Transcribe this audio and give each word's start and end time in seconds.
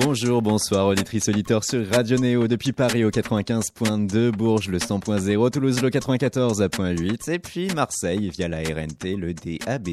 Bonjour, 0.00 0.42
bonsoir, 0.42 0.86
auditrice 0.86 1.28
auditeur 1.28 1.64
sur 1.64 1.84
Radio 1.90 2.18
Néo 2.18 2.46
depuis 2.46 2.70
Paris 2.70 3.04
au 3.04 3.10
95.2, 3.10 4.30
Bourges 4.30 4.68
le 4.68 4.78
100.0, 4.78 5.50
Toulouse 5.50 5.82
le 5.82 5.90
94.8 5.90 7.32
et 7.32 7.40
puis 7.40 7.66
Marseille 7.74 8.30
via 8.30 8.46
la 8.46 8.58
RNT 8.58 9.16
le 9.16 9.34
DAB+. 9.34 9.88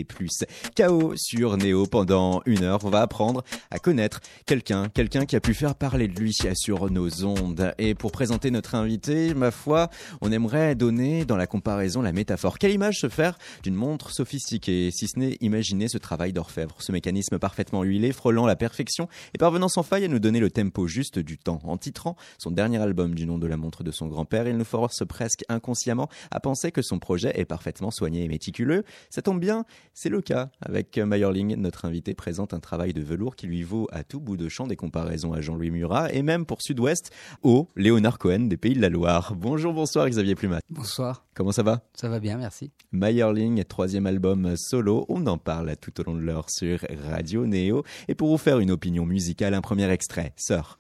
KO 0.78 1.14
sur 1.16 1.58
Néo 1.58 1.88
pendant 1.88 2.44
une 2.46 2.64
heure, 2.64 2.86
on 2.86 2.92
va 2.92 3.02
apprendre 3.02 3.44
à 3.72 3.80
connaître 3.80 4.20
quelqu'un, 4.46 4.90
quelqu'un 4.90 5.26
qui 5.26 5.36
a 5.36 5.40
pu 5.40 5.56
faire 5.56 5.74
parler 5.74 6.08
de 6.08 6.20
lui 6.20 6.36
sur 6.54 6.92
nos 6.92 7.26
ondes. 7.26 7.74
Et 7.80 7.96
pour 7.96 8.12
présenter 8.12 8.52
notre 8.52 8.76
invité, 8.76 9.34
ma 9.34 9.50
foi, 9.50 9.90
on 10.22 10.32
aimerait 10.32 10.76
donner 10.76 11.26
dans 11.26 11.36
la 11.36 11.48
comparaison 11.48 12.04
la 12.04 12.14
métaphore. 12.14 12.60
Quelle 12.60 12.74
image 12.74 13.00
se 13.00 13.10
faire 13.10 13.40
d'une 13.64 13.74
montre 13.74 14.12
sophistiquée, 14.12 14.92
si 14.92 15.08
ce 15.08 15.18
n'est 15.18 15.38
imaginer 15.42 15.88
ce 15.88 15.98
travail 15.98 16.32
d'orfèvre, 16.32 16.76
ce 16.78 16.92
mécanisme 16.92 17.40
parfaitement 17.40 17.82
huilé, 17.82 18.12
frôlant 18.12 18.46
la 18.46 18.56
perfection 18.56 19.10
et 19.34 19.40
parvenant 19.40 19.68
sans 19.68 19.82
faille 19.82 19.95
à 20.04 20.08
nous 20.08 20.20
donner 20.20 20.40
le 20.40 20.50
tempo 20.50 20.88
juste 20.88 21.20
du 21.20 21.38
temps. 21.38 21.60
En 21.64 21.78
titrant 21.78 22.16
son 22.38 22.52
dernier 22.52 22.78
album 22.78 23.16
du 23.16 23.26
nom 23.26 23.38
de 23.38 23.48
la 23.48 23.58
montre 23.58 23.84
de 23.84 23.92
son 23.92 24.08
grand-père, 24.08 24.48
il 24.48 24.58
nous 24.58 24.66
force 24.66 25.06
presque 25.08 25.44
inconsciemment 25.50 26.10
à 26.32 26.40
penser 26.40 26.72
que 26.72 26.82
son 26.82 27.00
projet 27.00 27.32
est 27.40 27.46
parfaitement 27.46 27.92
soigné 27.92 28.24
et 28.24 28.28
méticuleux. 28.28 28.84
Ça 29.10 29.22
tombe 29.22 29.40
bien, 29.40 29.66
c'est 29.94 30.10
le 30.10 30.22
cas. 30.22 30.50
Avec 30.62 30.98
Meyerling, 30.98 31.56
notre 31.56 31.86
invité 31.86 32.14
présente 32.14 32.54
un 32.54 32.60
travail 32.60 32.94
de 32.94 33.02
velours 33.02 33.36
qui 33.36 33.48
lui 33.48 33.64
vaut 33.64 33.88
à 33.92 34.04
tout 34.04 34.20
bout 34.20 34.38
de 34.38 34.50
champ 34.50 34.68
des 34.68 34.76
comparaisons 34.76 35.34
à 35.34 35.42
Jean-Louis 35.42 35.72
Murat 35.72 36.12
et 36.14 36.22
même 36.22 36.46
pour 36.46 36.62
Sud-Ouest 36.62 37.12
au 37.44 37.70
Léonard 37.76 38.18
Cohen 38.18 38.48
des 38.48 38.58
Pays 38.58 38.74
de 38.74 38.82
la 38.82 38.90
Loire. 38.90 39.34
Bonjour, 39.36 39.74
bonsoir 39.74 40.10
Xavier 40.10 40.36
Plumat. 40.36 40.60
Bonsoir. 40.70 41.26
Comment 41.36 41.52
ça 41.52 41.64
va? 41.64 41.82
Ça 41.94 42.10
va 42.10 42.20
bien, 42.20 42.38
merci. 42.38 42.72
Meyerling, 42.92 43.64
troisième 43.66 44.08
album 44.08 44.56
solo, 44.58 45.06
on 45.10 45.28
en 45.28 45.38
parle 45.38 45.76
tout 45.78 46.00
au 46.00 46.04
long 46.04 46.16
de 46.16 46.22
l'heure 46.22 46.50
sur 46.50 46.80
Radio 47.10 47.46
Néo. 47.46 47.84
Et 48.08 48.16
pour 48.16 48.30
vous 48.30 48.38
faire 48.38 48.60
une 48.60 48.72
opinion 48.72 49.06
musicale, 49.06 49.54
un 49.54 49.62
premier 49.62 49.85
extrait, 49.90 50.34
Sœur. 50.36 50.80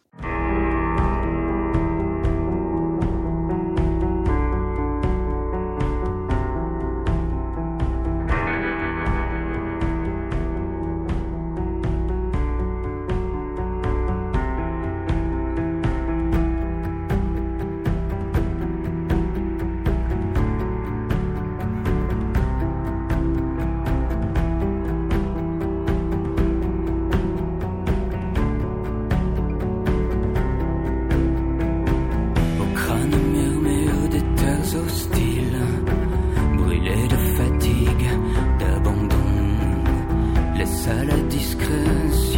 à 40.87 41.03
la 41.03 41.17
discrétion. 41.29 42.34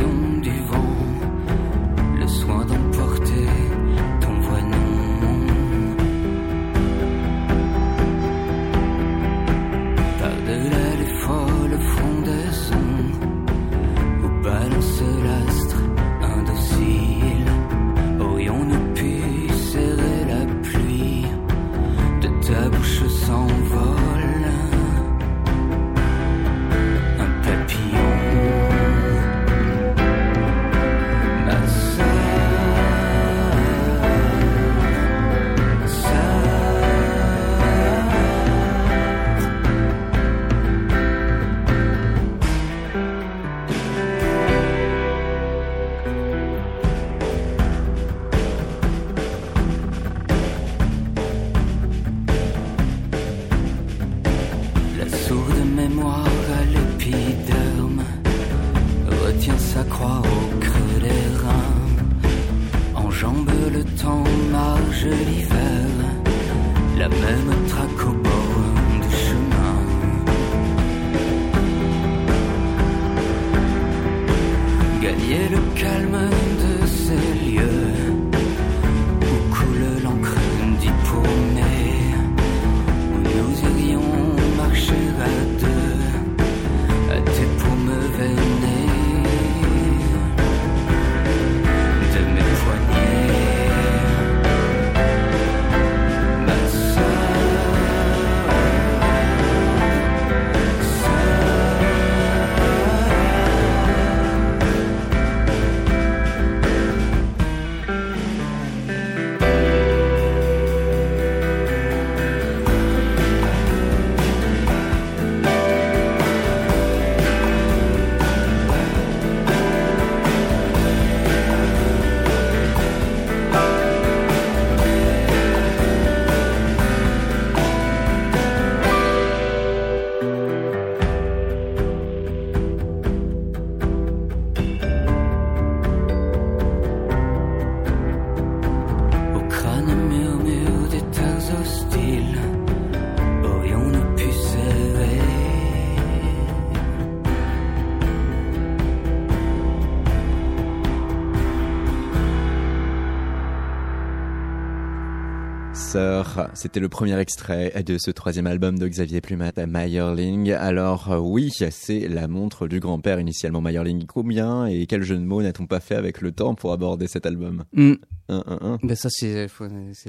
C'était 156.53 156.79
le 156.79 156.89
premier 156.89 157.17
extrait 157.19 157.83
de 157.83 157.97
ce 157.97 158.11
troisième 158.11 158.47
album 158.47 158.77
de 158.77 158.87
Xavier 158.87 159.21
Plumat, 159.21 159.53
Meyerling. 159.67 160.51
Alors 160.51 161.11
euh, 161.11 161.17
oui, 161.19 161.51
c'est 161.51 162.07
la 162.07 162.27
montre 162.27 162.67
du 162.67 162.79
grand-père 162.79 163.19
initialement 163.19 163.61
Meyerling. 163.61 164.05
Combien 164.05 164.65
et 164.67 164.85
quel 164.87 165.03
jeu 165.03 165.15
de 165.15 165.23
mots 165.23 165.41
n'a-t-on 165.41 165.65
pas 165.65 165.79
fait 165.79 165.95
avec 165.95 166.21
le 166.21 166.31
temps 166.31 166.55
pour 166.55 166.71
aborder 166.73 167.07
cet 167.07 167.25
album 167.25 167.63
mm. 167.73 167.93
Ben 168.29 168.95
ça 168.95 169.09
c'est 169.09 169.47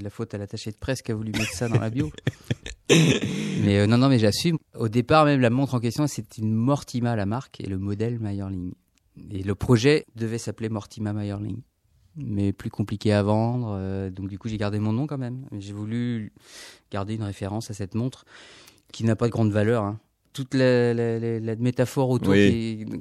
la 0.01 0.11
faute 0.11 0.35
à 0.35 0.39
l'attaché 0.39 0.71
de 0.73 0.77
presse 0.77 1.03
qui 1.03 1.13
a 1.13 1.15
voulu 1.15 1.33
mettre 1.33 1.53
ça 1.53 1.69
dans 1.69 1.79
la 1.79 1.91
bio. 1.91 2.11
mais 2.91 3.79
euh, 3.79 3.87
non 3.87 3.99
non 3.99 4.09
mais 4.09 4.19
j'assume. 4.19 4.59
Au 4.75 4.89
départ 4.89 5.25
même 5.25 5.41
la 5.41 5.51
montre 5.51 5.75
en 5.75 5.81
question 5.81 6.07
c'est 6.07 6.39
une 6.39 6.53
Mortima 6.53 7.17
la 7.17 7.27
marque 7.27 7.61
et 7.61 7.67
le 7.67 7.79
modèle 7.79 8.19
Meyerling. 8.19 8.73
Et 9.31 9.43
le 9.43 9.55
projet 9.55 10.05
devait 10.17 10.39
s'appeler 10.39 10.69
Mortima 10.69 11.13
Meyerling 11.13 11.61
mais 12.19 12.53
plus 12.53 12.71
compliqué 12.71 13.13
à 13.13 13.23
vendre. 13.23 13.77
Euh, 13.79 14.11
donc 14.11 14.29
du 14.29 14.39
coup, 14.39 14.49
j'ai 14.49 14.59
gardé 14.59 14.79
mon 14.79 14.93
nom 14.93 15.07
quand 15.07 15.19
même. 15.19 15.47
J'ai 15.59 15.73
voulu 15.73 16.33
garder 16.91 17.15
une 17.15 17.23
référence 17.23 17.71
à 17.71 17.75
cette 17.75 17.95
montre 17.95 18.25
qui 18.93 19.05
n'a 19.05 19.17
pas 19.17 19.27
de 19.27 19.33
grande 19.33 19.53
valeur. 19.53 19.85
Hein. 19.85 19.99
Toute 20.33 20.55
la, 20.55 20.95
la, 20.95 21.19
la, 21.19 21.57
métaphore 21.57 22.11
autour 22.11 22.35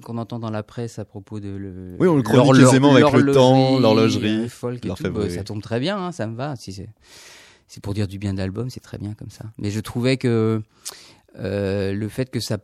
qu'on 0.02 0.18
entend 0.18 0.40
dans 0.40 0.50
la 0.50 0.64
presse 0.64 0.98
à 0.98 1.06
propos 1.06 1.40
de 1.40 1.50
le, 1.50 1.96
oui, 2.00 2.08
on 2.08 2.16
le 2.16 2.24
chronique 2.24 2.64
aisément 2.64 2.96
avec 2.96 3.12
le 3.12 3.32
temps, 3.32 3.80
l'horlogerie, 3.80 4.50
folk 4.50 4.84
et 4.84 4.90
tout, 4.90 5.12
bah, 5.12 5.30
ça 5.30 5.44
tombe 5.44 5.62
très 5.62 5.80
bien, 5.80 5.98
hein, 5.98 6.12
ça 6.12 6.26
me 6.26 6.36
va. 6.36 6.56
Si 6.56 6.74
c'est 6.74 6.90
c'est 7.68 7.84
pour 7.84 7.94
dire 7.94 8.08
du 8.08 8.18
bien 8.18 8.34
d'album, 8.34 8.70
c'est 8.70 8.80
très 8.80 8.98
bien 8.98 9.14
comme 9.14 9.30
ça. 9.30 9.46
Mais 9.58 9.70
je 9.70 9.80
trouvais 9.82 10.18
que 10.18 10.64
euh, 11.38 11.94
le 11.94 12.10
fait 12.10 12.32
que 12.32 12.40
ça 12.40 12.58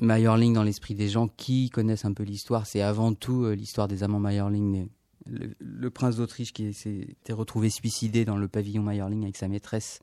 Meyerling 0.00 0.54
dans 0.54 0.62
l'esprit 0.62 0.94
des 0.94 1.08
gens 1.08 1.28
qui 1.28 1.68
connaissent 1.68 2.04
un 2.04 2.14
peu 2.14 2.22
l'histoire, 2.22 2.66
c'est 2.66 2.80
avant 2.80 3.12
tout 3.12 3.44
euh, 3.44 3.54
l'histoire 3.54 3.88
des 3.88 4.02
amants 4.02 4.20
Meyerling. 4.20 4.88
Le, 5.26 5.54
le, 5.58 5.90
prince 5.90 6.16
d'Autriche 6.16 6.52
qui 6.52 6.72
s'était 6.72 7.32
retrouvé 7.32 7.70
suicidé 7.70 8.24
dans 8.24 8.36
le 8.36 8.48
pavillon 8.48 8.82
Meyerling 8.82 9.22
avec 9.22 9.36
sa 9.36 9.48
maîtresse, 9.48 10.00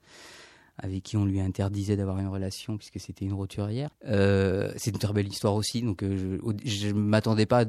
avec 0.77 1.03
qui 1.03 1.17
on 1.17 1.25
lui 1.25 1.39
interdisait 1.39 1.97
d'avoir 1.97 2.19
une 2.19 2.27
relation 2.27 2.77
puisque 2.77 2.99
c'était 2.99 3.25
une 3.25 3.33
roturière. 3.33 3.89
Euh, 4.05 4.71
c'est 4.77 4.91
une 4.91 4.99
très 4.99 5.13
belle 5.13 5.27
histoire 5.27 5.55
aussi, 5.55 5.81
donc 5.81 6.03
euh, 6.03 6.39
je 6.63 6.87
ne 6.87 6.93
m'attendais 6.93 7.45
pas 7.45 7.63
à 7.63 7.65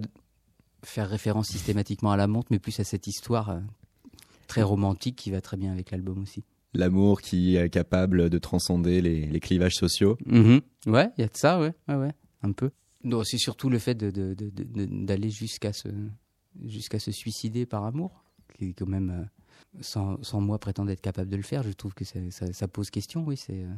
faire 0.85 1.09
référence 1.09 1.49
systématiquement 1.49 2.12
à 2.12 2.17
la 2.17 2.27
montre, 2.27 2.49
mais 2.50 2.59
plus 2.59 2.79
à 2.81 2.85
cette 2.85 3.06
histoire 3.06 3.61
très 4.47 4.62
romantique 4.62 5.17
qui 5.17 5.31
va 5.31 5.41
très 5.41 5.56
bien 5.56 5.73
avec 5.73 5.91
l'album 5.91 6.23
aussi 6.23 6.45
l'amour 6.75 7.23
qui 7.23 7.56
est 7.56 7.71
capable 7.71 8.31
de 8.31 8.39
transcender 8.39 9.00
les, 9.00 9.41
clivages 9.41 9.75
sociaux. 9.75 10.17
Mm-hmm. 10.27 10.61
Ouais, 10.87 11.11
il 11.17 11.23
y 11.23 11.25
a 11.25 11.29
de 11.29 11.37
ça, 11.37 11.59
ouais, 11.61 11.73
ouais, 11.89 11.95
ouais 11.97 12.12
un 12.43 12.53
peu. 12.53 12.71
Non, 13.05 13.23
c'est 13.25 13.39
surtout 13.39 13.71
le 13.71 13.79
fait 13.79 13.95
d'aller 13.95 14.35
de, 14.35 15.17
de, 15.17 15.29
jusqu'à 15.29 15.73
se, 15.73 15.89
jusqu'à 16.65 16.99
se 16.99 17.11
suicider 17.11 17.67
par 17.67 17.85
amour, 17.85 18.25
qui 18.59 18.75
quand 18.75 18.87
même, 18.87 19.11
euh, 19.11 19.81
sans, 19.81 20.23
sans, 20.23 20.41
moi 20.41 20.59
prétendre 20.59 20.91
être 20.91 21.01
capable 21.01 21.31
de 21.31 21.37
le 21.37 21.43
faire, 21.43 21.63
je 21.63 21.73
trouve 21.73 21.95
que 21.95 22.05
ça, 22.05 22.21
ça, 22.31 22.69
pose 22.69 22.91
question, 22.91 23.25
oui. 23.25 23.37
C'est 23.37 23.65
euh, 23.65 23.69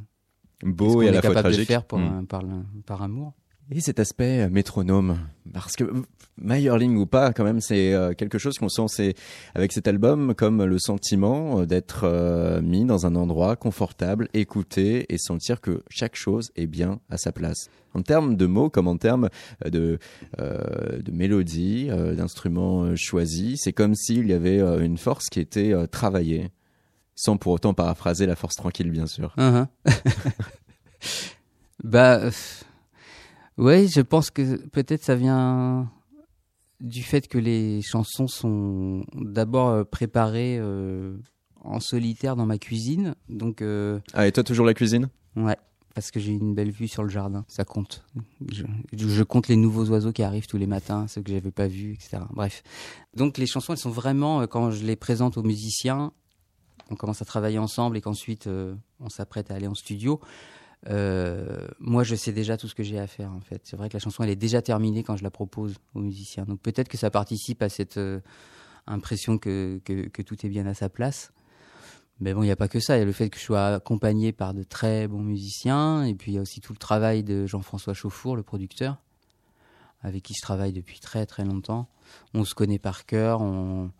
beau 0.62 1.03
et 1.03 1.09
à 1.09 1.12
la 1.12 1.21
fois 1.21 1.35
capable 1.35 1.53
de 1.53 1.59
le 1.59 1.65
faire 1.65 1.85
pour, 1.85 2.00
par, 2.29 2.43
par 2.87 3.03
amour? 3.03 3.35
Et 3.72 3.80
cet 3.80 4.00
aspect 4.00 4.40
euh, 4.40 4.50
métronome, 4.50 5.18
parce 5.52 5.76
que 5.76 5.84
Meyerling 6.38 6.96
ou 6.96 7.06
pas, 7.06 7.32
quand 7.32 7.44
même, 7.44 7.60
c'est 7.60 7.94
euh, 7.94 8.14
quelque 8.14 8.36
chose 8.36 8.58
qu'on 8.58 8.68
sent, 8.68 9.14
avec 9.54 9.72
cet 9.72 9.86
album 9.86 10.34
comme 10.34 10.64
le 10.64 10.78
sentiment 10.80 11.60
euh, 11.60 11.66
d'être 11.66 12.60
mis 12.62 12.84
dans 12.84 13.06
un 13.06 13.14
endroit 13.14 13.54
confortable, 13.54 14.28
écouté 14.34 15.06
et 15.08 15.18
sentir 15.18 15.60
que 15.60 15.84
chaque 15.88 16.16
chose 16.16 16.50
est 16.56 16.66
bien 16.66 16.98
à 17.10 17.16
sa 17.16 17.30
place. 17.30 17.68
En 17.94 18.02
termes 18.02 18.36
de 18.36 18.46
mots 18.46 18.70
comme 18.70 18.88
en 18.88 18.96
termes 18.96 19.28
de, 19.64 19.98
de 20.38 21.12
mélodie, 21.12 21.88
d'instruments 21.88 22.94
choisis, 22.94 23.62
c'est 23.64 23.72
comme 23.72 23.96
s'il 23.96 24.28
y 24.28 24.32
avait 24.32 24.60
une 24.60 24.96
force 24.96 25.28
qui 25.28 25.40
était 25.40 25.74
travaillée, 25.88 26.50
sans 27.16 27.36
pour 27.36 27.52
autant 27.52 27.74
paraphraser 27.74 28.26
la 28.26 28.36
force 28.36 28.54
tranquille, 28.54 28.92
bien 28.92 29.06
sûr. 29.06 29.34
Uh-huh. 29.36 29.66
bah 31.82 32.30
oui, 33.60 33.88
je 33.88 34.00
pense 34.00 34.30
que 34.30 34.56
peut-être 34.68 35.04
ça 35.04 35.14
vient 35.14 35.90
du 36.80 37.02
fait 37.02 37.28
que 37.28 37.36
les 37.36 37.82
chansons 37.82 38.26
sont 38.26 39.04
d'abord 39.14 39.68
euh, 39.68 39.84
préparées 39.84 40.56
euh, 40.58 41.18
en 41.60 41.78
solitaire 41.78 42.36
dans 42.36 42.46
ma 42.46 42.56
cuisine. 42.56 43.14
Donc, 43.28 43.60
euh, 43.60 44.00
Ah, 44.14 44.26
et 44.26 44.32
toi, 44.32 44.42
toujours 44.42 44.64
la 44.64 44.72
cuisine? 44.72 45.10
Ouais, 45.36 45.58
parce 45.94 46.10
que 46.10 46.20
j'ai 46.20 46.32
une 46.32 46.54
belle 46.54 46.70
vue 46.70 46.88
sur 46.88 47.02
le 47.02 47.10
jardin, 47.10 47.44
ça 47.48 47.64
compte. 47.64 48.02
Je, 48.50 49.22
compte 49.24 49.48
les 49.48 49.56
nouveaux 49.56 49.84
oiseaux 49.90 50.12
qui 50.12 50.22
arrivent 50.22 50.46
tous 50.46 50.56
les 50.56 50.66
matins, 50.66 51.06
ceux 51.06 51.20
que 51.20 51.30
j'avais 51.30 51.50
pas 51.50 51.68
vus, 51.68 51.92
etc. 51.92 52.22
Bref. 52.30 52.62
Donc, 53.14 53.36
les 53.36 53.46
chansons, 53.46 53.74
elles 53.74 53.78
sont 53.78 53.90
vraiment, 53.90 54.46
quand 54.46 54.70
je 54.70 54.84
les 54.86 54.96
présente 54.96 55.36
aux 55.36 55.42
musiciens, 55.42 56.12
on 56.88 56.96
commence 56.96 57.20
à 57.20 57.26
travailler 57.26 57.58
ensemble 57.58 57.98
et 57.98 58.00
qu'ensuite 58.00 58.48
on 58.98 59.08
s'apprête 59.10 59.50
à 59.50 59.54
aller 59.54 59.68
en 59.68 59.74
studio. 59.74 60.18
Euh, 60.88 61.69
moi, 61.79 62.05
je 62.05 62.15
sais 62.15 62.32
déjà 62.32 62.56
tout 62.56 62.69
ce 62.69 62.75
que 62.75 62.82
j'ai 62.82 62.99
à 62.99 63.06
faire, 63.06 63.32
en 63.32 63.41
fait. 63.41 63.62
C'est 63.65 63.77
vrai 63.77 63.88
que 63.88 63.94
la 63.94 64.00
chanson, 64.00 64.23
elle 64.23 64.31
est 64.31 64.37
déjà 64.37 64.62
terminée 64.62 65.03
quand 65.03 65.17
je 65.17 65.23
la 65.23 65.31
propose 65.31 65.75
aux 65.94 66.00
musiciens. 66.00 66.44
Donc 66.44 66.61
peut-être 66.61 66.88
que 66.88 66.97
ça 66.97 67.11
participe 67.11 67.62
à 67.62 67.69
cette 67.69 67.99
euh, 67.99 68.21
impression 68.87 69.38
que, 69.38 69.81
tout 70.25 70.47
est 70.47 70.49
bien 70.49 70.67
à 70.67 70.75
sa 70.75 70.88
place. 70.88 71.32
Mais 72.21 72.35
bon, 72.35 72.43
il 72.43 72.47
n'y 72.47 72.53
a 72.53 72.56
pas 72.56 72.69
que 72.69 72.81
ça. 72.81 72.97
Il 72.97 73.00
y 73.00 73.03
a 73.03 73.06
le 73.06 73.12
fait 73.12 73.31
que 73.31 73.38
je 73.38 73.44
sois 73.44 73.67
accompagné 73.67 74.32
par 74.32 74.53
de 74.55 74.62
très 74.62 75.09
bons 75.09 75.23
musiciens. 75.23 76.05
Et 76.05 76.15
puis, 76.15 76.32
il 76.32 76.35
y 76.35 76.38
a 76.38 76.43
aussi 76.43 76.61
tout 76.61 76.73
le 76.73 76.79
travail 76.79 77.23
de 77.25 77.47
Jean-François 77.47 77.94
Chauffour, 77.94 78.37
le 78.37 78.43
producteur, 78.43 78.99
avec 80.03 80.23
qui 80.23 80.35
je 80.35 80.43
travaille 80.43 80.73
depuis 80.73 81.00
très 81.00 81.25
très 81.27 81.44
longtemps. 81.44 81.88
On 82.35 82.44
se 82.44 82.55
connaît 82.55 82.79
par 82.79 83.06
cœur. 83.06 83.41
On 83.41 83.91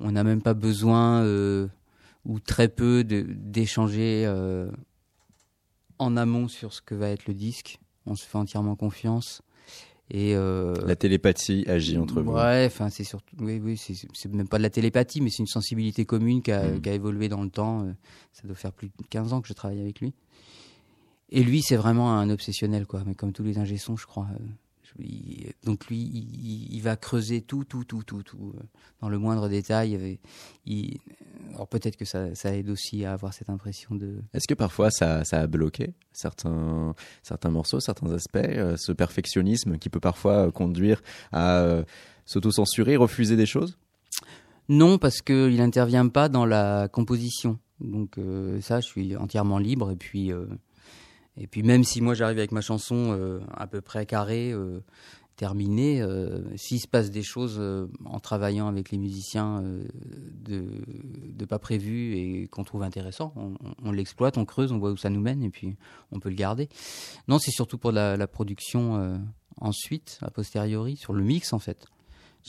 n'a 0.00 0.24
même 0.24 0.42
pas 0.42 0.52
besoin, 0.52 1.22
euh, 1.22 1.68
ou 2.26 2.40
très 2.40 2.68
peu, 2.68 3.04
d'échanger 3.04 4.26
en 5.98 6.16
amont 6.16 6.48
sur 6.48 6.72
ce 6.72 6.80
que 6.80 6.94
va 6.94 7.10
être 7.10 7.26
le 7.26 7.34
disque. 7.34 7.78
On 8.06 8.14
se 8.14 8.24
fait 8.24 8.38
entièrement 8.38 8.76
confiance. 8.76 9.42
Et 10.08 10.36
euh, 10.36 10.74
la 10.86 10.94
télépathie 10.94 11.64
agit 11.66 11.98
entre 11.98 12.22
vous. 12.22 12.32
Ouais, 12.32 12.64
enfin 12.66 12.90
c'est 12.90 13.02
surtout, 13.02 13.34
oui, 13.40 13.60
oui, 13.62 13.76
c'est 13.76 14.32
même 14.32 14.46
pas 14.46 14.58
de 14.58 14.62
la 14.62 14.70
télépathie, 14.70 15.20
mais 15.20 15.30
c'est 15.30 15.40
une 15.40 15.48
sensibilité 15.48 16.04
commune 16.04 16.42
qui 16.42 16.52
a, 16.52 16.78
qui 16.78 16.88
a, 16.88 16.92
évolué 16.92 17.28
dans 17.28 17.42
le 17.42 17.50
temps. 17.50 17.82
Euh, 17.82 17.92
ça 18.32 18.46
doit 18.46 18.54
faire 18.54 18.72
plus 18.72 18.86
de 18.86 18.92
15 19.10 19.32
ans 19.32 19.40
que 19.40 19.48
je 19.48 19.52
travaille 19.52 19.80
avec 19.80 20.00
lui. 20.00 20.14
Et 21.30 21.42
lui, 21.42 21.60
c'est 21.60 21.76
vraiment 21.76 22.12
un 22.12 22.30
obsessionnel, 22.30 22.86
quoi. 22.86 23.02
Mais 23.04 23.14
comme 23.14 23.32
tous 23.32 23.42
les 23.42 23.58
ingé 23.58 23.76
je 23.76 24.06
crois. 24.06 24.28
Euh, 25.00 25.50
donc 25.64 25.86
lui, 25.86 25.98
il, 25.98 26.80
va 26.80 26.96
creuser 26.96 27.40
tout, 27.42 27.64
tout, 27.64 27.84
tout, 27.84 28.02
tout, 28.02 28.22
tout, 28.22 28.54
euh, 28.56 28.62
dans 29.00 29.08
le 29.08 29.18
moindre 29.18 29.48
détail. 29.48 30.18
Il, 30.64 30.98
alors 31.54 31.68
peut-être 31.68 31.96
que 31.96 32.04
ça, 32.04 32.28
aide 32.44 32.68
aussi 32.70 33.04
à 33.04 33.12
avoir 33.12 33.32
cette 33.32 33.50
impression 33.50 33.94
de. 33.94 34.20
Est-ce 34.34 34.46
que 34.46 34.54
parfois 34.54 34.90
ça, 34.90 35.22
a 35.32 35.46
bloqué 35.46 35.94
certains, 36.12 36.94
certains 37.22 37.50
morceaux, 37.50 37.80
certains 37.80 38.12
aspects, 38.12 38.36
euh, 38.36 38.76
ce 38.76 38.92
perfectionnisme 38.92 39.78
qui 39.78 39.88
peut 39.88 40.00
parfois 40.00 40.50
conduire 40.52 41.02
à 41.32 41.60
euh, 41.60 41.84
s'auto-censurer, 42.24 42.96
refuser 42.96 43.36
des 43.36 43.46
choses? 43.46 43.78
Non, 44.68 44.98
parce 44.98 45.22
qu'il 45.22 45.56
n'intervient 45.56 46.08
pas 46.08 46.28
dans 46.28 46.44
la 46.44 46.88
composition. 46.88 47.58
Donc 47.80 48.18
ça, 48.62 48.80
je 48.80 48.86
suis 48.86 49.16
entièrement 49.16 49.58
libre 49.58 49.92
et 49.92 49.96
puis 49.96 50.32
et 51.38 51.46
puis 51.46 51.62
même 51.62 51.84
si 51.84 52.00
moi 52.00 52.14
j'arrive 52.14 52.38
avec 52.38 52.52
ma 52.52 52.60
chanson 52.60 53.12
euh, 53.12 53.40
à 53.52 53.66
peu 53.66 53.80
près 53.80 54.06
carrée, 54.06 54.52
euh, 54.52 54.80
terminée, 55.36 56.00
euh, 56.00 56.40
s'il 56.56 56.80
se 56.80 56.88
passe 56.88 57.10
des 57.10 57.22
choses 57.22 57.60
en 58.06 58.20
travaillant 58.20 58.68
avec 58.68 58.90
les 58.90 58.96
musiciens 58.96 59.62
de, 59.62 60.66
de, 61.28 61.44
pas 61.44 61.58
prévus 61.58 62.16
et 62.16 62.48
qu'on 62.48 62.64
trouve 62.64 62.82
intéressant, 62.82 63.34
on, 63.84 63.92
l'exploite, 63.92 64.38
on 64.38 64.46
creuse, 64.46 64.72
on 64.72 64.78
voit 64.78 64.92
où 64.92 64.96
ça 64.96 65.10
nous 65.10 65.20
mène 65.20 65.42
et 65.42 65.50
puis 65.50 65.76
on 66.10 66.20
peut 66.20 66.30
le 66.30 66.36
garder. 66.36 66.70
Non, 67.28 67.38
c'est 67.38 67.50
surtout 67.50 67.76
pour 67.76 67.92
la, 67.92 68.16
la 68.16 68.26
production 68.26 69.20
ensuite, 69.60 70.18
a 70.22 70.30
posteriori, 70.30 70.96
sur 70.96 71.12
le 71.12 71.22
mix 71.22 71.52
en 71.52 71.58
fait. 71.58 71.86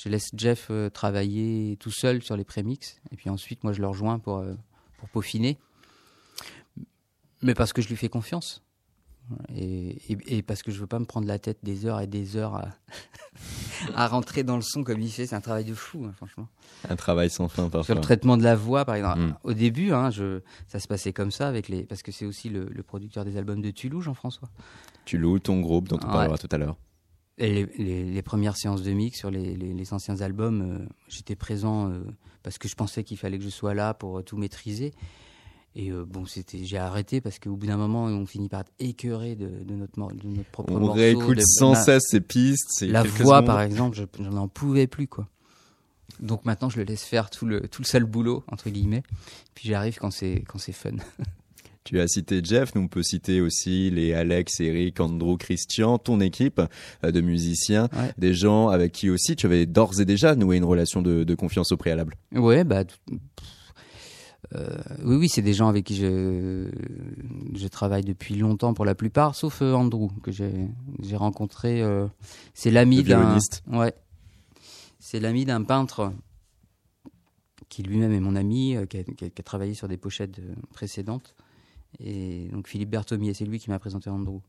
Je 0.01 0.07
laisse 0.07 0.29
Jeff 0.33 0.71
travailler 0.93 1.75
tout 1.81 1.91
seul 1.91 2.23
sur 2.23 2.37
les 2.37 2.45
prémix 2.45 3.01
et 3.11 3.17
puis 3.17 3.29
ensuite 3.29 3.65
moi 3.65 3.73
je 3.73 3.81
le 3.81 3.87
rejoins 3.87 4.17
pour, 4.17 4.45
pour 4.97 5.09
peaufiner. 5.09 5.57
Mais 7.41 7.53
parce 7.53 7.73
que 7.73 7.81
je 7.81 7.89
lui 7.89 7.97
fais 7.97 8.07
confiance. 8.07 8.63
Et, 9.55 10.41
parce 10.41 10.63
que 10.63 10.71
je 10.71 10.79
veux 10.79 10.87
pas 10.87 10.99
me 10.99 11.05
prendre 11.05 11.27
la 11.27 11.39
tête 11.39 11.59
des 11.63 11.85
heures 11.85 11.99
et 12.01 12.07
des 12.07 12.37
heures 12.37 12.55
à, 12.55 12.69
à 13.95 14.07
rentrer 14.07 14.43
dans 14.43 14.55
le 14.55 14.61
son 14.61 14.83
comme 14.83 14.99
il 14.99 15.11
fait, 15.11 15.27
c'est 15.27 15.35
un 15.35 15.41
travail 15.41 15.65
de 15.65 15.73
fou, 15.73 16.05
hein, 16.05 16.13
franchement. 16.15 16.47
Un 16.89 16.95
travail 16.95 17.29
sans 17.29 17.47
fin, 17.47 17.63
parfois. 17.63 17.83
Sur 17.83 17.95
le 17.95 18.01
traitement 18.01 18.37
de 18.37 18.43
la 18.43 18.55
voix, 18.55 18.85
par 18.85 18.95
exemple. 18.95 19.19
Mm. 19.19 19.37
Au 19.43 19.53
début, 19.53 19.91
hein, 19.91 20.09
je, 20.11 20.41
ça 20.67 20.79
se 20.79 20.87
passait 20.87 21.13
comme 21.13 21.31
ça 21.31 21.47
avec 21.47 21.67
les, 21.67 21.83
parce 21.83 22.03
que 22.03 22.11
c'est 22.11 22.25
aussi 22.25 22.49
le, 22.49 22.67
producteur 22.83 23.25
des 23.25 23.37
albums 23.37 23.61
de 23.61 23.71
Tulou, 23.71 24.01
Jean-François. 24.01 24.49
Tulou, 25.05 25.39
ton 25.39 25.59
groupe 25.59 25.87
dont 25.87 25.97
on 25.97 26.07
parlera 26.07 26.37
tout 26.37 26.49
à 26.51 26.57
l'heure. 26.57 26.77
Et 27.37 27.67
les, 27.77 28.21
premières 28.23 28.57
séances 28.57 28.81
de 28.81 28.91
mix 28.91 29.19
sur 29.19 29.29
les, 29.29 29.93
anciens 29.93 30.21
albums, 30.21 30.61
euh, 30.61 30.85
j'étais 31.07 31.35
présent 31.35 31.91
euh, 31.91 31.99
parce 32.41 32.57
que 32.57 32.67
je 32.67 32.75
pensais 32.75 33.03
qu'il 33.03 33.17
fallait 33.17 33.37
que 33.37 33.43
je 33.43 33.49
sois 33.49 33.73
là 33.73 33.93
pour 33.93 34.23
tout 34.23 34.37
maîtriser. 34.37 34.93
Et 35.79 35.91
euh, 35.91 36.05
bon, 36.05 36.25
c'était, 36.25 36.65
j'ai 36.65 36.79
arrêté 36.79 37.21
parce 37.21 37.37
qu'au 37.37 37.55
bout 37.55 37.67
d'un 37.67 37.77
moment, 37.77 38.05
on 38.05 38.25
finit 38.25 38.49
par 38.49 38.61
être 38.61 38.71
écœuré 38.79 39.35
de, 39.35 39.47
notre, 39.75 39.93
de 39.95 40.27
notre 40.27 40.49
propre 40.49 40.73
on 40.73 40.79
morceau. 40.79 40.93
On 40.93 40.95
réécoute 40.95 41.39
sans 41.39 41.75
cesse 41.75 42.01
ces 42.07 42.19
pistes. 42.19 42.81
La 42.81 43.03
voix, 43.03 43.43
par 43.43 43.61
exemple, 43.61 43.95
je, 43.95 44.23
n'en 44.23 44.47
pouvais 44.47 44.87
plus, 44.87 45.07
quoi. 45.07 45.27
Donc 46.19 46.45
maintenant, 46.45 46.69
je 46.69 46.77
le 46.77 46.83
laisse 46.83 47.03
faire 47.03 47.29
tout 47.29 47.45
le, 47.45 47.67
tout 47.67 47.83
le 47.83 47.87
sale 47.87 48.05
boulot, 48.05 48.43
entre 48.51 48.71
guillemets. 48.71 49.03
Puis 49.53 49.69
j'arrive 49.69 49.99
quand 49.99 50.09
c'est, 50.09 50.43
quand 50.47 50.57
c'est 50.57 50.73
fun. 50.73 50.95
Tu 51.83 52.01
as 52.01 52.07
cité 52.09 52.41
Jeff, 52.43 52.75
nous 52.75 52.81
on 52.81 52.87
peut 52.89 53.01
citer 53.01 53.39
aussi 53.39 53.89
les 53.89 54.11
Alex, 54.13 54.59
Eric, 54.59 54.99
Andrew, 54.99 55.37
Christian, 55.37 55.97
ton 55.97 56.19
équipe 56.19 56.59
euh, 57.05 57.11
de 57.11 57.21
musiciens, 57.21 57.87
des 58.17 58.33
gens 58.33 58.67
avec 58.67 58.91
qui 58.91 59.09
aussi 59.09 59.37
tu 59.37 59.45
avais 59.45 59.65
d'ores 59.65 60.01
et 60.01 60.03
déjà 60.03 60.35
noué 60.35 60.57
une 60.57 60.65
relation 60.65 61.01
de, 61.01 61.23
de 61.23 61.33
confiance 61.33 61.71
au 61.71 61.77
préalable. 61.77 62.17
Ouais, 62.33 62.65
bah 62.65 62.83
oui, 64.53 65.15
oui, 65.15 65.29
c'est 65.29 65.41
des 65.41 65.53
gens 65.53 65.67
avec 65.67 65.85
qui 65.85 65.95
je, 65.95 66.69
je 67.53 67.67
travaille 67.67 68.03
depuis 68.03 68.35
longtemps 68.35 68.73
pour 68.73 68.85
la 68.85 68.95
plupart, 68.95 69.35
sauf 69.35 69.61
euh, 69.61 69.73
Andrew 69.73 70.09
que 70.23 70.31
j'ai 70.31 71.15
rencontré. 71.15 71.81
Euh, 71.81 72.07
c'est 72.53 72.71
l'ami 72.71 73.03
d'un. 73.03 73.37
Ouais. 73.67 73.93
C'est 74.99 75.19
l'ami 75.19 75.45
d'un 75.45 75.63
peintre 75.63 76.13
qui 77.69 77.83
lui-même 77.83 78.11
est 78.13 78.19
mon 78.19 78.35
ami, 78.35 78.75
qui 78.89 78.97
a, 78.97 79.03
qui, 79.03 79.25
a, 79.25 79.43
travaillé 79.43 79.73
sur 79.73 79.87
des 79.87 79.97
pochettes 79.97 80.39
précédentes 80.73 81.35
Et 81.99 82.49
donc 82.51 82.67
Philippe 82.67 82.89
Berthomier, 82.89 83.33
c'est 83.33 83.45
lui 83.45 83.59
qui 83.59 83.69
m'a 83.69 83.79
présenté 83.79 84.09
Andrew. 84.09 84.39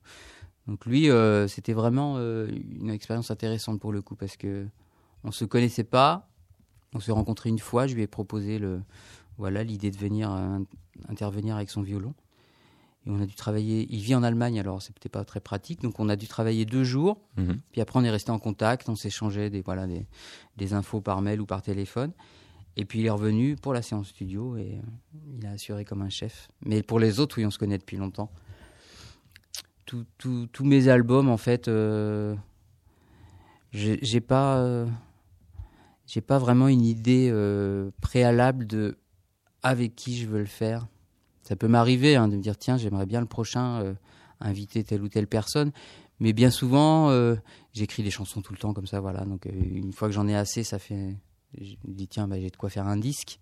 Donc 0.69 0.85
lui, 0.85 1.11
euh, 1.11 1.49
c'était 1.49 1.73
vraiment 1.73 2.17
euh, 2.19 2.47
une 2.79 2.91
expérience 2.91 3.31
intéressante 3.31 3.81
pour 3.81 3.91
le 3.91 4.03
coup 4.03 4.15
parce 4.15 4.37
que 4.37 4.67
on 5.25 5.33
se 5.33 5.47
connaissait 5.47 5.83
pas, 5.83 6.29
on 6.95 7.01
s'est 7.01 7.11
rencontrés 7.11 7.49
une 7.49 7.59
fois, 7.59 7.87
je 7.87 7.95
lui 7.95 8.03
ai 8.03 8.07
proposé 8.07 8.59
le, 8.59 8.83
voilà, 9.39 9.65
l'idée 9.65 9.91
de 9.91 9.97
venir 9.97 10.33
euh, 10.33 10.59
intervenir 11.09 11.57
avec 11.57 11.71
son 11.71 11.83
violon. 11.83 12.15
Et 13.07 13.11
on 13.11 13.21
a 13.21 13.27
dû 13.27 13.35
travailler. 13.35 13.87
Il 13.91 14.01
vit 14.01 14.15
en 14.15 14.23
Allemagne, 14.23 14.59
alors 14.61 14.83
c'était 14.83 15.09
pas 15.09 15.25
très 15.25 15.41
pratique. 15.41 15.81
Donc 15.83 15.99
on 16.01 16.09
a 16.09 16.17
dû 16.17 16.27
travailler 16.27 16.65
deux 16.65 16.85
jours. 16.85 17.21
Mhm. 17.37 17.61
Puis 17.73 17.81
après 17.81 17.99
on 17.99 18.05
est 18.05 18.11
resté 18.11 18.31
en 18.31 18.39
contact, 18.39 18.89
on 18.89 18.97
s'échangeait 18.97 19.51
des 19.51 19.63
voilà 19.63 19.87
des, 19.87 20.07
des 20.57 20.75
infos 20.75 21.01
par 21.01 21.23
mail 21.23 21.41
ou 21.41 21.47
par 21.47 21.63
téléphone. 21.63 22.13
Et 22.77 22.85
puis 22.85 23.01
il 23.01 23.07
est 23.07 23.11
revenu 23.11 23.57
pour 23.57 23.73
la 23.73 23.83
séance 23.83 24.09
studio 24.09 24.57
et 24.57 24.79
euh, 24.79 25.37
il 25.37 25.47
a 25.47 25.51
assuré 25.51 25.85
comme 25.85 26.03
un 26.03 26.11
chef. 26.11 26.49
Mais 26.65 26.83
pour 26.83 27.01
les 27.01 27.19
autres, 27.19 27.39
oui, 27.39 27.47
on 27.47 27.51
se 27.51 27.59
connaît 27.59 27.79
depuis 27.79 27.97
longtemps. 27.97 28.31
Tous 30.19 30.65
mes 30.65 30.89
albums, 30.89 31.31
en 31.31 31.39
fait, 31.39 31.67
euh, 31.67 32.37
j'ai 33.73 33.99
j'ai 34.03 34.21
pas, 34.21 34.59
euh, 34.59 34.87
j'ai 36.07 36.21
pas 36.21 36.39
vraiment 36.39 36.69
une 36.69 36.85
idée 36.85 37.31
euh, 37.33 37.91
préalable 38.01 38.67
de 38.67 38.99
avec 39.63 39.95
qui 39.95 40.17
je 40.17 40.27
veux 40.27 40.39
le 40.39 40.47
faire. 40.47 40.87
Ça 41.43 41.57
peut 41.57 41.69
m'arriver 41.69 42.17
hein, 42.17 42.29
de 42.29 42.37
me 42.37 42.43
dire 42.43 42.57
tiens, 42.57 42.77
j'aimerais 42.77 43.07
bien 43.07 43.21
le 43.21 43.27
prochain 43.27 43.81
euh, 43.81 43.95
inviter 44.41 44.85
telle 44.85 45.03
ou 45.03 45.09
telle 45.09 45.27
personne. 45.27 45.73
Mais 46.21 46.33
bien 46.33 46.51
souvent, 46.51 47.11
euh, 47.11 47.37
j'écris 47.73 48.03
des 48.03 48.11
chansons 48.11 48.43
tout 48.43 48.53
le 48.53 48.59
temps 48.59 48.75
comme 48.75 48.87
ça, 48.87 49.01
voilà. 49.01 49.25
Donc 49.25 49.47
euh, 49.47 49.51
une 49.53 49.93
fois 49.93 50.09
que 50.09 50.15
j'en 50.15 50.27
ai 50.27 50.35
assez, 50.35 50.65
ça 50.65 50.79
fait, 50.79 51.17
je 51.61 51.75
me 51.87 51.95
dis 51.95 52.09
tiens, 52.09 52.27
bah, 52.29 52.41
j'ai 52.41 52.51
de 52.51 52.57
quoi 52.57 52.71
faire 52.71 52.87
un 52.87 52.97
disque. 52.97 53.41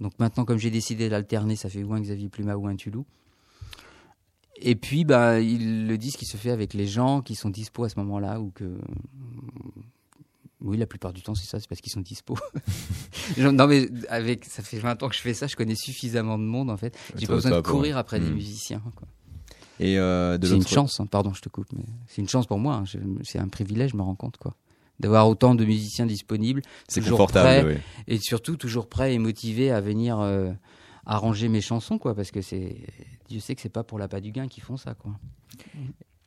Donc 0.00 0.12
maintenant, 0.18 0.44
comme 0.44 0.58
j'ai 0.58 0.70
décidé 0.70 1.08
d'alterner, 1.08 1.56
ça 1.56 1.68
fait 1.68 1.82
ou 1.82 1.92
un 1.92 2.00
Xavier 2.00 2.28
Pluma 2.28 2.56
ou 2.56 2.66
un 2.66 2.76
Tulou. 2.76 3.04
Et 4.62 4.74
puis, 4.76 5.04
bah, 5.04 5.40
il, 5.40 5.86
le 5.86 5.98
disque, 5.98 6.22
il 6.22 6.26
se 6.26 6.36
fait 6.36 6.50
avec 6.50 6.74
les 6.74 6.86
gens 6.86 7.22
qui 7.22 7.34
sont 7.34 7.50
dispo 7.50 7.84
à 7.84 7.88
ce 7.88 7.98
moment-là 7.98 8.40
ou 8.40 8.50
que. 8.50 8.78
Oui, 10.62 10.76
la 10.76 10.86
plupart 10.86 11.12
du 11.12 11.22
temps, 11.22 11.34
c'est 11.34 11.46
ça, 11.46 11.58
c'est 11.58 11.68
parce 11.68 11.80
qu'ils 11.80 11.92
sont 11.92 12.00
dispo. 12.02 12.36
Non, 13.38 13.66
mais 13.66 13.88
avec, 14.08 14.44
ça 14.44 14.62
fait 14.62 14.78
20 14.78 15.02
ans 15.02 15.08
que 15.08 15.14
je 15.14 15.20
fais 15.20 15.34
ça, 15.34 15.46
je 15.46 15.56
connais 15.56 15.74
suffisamment 15.74 16.38
de 16.38 16.44
monde, 16.44 16.70
en 16.70 16.76
fait. 16.76 16.96
J'ai 17.16 17.26
pas 17.26 17.34
besoin 17.34 17.50
de 17.52 17.60
courir 17.60 17.96
après 17.96 18.20
des 18.20 18.28
Hmm. 18.30 18.34
musiciens. 18.34 18.82
quoi. 18.96 19.08
Et 19.78 19.98
euh, 19.98 20.36
C'est 20.42 20.54
une 20.56 20.66
chance, 20.66 21.00
hein. 21.00 21.06
pardon, 21.06 21.32
je 21.32 21.40
te 21.40 21.48
coupe, 21.48 21.68
mais 21.72 21.84
c'est 22.06 22.20
une 22.20 22.28
chance 22.28 22.46
pour 22.46 22.58
moi. 22.58 22.74
hein. 22.74 22.84
C'est 23.22 23.38
un 23.38 23.48
privilège, 23.48 23.92
je 23.92 23.96
me 23.96 24.02
rends 24.02 24.14
compte, 24.16 24.36
quoi. 24.36 24.54
D'avoir 24.98 25.26
autant 25.28 25.54
de 25.54 25.64
musiciens 25.64 26.04
disponibles, 26.04 26.60
c'est 26.88 27.00
toujours 27.00 27.18
confortable. 27.20 27.64
prêt. 27.70 27.74
oui. 27.76 27.80
et 28.14 28.18
surtout 28.18 28.56
toujours 28.56 28.86
prêts 28.88 29.14
et 29.14 29.18
motivés 29.18 29.70
à 29.70 29.80
venir 29.80 30.20
euh, 30.20 30.52
arranger 31.06 31.48
mes 31.48 31.62
chansons, 31.62 31.96
quoi, 31.98 32.14
parce 32.14 32.30
que 32.30 32.42
c'est, 32.42 32.76
Dieu 33.30 33.40
sait 33.40 33.54
que 33.54 33.62
c'est 33.62 33.70
pas 33.70 33.82
pour 33.84 33.98
l'appât 33.98 34.20
du 34.20 34.30
gain 34.32 34.46
qu'ils 34.48 34.62
font 34.62 34.76
ça, 34.76 34.92
quoi. 34.94 35.12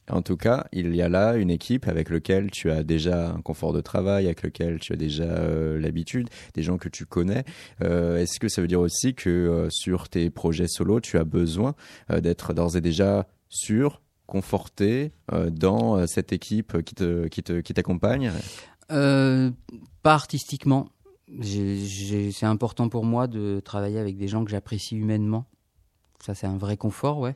En 0.09 0.21
tout 0.21 0.35
cas, 0.35 0.67
il 0.73 0.95
y 0.95 1.01
a 1.01 1.07
là 1.07 1.35
une 1.35 1.49
équipe 1.49 1.87
avec 1.87 2.09
laquelle 2.09 2.51
tu 2.51 2.69
as 2.69 2.83
déjà 2.83 3.29
un 3.29 3.41
confort 3.41 3.71
de 3.71 3.79
travail, 3.79 4.25
avec 4.25 4.43
lequel 4.43 4.79
tu 4.79 4.91
as 4.91 4.97
déjà 4.97 5.23
euh, 5.23 5.79
l'habitude, 5.79 6.29
des 6.53 6.61
gens 6.61 6.77
que 6.77 6.89
tu 6.89 7.05
connais. 7.05 7.45
Euh, 7.81 8.17
Est-ce 8.17 8.39
que 8.39 8.49
ça 8.49 8.61
veut 8.61 8.67
dire 8.67 8.81
aussi 8.81 9.13
que 9.13 9.29
euh, 9.29 9.69
sur 9.69 10.09
tes 10.09 10.29
projets 10.29 10.67
solo, 10.67 10.99
tu 10.99 11.17
as 11.17 11.23
besoin 11.23 11.73
d'être 12.09 12.53
d'ores 12.53 12.75
et 12.75 12.81
déjà 12.81 13.27
sûr, 13.47 14.01
conforté 14.27 15.11
dans 15.51 16.05
cette 16.07 16.33
équipe 16.33 16.81
qui 16.83 16.95
te 16.95 17.27
qui 17.27 17.43
te 17.43 17.59
qui 17.61 17.73
t'accompagne? 17.73 18.31
Pas 18.89 19.53
artistiquement. 20.13 20.89
C'est 21.41 22.45
important 22.45 22.89
pour 22.89 23.05
moi 23.05 23.27
de 23.27 23.61
travailler 23.63 23.99
avec 23.99 24.17
des 24.17 24.27
gens 24.27 24.43
que 24.43 24.51
j'apprécie 24.51 24.95
humainement. 24.95 25.45
Ça, 26.19 26.35
c'est 26.35 26.47
un 26.47 26.57
vrai 26.57 26.77
confort, 26.77 27.19
ouais. 27.19 27.33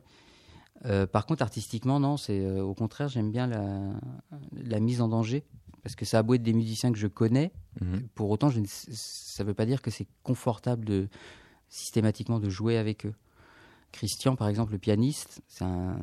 Euh, 0.85 1.07
par 1.07 1.25
contre, 1.25 1.41
artistiquement, 1.41 1.99
non. 1.99 2.17
C'est 2.17 2.39
euh, 2.39 2.61
au 2.63 2.73
contraire, 2.73 3.07
j'aime 3.09 3.31
bien 3.31 3.47
la, 3.47 3.91
la 4.53 4.79
mise 4.79 5.01
en 5.01 5.07
danger 5.07 5.43
parce 5.83 5.95
que 5.95 6.05
ça 6.05 6.19
a 6.19 6.23
beau 6.23 6.33
être 6.35 6.43
des 6.43 6.53
musiciens 6.53 6.91
que 6.91 6.97
je 6.99 7.07
connais, 7.07 7.51
Mhm. 7.81 8.07
pour 8.15 8.29
autant, 8.29 8.49
je 8.49 8.59
ne- 8.59 8.65
ça 8.67 9.43
ne 9.43 9.47
veut 9.47 9.53
pas 9.53 9.65
dire 9.65 9.81
que 9.81 9.89
c'est 9.91 10.07
confortable 10.23 10.83
de 10.85 11.07
systématiquement 11.69 12.39
de 12.39 12.49
jouer 12.49 12.77
avec 12.77 13.05
eux. 13.05 13.13
Christian, 13.91 14.35
par 14.35 14.47
exemple, 14.49 14.73
le 14.73 14.79
pianiste, 14.79 15.41
c'est 15.47 15.63
un 15.63 15.97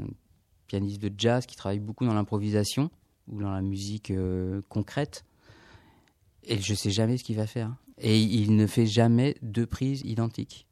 pianiste 0.68 1.02
de 1.02 1.12
jazz 1.16 1.44
qui 1.46 1.56
travaille 1.56 1.80
beaucoup 1.80 2.06
dans 2.06 2.14
l'improvisation 2.14 2.90
ou 3.28 3.40
dans 3.40 3.50
la 3.50 3.60
musique 3.62 4.10
euh, 4.10 4.62
concrète. 4.68 5.24
Et 6.44 6.58
je 6.60 6.74
sais 6.74 6.90
jamais 6.90 7.16
ce 7.18 7.24
qu'il 7.24 7.36
va 7.36 7.46
faire. 7.46 7.74
Et 7.98 8.20
il 8.20 8.56
ne 8.56 8.66
fait 8.66 8.86
jamais 8.86 9.36
deux 9.42 9.66
prises 9.66 10.02
identiques. 10.04 10.66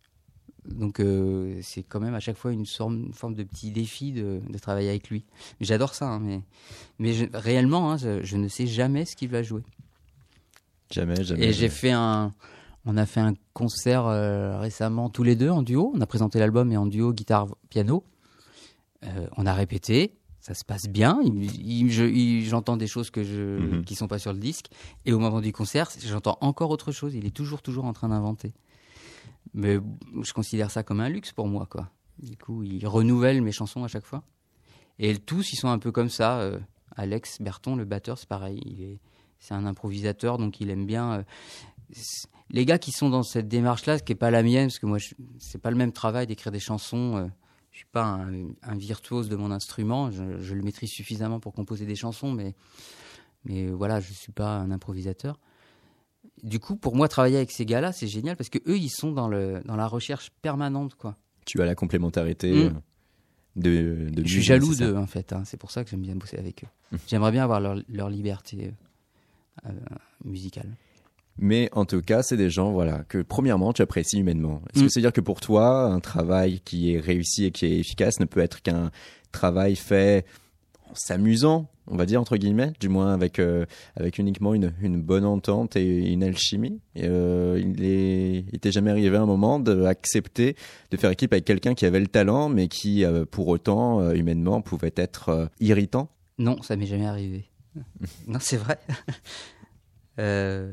Donc 0.67 1.01
euh, 1.01 1.59
c'est 1.63 1.83
quand 1.83 1.99
même 2.01 2.15
à 2.15 2.21
chaque 2.21 2.37
fois 2.37 2.53
une, 2.53 2.67
sorte- 2.67 2.93
une 2.93 3.13
forme 3.13 3.35
de 3.35 3.43
petit 3.43 3.71
défi 3.73 4.13
de, 4.13 4.41
de 4.49 4.59
travailler 4.59 4.89
avec 4.91 5.11
lui. 5.11 5.25
J'adore 5.61 5.95
ça, 5.95 6.07
hein, 6.09 6.21
mais, 6.21 6.41
mais 6.99 7.13
je- 7.15 7.25
réellement, 7.35 7.91
hein, 7.93 7.97
je, 7.97 8.23
je 8.23 8.37
ne 8.37 8.47
sais 8.49 8.67
jamais 8.69 9.05
ce 9.05 9.17
qu'il 9.17 9.29
va 9.29 9.43
jouer. 9.43 9.63
Jamais, 10.91 11.23
jamais. 11.25 11.47
Et 11.47 11.53
j'ai 11.53 11.69
fait 11.69 11.91
un. 11.93 12.33
On 12.85 12.97
a 12.97 13.07
fait 13.07 13.21
un 13.21 13.35
concert 13.55 14.07
euh, 14.07 14.59
récemment 14.59 15.09
tous 15.09 15.23
les 15.23 15.37
deux 15.37 15.51
en 15.51 15.63
duo. 15.63 15.93
On 15.95 16.01
a 16.01 16.07
présenté 16.07 16.39
l'album 16.39 16.71
et 16.73 16.77
en 16.77 16.87
duo 16.87 17.13
guitare-piano. 17.13 18.05
Euh, 19.05 19.27
on 19.37 19.47
a 19.47 19.55
répété. 19.55 20.15
Ça 20.41 20.55
se 20.55 20.65
passe 20.65 20.89
bien. 20.89 21.21
Je- 21.25 22.43
J'entends 22.45 22.77
des 22.77 22.89
choses 22.89 23.11
que 23.11 23.23
je, 23.23 23.59
Mhm. 23.59 23.85
qui 23.85 23.95
sont 23.95 24.09
pas 24.09 24.19
sur 24.19 24.33
le 24.33 24.41
disque. 24.41 24.67
Et 25.07 25.13
au 25.13 25.21
moment 25.21 25.41
du 25.41 25.53
concert, 25.53 25.89
j'entends 26.05 26.37
encore 26.41 26.71
autre 26.71 26.91
chose. 26.91 27.15
Il 27.15 27.25
est 27.27 27.31
toujours, 27.31 27.63
toujours 27.63 27.85
en 27.85 27.93
train 27.93 28.09
d'inventer. 28.09 28.53
Mais 29.55 29.79
je 30.23 30.33
considère 30.33 30.71
ça 30.71 30.83
comme 30.83 31.01
un 31.01 31.09
luxe 31.09 31.33
pour 31.33 31.47
moi, 31.47 31.67
quoi. 31.67 31.91
Du 32.19 32.37
coup, 32.37 32.63
il 32.63 32.87
renouvelle 32.87 33.43
mes 33.43 33.53
chansons 33.53 33.85
à 33.85 33.89
chaque 33.89 34.07
fois. 34.07 34.23
Et 34.99 35.17
tous, 35.19 35.53
ils 35.53 35.57
sont 35.57 35.69
un 35.69 35.79
peu 35.79 35.93
comme 35.93 36.09
ça. 36.09 36.41
Euh, 36.41 36.59
Alex 36.97 37.41
Berton, 37.41 37.77
le 37.77 37.85
batteur, 37.85 38.19
c'est 38.19 38.29
pareil. 38.29 38.61
Il 38.65 38.83
est, 38.83 39.01
c'est 39.41 39.55
un 39.55 39.67
improvisateur, 39.67 40.39
donc 40.39 40.61
il 40.61 40.71
aime 40.71 40.87
bien. 40.87 41.13
euh, 41.13 41.23
les 42.51 42.65
gars 42.65 42.79
qui 42.79 42.93
sont 42.93 43.11
dans 43.11 43.23
cette 43.23 43.49
démarche-là, 43.49 43.99
ce 43.99 44.03
qui 44.03 44.13
n'est 44.13 44.19
pas 44.19 44.31
la 44.31 44.43
mienne, 44.43 44.69
parce 44.69 44.79
que 44.79 44.87
moi, 44.87 44.99
c'est 45.39 45.61
pas 45.61 45.71
le 45.71 45.77
même 45.77 45.93
travail 45.93 46.27
d'écrire 46.27 46.53
des 46.53 46.61
chansons. 46.61 47.17
euh, 47.17 47.27
je 47.73 47.79
suis 47.79 47.87
pas 47.87 48.05
un, 48.05 48.49
un 48.63 48.77
virtuose 48.77 49.29
de 49.29 49.37
mon 49.37 49.51
instrument. 49.51 50.11
Je, 50.11 50.39
je 50.39 50.55
le 50.55 50.63
maîtrise 50.63 50.91
suffisamment 50.91 51.41
pour 51.41 51.55
composer 51.55 51.87
des 51.87 51.97
chansons, 51.97 52.31
mais, 52.31 52.55
mais 53.45 53.69
voilà, 53.69 53.99
je 54.01 54.13
suis 54.13 54.33
pas 54.33 54.57
un 54.59 54.71
improvisateur. 54.71 55.39
Du 56.43 56.59
coup, 56.59 56.77
pour 56.77 56.97
moi, 56.97 57.09
travailler 57.09 57.37
avec 57.37 57.51
ces 57.53 57.65
gars-là, 57.65 57.93
c'est 57.93 58.09
génial 58.09 58.37
parce 58.37 58.49
que 58.49 58.59
eux, 58.67 58.77
ils 58.77 58.91
sont 58.91 59.13
dans, 59.13 59.29
le, 59.29 59.61
dans 59.65 59.77
la 59.77 59.87
recherche 59.87 60.31
permanente, 60.43 60.95
quoi. 60.97 61.17
Tu 61.47 61.61
as 61.63 61.65
la 61.67 61.75
complémentarité 61.75 62.53
Mm. 62.53 62.57
euh, 62.59 62.71
de, 63.57 64.11
de 64.11 64.23
Je 64.25 64.33
suis 64.33 64.43
jaloux 64.43 64.75
d'eux, 64.75 64.97
en 64.97 65.07
fait. 65.07 65.33
hein. 65.33 65.43
C'est 65.45 65.57
pour 65.57 65.71
ça 65.71 65.85
que 65.85 65.91
j'aime 65.91 66.01
bien 66.03 66.17
bosser 66.17 66.39
avec 66.39 66.65
eux. 66.65 66.97
J'aimerais 67.07 67.31
bien 67.33 67.45
avoir 67.45 67.61
leur, 67.61 67.77
leur 67.89 68.09
liberté 68.11 68.73
euh, 69.67 69.69
euh, 69.71 69.73
musicale. 70.25 70.69
Mais 71.39 71.69
en 71.73 71.85
tout 71.87 72.03
cas, 72.03 72.23
c'est 72.23 72.37
des 72.37 72.51
gens, 72.51 72.73
voilà, 72.73 73.05
que 73.05 73.19
premièrement, 73.23 73.73
tu 73.73 73.81
apprécies 73.83 74.19
humainement. 74.19 74.63
Est-ce 74.75 74.83
Mm. 74.83 74.87
que 74.87 74.93
c'est 74.93 75.01
dire 75.01 75.13
que 75.13 75.21
pour 75.21 75.41
toi, 75.41 75.85
un 75.85 76.01
travail 76.01 76.61
qui 76.61 76.93
est 76.95 77.01
réussi 77.01 77.45
et 77.47 77.51
qui 77.53 77.67
est 77.67 77.79
efficace 77.79 78.19
ne 78.21 78.25
peut 78.27 78.41
être 78.41 78.63
qu'un 78.63 78.91
travail 79.31 79.77
fait 79.77 80.27
s'amusant, 80.95 81.69
on 81.87 81.97
va 81.97 82.07
dire 82.07 82.21
entre 82.21 82.37
guillemets, 82.37 82.73
du 82.81 82.89
moins 82.89 83.13
avec 83.13 83.39
euh, 83.39 83.67
avec 83.97 84.19
uniquement 84.19 84.55
une, 84.55 84.73
une 84.81 85.01
bonne 85.01 85.25
entente 85.25 85.77
et 85.77 86.13
une 86.13 86.23
alchimie. 86.23 86.81
Et, 86.95 87.05
euh, 87.05 87.61
il 87.61 87.85
est, 87.85 88.45
il 88.53 88.73
jamais 88.73 88.91
arrivé 88.91 89.17
un 89.17 89.27
moment 89.27 89.59
d'accepter 89.59 90.57
de 90.91 90.97
faire 90.97 91.11
équipe 91.11 91.33
avec 91.33 91.45
quelqu'un 91.45 91.75
qui 91.75 91.87
avait 91.87 92.01
le 92.01 92.07
talent, 92.07 92.49
mais 92.49 92.69
qui 92.69 93.05
euh, 93.05 93.25
pour 93.25 93.49
autant 93.49 94.01
euh, 94.01 94.15
humainement 94.15 94.61
pouvait 94.63 94.95
être 94.97 95.29
euh, 95.29 95.47
irritant. 95.61 96.09
Non, 96.39 96.61
ça 96.63 96.77
m'est 96.77 96.87
jamais 96.87 97.07
arrivé. 97.07 97.51
non, 98.27 98.39
c'est 98.41 98.57
vrai. 98.57 98.79
Euh, 100.19 100.73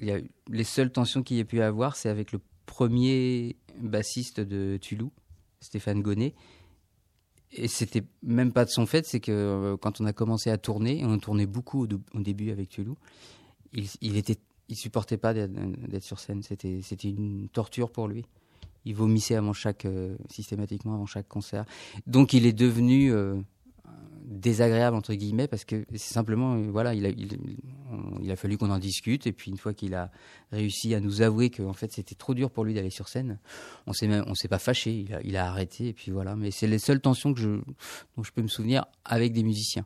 il 0.00 0.08
y 0.08 0.12
a, 0.12 0.18
les 0.50 0.64
seules 0.64 0.90
tensions 0.90 1.22
qu'il 1.22 1.36
y 1.36 1.40
ait 1.40 1.44
pu 1.44 1.62
avoir, 1.62 1.96
c'est 1.96 2.08
avec 2.08 2.32
le 2.32 2.40
premier 2.66 3.56
bassiste 3.78 4.40
de 4.40 4.76
Tulou, 4.80 5.12
Stéphane 5.60 6.02
Gonnet. 6.02 6.34
Et 7.52 7.68
c'était 7.68 8.04
même 8.22 8.52
pas 8.52 8.64
de 8.64 8.70
son 8.70 8.86
fait, 8.86 9.06
c'est 9.06 9.20
que 9.20 9.32
euh, 9.32 9.76
quand 9.76 10.00
on 10.00 10.06
a 10.06 10.12
commencé 10.12 10.50
à 10.50 10.58
tourner, 10.58 11.04
on 11.04 11.18
tournait 11.18 11.46
beaucoup 11.46 11.84
au, 11.84 12.20
début 12.20 12.50
avec 12.50 12.68
Tulou, 12.68 12.96
il, 13.72 14.16
était, 14.16 14.38
il 14.68 14.76
supportait 14.76 15.16
pas 15.16 15.34
d'être 15.34 15.52
d'être 15.52 16.04
sur 16.04 16.20
scène. 16.20 16.42
C'était, 16.42 16.80
c'était 16.82 17.08
une 17.08 17.48
torture 17.48 17.90
pour 17.90 18.08
lui. 18.08 18.24
Il 18.84 18.94
vomissait 18.94 19.34
avant 19.34 19.52
chaque, 19.52 19.84
euh, 19.84 20.16
systématiquement 20.28 20.94
avant 20.94 21.06
chaque 21.06 21.28
concert. 21.28 21.64
Donc 22.06 22.32
il 22.32 22.46
est 22.46 22.52
devenu 22.52 23.12
euh, 23.12 23.40
désagréable 24.30 24.96
entre 24.96 25.12
guillemets 25.12 25.48
parce 25.48 25.64
que 25.64 25.84
c'est 25.90 26.14
simplement 26.14 26.54
euh, 26.54 26.70
voilà 26.70 26.94
il 26.94 27.04
a, 27.04 27.08
il, 27.08 27.36
il 28.22 28.30
a 28.30 28.36
fallu 28.36 28.56
qu'on 28.56 28.70
en 28.70 28.78
discute 28.78 29.26
et 29.26 29.32
puis 29.32 29.50
une 29.50 29.56
fois 29.56 29.74
qu'il 29.74 29.94
a 29.94 30.10
réussi 30.52 30.94
à 30.94 31.00
nous 31.00 31.20
avouer 31.20 31.50
que 31.50 31.64
en 31.64 31.72
fait 31.72 31.92
c'était 31.92 32.14
trop 32.14 32.32
dur 32.32 32.50
pour 32.50 32.64
lui 32.64 32.72
d'aller 32.72 32.90
sur 32.90 33.08
scène 33.08 33.40
on 33.88 33.92
s'est 33.92 34.06
même 34.06 34.24
on 34.28 34.36
s'est 34.36 34.48
pas 34.48 34.60
fâché 34.60 34.92
il 34.92 35.14
a, 35.14 35.20
il 35.22 35.36
a 35.36 35.48
arrêté 35.48 35.88
et 35.88 35.92
puis 35.92 36.12
voilà 36.12 36.36
mais 36.36 36.52
c'est 36.52 36.68
les 36.68 36.78
seules 36.78 37.00
tensions 37.00 37.34
que 37.34 37.40
je 37.40 37.60
dont 38.16 38.22
je 38.22 38.30
peux 38.30 38.42
me 38.42 38.48
souvenir 38.48 38.84
avec 39.04 39.32
des 39.32 39.42
musiciens 39.42 39.84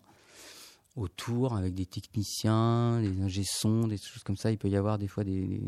autour 0.96 1.56
avec 1.56 1.74
des 1.74 1.86
techniciens, 1.86 3.00
des 3.00 3.20
ingé 3.20 3.42
des 3.42 3.96
choses 3.96 4.22
comme 4.24 4.36
ça. 4.36 4.52
Il 4.52 4.58
peut 4.58 4.68
y 4.68 4.76
avoir 4.76 4.96
des 4.96 5.08
fois 5.08 5.24
des, 5.24 5.60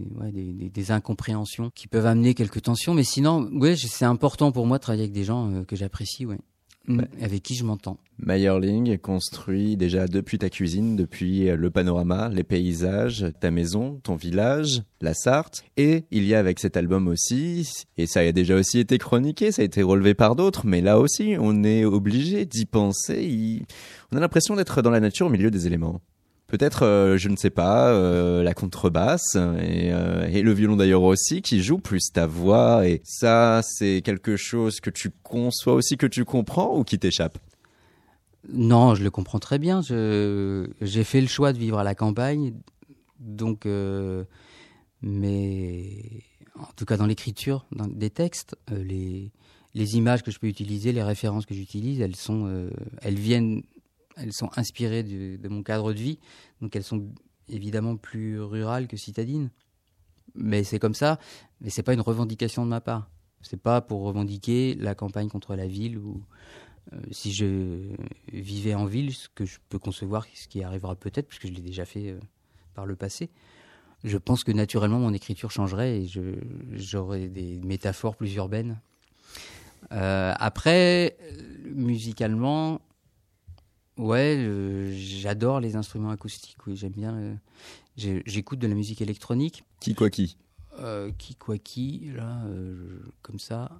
des, 0.72 0.90
incompréhensions 0.92 1.70
qui 1.70 1.88
peuvent 1.88 2.06
amener 2.06 2.34
quelques 2.34 2.62
tensions. 2.62 2.94
Mais 2.94 3.02
sinon, 3.02 3.50
ouais, 3.58 3.74
c'est 3.76 4.04
important 4.04 4.52
pour 4.52 4.66
moi 4.66 4.78
de 4.78 4.82
travailler 4.82 5.02
avec 5.02 5.12
des 5.12 5.24
gens 5.24 5.50
euh, 5.50 5.64
que 5.64 5.74
j'apprécie, 5.74 6.26
ouais. 6.26 6.38
Mm. 6.88 7.02
avec 7.20 7.42
qui 7.42 7.54
je 7.54 7.64
m'entends? 7.64 7.98
Meyerling 8.18 8.96
construit 8.98 9.76
déjà 9.76 10.06
depuis 10.06 10.38
ta 10.38 10.48
cuisine, 10.48 10.96
depuis 10.96 11.48
euh, 11.48 11.56
le 11.56 11.70
panorama, 11.70 12.28
les 12.28 12.44
paysages, 12.44 13.26
ta 13.40 13.50
maison, 13.50 14.00
ton 14.02 14.14
village, 14.14 14.82
la 15.00 15.12
Sarthe. 15.12 15.64
Et 15.76 16.04
il 16.10 16.24
y 16.24 16.34
a 16.34 16.38
avec 16.38 16.58
cet 16.58 16.76
album 16.76 17.08
aussi, 17.08 17.68
et 17.98 18.06
ça 18.06 18.20
a 18.20 18.32
déjà 18.32 18.54
aussi 18.54 18.78
été 18.78 18.98
chroniqué, 18.98 19.52
ça 19.52 19.62
a 19.62 19.64
été 19.64 19.82
relevé 19.82 20.14
par 20.14 20.36
d'autres, 20.36 20.66
mais 20.66 20.80
là 20.80 20.98
aussi, 20.98 21.36
on 21.38 21.64
est 21.64 21.84
obligé 21.84 22.46
d'y 22.46 22.66
penser. 22.66 23.62
On 24.12 24.16
a 24.16 24.20
l'impression 24.20 24.56
d'être 24.56 24.82
dans 24.82 24.90
la 24.90 25.00
nature 25.00 25.26
au 25.26 25.30
milieu 25.30 25.50
des 25.50 25.66
éléments. 25.66 26.00
Peut-être, 26.46 26.84
euh, 26.84 27.18
je 27.18 27.28
ne 27.28 27.34
sais 27.34 27.50
pas, 27.50 27.92
euh, 27.92 28.44
la 28.44 28.54
contrebasse 28.54 29.34
et, 29.34 29.92
euh, 29.92 30.28
et 30.28 30.42
le 30.42 30.52
violon 30.52 30.76
d'ailleurs 30.76 31.02
aussi 31.02 31.42
qui 31.42 31.60
joue 31.60 31.78
plus 31.78 32.12
ta 32.12 32.26
voix. 32.26 32.86
Et 32.86 33.00
ça 33.04 33.62
c'est 33.64 34.00
quelque 34.04 34.36
chose 34.36 34.78
que 34.80 34.90
tu 34.90 35.10
conçois 35.24 35.74
aussi 35.74 35.96
que 35.96 36.06
tu 36.06 36.24
comprends 36.24 36.76
ou 36.78 36.84
qui 36.84 37.00
t'échappe? 37.00 37.38
Non, 38.52 38.94
je 38.94 39.02
le 39.02 39.10
comprends 39.10 39.40
très 39.40 39.58
bien. 39.58 39.80
j'ai 39.82 41.04
fait 41.04 41.20
le 41.20 41.26
choix 41.26 41.52
de 41.52 41.58
vivre 41.58 41.78
à 41.80 41.84
la 41.84 41.96
campagne, 41.96 42.54
donc 43.18 43.66
mais 45.02 46.22
en 46.54 46.72
tout 46.76 46.84
cas 46.84 46.96
dans 46.96 47.06
l'écriture 47.06 47.66
des 47.72 48.10
textes, 48.10 48.54
les 48.70 49.32
les 49.74 49.96
images 49.98 50.22
que 50.22 50.30
je 50.30 50.38
peux 50.38 50.46
utiliser, 50.46 50.92
les 50.92 51.02
références 51.02 51.44
que 51.44 51.54
j'utilise, 51.54 52.00
elles 52.00 52.14
sont 52.14 52.70
elles 53.02 53.18
viennent 53.18 53.64
elles 54.16 54.32
sont 54.32 54.50
inspirées 54.56 55.02
de, 55.02 55.48
mon 55.48 55.62
cadre 55.62 55.92
de 55.92 55.98
vie, 55.98 56.18
donc 56.60 56.74
elles 56.76 56.84
sont 56.84 57.08
évidemment 57.48 57.96
plus 57.96 58.40
rurales 58.40 58.88
que 58.88 58.96
citadines. 58.96 59.50
Mais 60.34 60.64
c'est 60.64 60.78
comme 60.78 60.94
ça, 60.94 61.18
mais 61.60 61.70
c'est 61.70 61.82
pas 61.82 61.94
une 61.94 62.00
revendication 62.00 62.64
de 62.64 62.70
ma 62.70 62.80
part. 62.80 63.08
C'est 63.42 63.60
pas 63.60 63.80
pour 63.80 64.02
revendiquer 64.02 64.74
la 64.74 64.94
campagne 64.94 65.28
contre 65.28 65.54
la 65.54 65.66
ville 65.66 65.98
ou 65.98 66.22
euh, 66.92 67.00
si 67.10 67.32
je 67.32 67.92
vivais 68.32 68.74
en 68.74 68.86
ville, 68.86 69.14
ce 69.14 69.28
que 69.28 69.44
je 69.44 69.58
peux 69.68 69.78
concevoir, 69.78 70.26
ce 70.34 70.48
qui 70.48 70.62
arrivera 70.62 70.94
peut-être, 70.94 71.28
puisque 71.28 71.46
je 71.46 71.52
l'ai 71.52 71.60
déjà 71.60 71.84
fait 71.84 72.10
euh, 72.10 72.20
par 72.74 72.86
le 72.86 72.96
passé. 72.96 73.30
Je 74.04 74.18
pense 74.18 74.44
que 74.44 74.52
naturellement 74.52 74.98
mon 74.98 75.12
écriture 75.12 75.50
changerait 75.50 76.02
et 76.02 76.10
j'aurais 76.74 77.28
des 77.28 77.60
métaphores 77.60 78.16
plus 78.16 78.34
urbaines. 78.34 78.78
Euh, 79.92 80.32
après, 80.38 81.16
musicalement, 81.64 82.80
Ouais, 83.96 84.90
j'adore 84.92 85.60
les 85.60 85.76
instruments 85.76 86.10
acoustiques. 86.10 86.58
Oui, 86.66 86.76
j'aime 86.76 86.92
bien. 86.92 87.14
Euh, 87.14 88.20
j'écoute 88.26 88.58
de 88.58 88.66
la 88.66 88.74
musique 88.74 89.00
électronique. 89.00 89.64
Qui 89.80 89.94
quoi 89.94 90.10
qui? 90.10 90.36
Euh, 90.80 91.10
Qui 91.16 91.34
quoi 91.34 91.58
qui 91.58 92.10
Là, 92.14 92.42
euh, 92.46 93.00
comme 93.22 93.38
ça. 93.38 93.70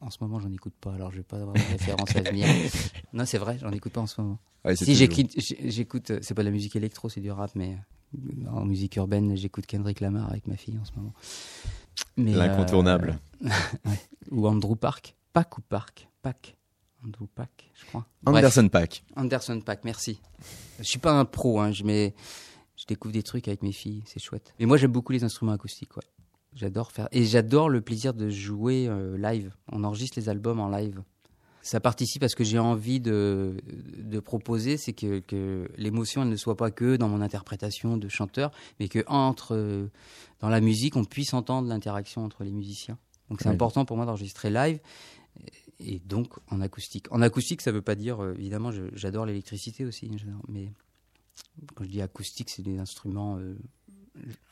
En 0.00 0.10
ce 0.10 0.18
moment, 0.20 0.38
j'en 0.40 0.52
écoute 0.52 0.74
pas. 0.80 0.92
Alors, 0.92 1.10
je 1.12 1.18
vais 1.18 1.22
pas 1.22 1.38
avoir 1.38 1.54
de 1.54 1.60
référence 1.70 2.14
à 2.16 2.20
venir. 2.22 2.46
Non, 3.14 3.24
c'est 3.24 3.38
vrai, 3.38 3.58
j'en 3.60 3.70
écoute 3.70 3.92
pas 3.92 4.00
en 4.00 4.08
ce 4.08 4.20
moment. 4.20 4.38
si 4.74 4.94
j'écoute, 4.96 6.12
c'est 6.20 6.34
pas 6.34 6.42
de 6.42 6.48
la 6.48 6.52
musique 6.52 6.74
électro, 6.74 7.08
c'est 7.08 7.20
du 7.20 7.30
rap, 7.30 7.52
mais 7.54 7.78
en 8.50 8.64
musique 8.64 8.96
urbaine, 8.96 9.36
j'écoute 9.36 9.66
Kendrick 9.66 10.00
Lamar 10.00 10.28
avec 10.30 10.48
ma 10.48 10.56
fille 10.56 10.76
en 10.78 10.84
ce 10.84 10.90
moment. 10.96 11.14
L'incontournable. 12.16 13.18
Ou 14.32 14.48
Andrew 14.48 14.74
Park. 14.74 15.14
Pack 15.32 15.58
ou 15.58 15.60
Park? 15.62 16.08
Pack. 16.22 16.56
Andrew 17.04 17.26
Pack, 17.34 17.70
je 17.74 17.84
crois. 17.86 18.06
Anderson 18.24 18.68
Pack. 18.68 19.04
Anderson 19.16 19.60
Pack, 19.60 19.84
merci. 19.84 20.20
Je 20.78 20.84
suis 20.84 20.98
pas 20.98 21.12
un 21.12 21.24
pro, 21.24 21.60
hein, 21.60 21.72
je, 21.72 21.84
mais 21.84 22.14
je 22.76 22.86
découvre 22.86 23.12
des 23.12 23.22
trucs 23.22 23.46
avec 23.48 23.62
mes 23.62 23.72
filles, 23.72 24.02
c'est 24.06 24.20
chouette. 24.20 24.54
Et 24.58 24.66
moi, 24.66 24.76
j'aime 24.76 24.92
beaucoup 24.92 25.12
les 25.12 25.24
instruments 25.24 25.52
acoustiques, 25.52 25.96
ouais. 25.96 26.04
J'adore 26.54 26.92
faire. 26.92 27.08
Et 27.10 27.24
j'adore 27.24 27.68
le 27.68 27.80
plaisir 27.80 28.14
de 28.14 28.30
jouer 28.30 28.86
euh, 28.88 29.18
live. 29.18 29.52
On 29.72 29.82
enregistre 29.82 30.18
les 30.18 30.28
albums 30.28 30.60
en 30.60 30.68
live. 30.68 31.02
Ça 31.62 31.80
participe 31.80 32.22
à 32.22 32.28
ce 32.28 32.36
que 32.36 32.44
j'ai 32.44 32.58
envie 32.58 33.00
de, 33.00 33.56
de 33.96 34.20
proposer, 34.20 34.76
c'est 34.76 34.92
que, 34.92 35.18
que 35.18 35.68
l'émotion 35.76 36.24
ne 36.24 36.36
soit 36.36 36.56
pas 36.56 36.70
que 36.70 36.96
dans 36.96 37.08
mon 37.08 37.22
interprétation 37.22 37.96
de 37.96 38.08
chanteur, 38.08 38.52
mais 38.78 38.88
que 38.88 39.02
entre 39.08 39.54
euh, 39.56 39.90
dans 40.40 40.48
la 40.48 40.60
musique, 40.60 40.94
on 40.94 41.04
puisse 41.04 41.34
entendre 41.34 41.68
l'interaction 41.68 42.24
entre 42.24 42.44
les 42.44 42.52
musiciens. 42.52 42.98
Donc 43.30 43.40
c'est 43.40 43.48
important 43.48 43.84
pour 43.84 43.96
moi 43.96 44.06
d'enregistrer 44.06 44.50
live 44.50 44.78
et 45.80 46.00
donc 46.04 46.28
en 46.50 46.60
acoustique. 46.60 47.10
En 47.10 47.22
acoustique, 47.22 47.60
ça 47.60 47.70
ne 47.70 47.76
veut 47.76 47.82
pas 47.82 47.94
dire, 47.94 48.22
euh, 48.22 48.34
évidemment, 48.34 48.70
j'adore 48.92 49.26
l'électricité 49.26 49.84
aussi, 49.84 50.10
mais 50.48 50.72
quand 51.74 51.84
je 51.84 51.90
dis 51.90 52.02
acoustique, 52.02 52.50
c'est 52.50 52.62
des 52.62 52.78
instruments 52.78 53.38
euh, 53.38 53.56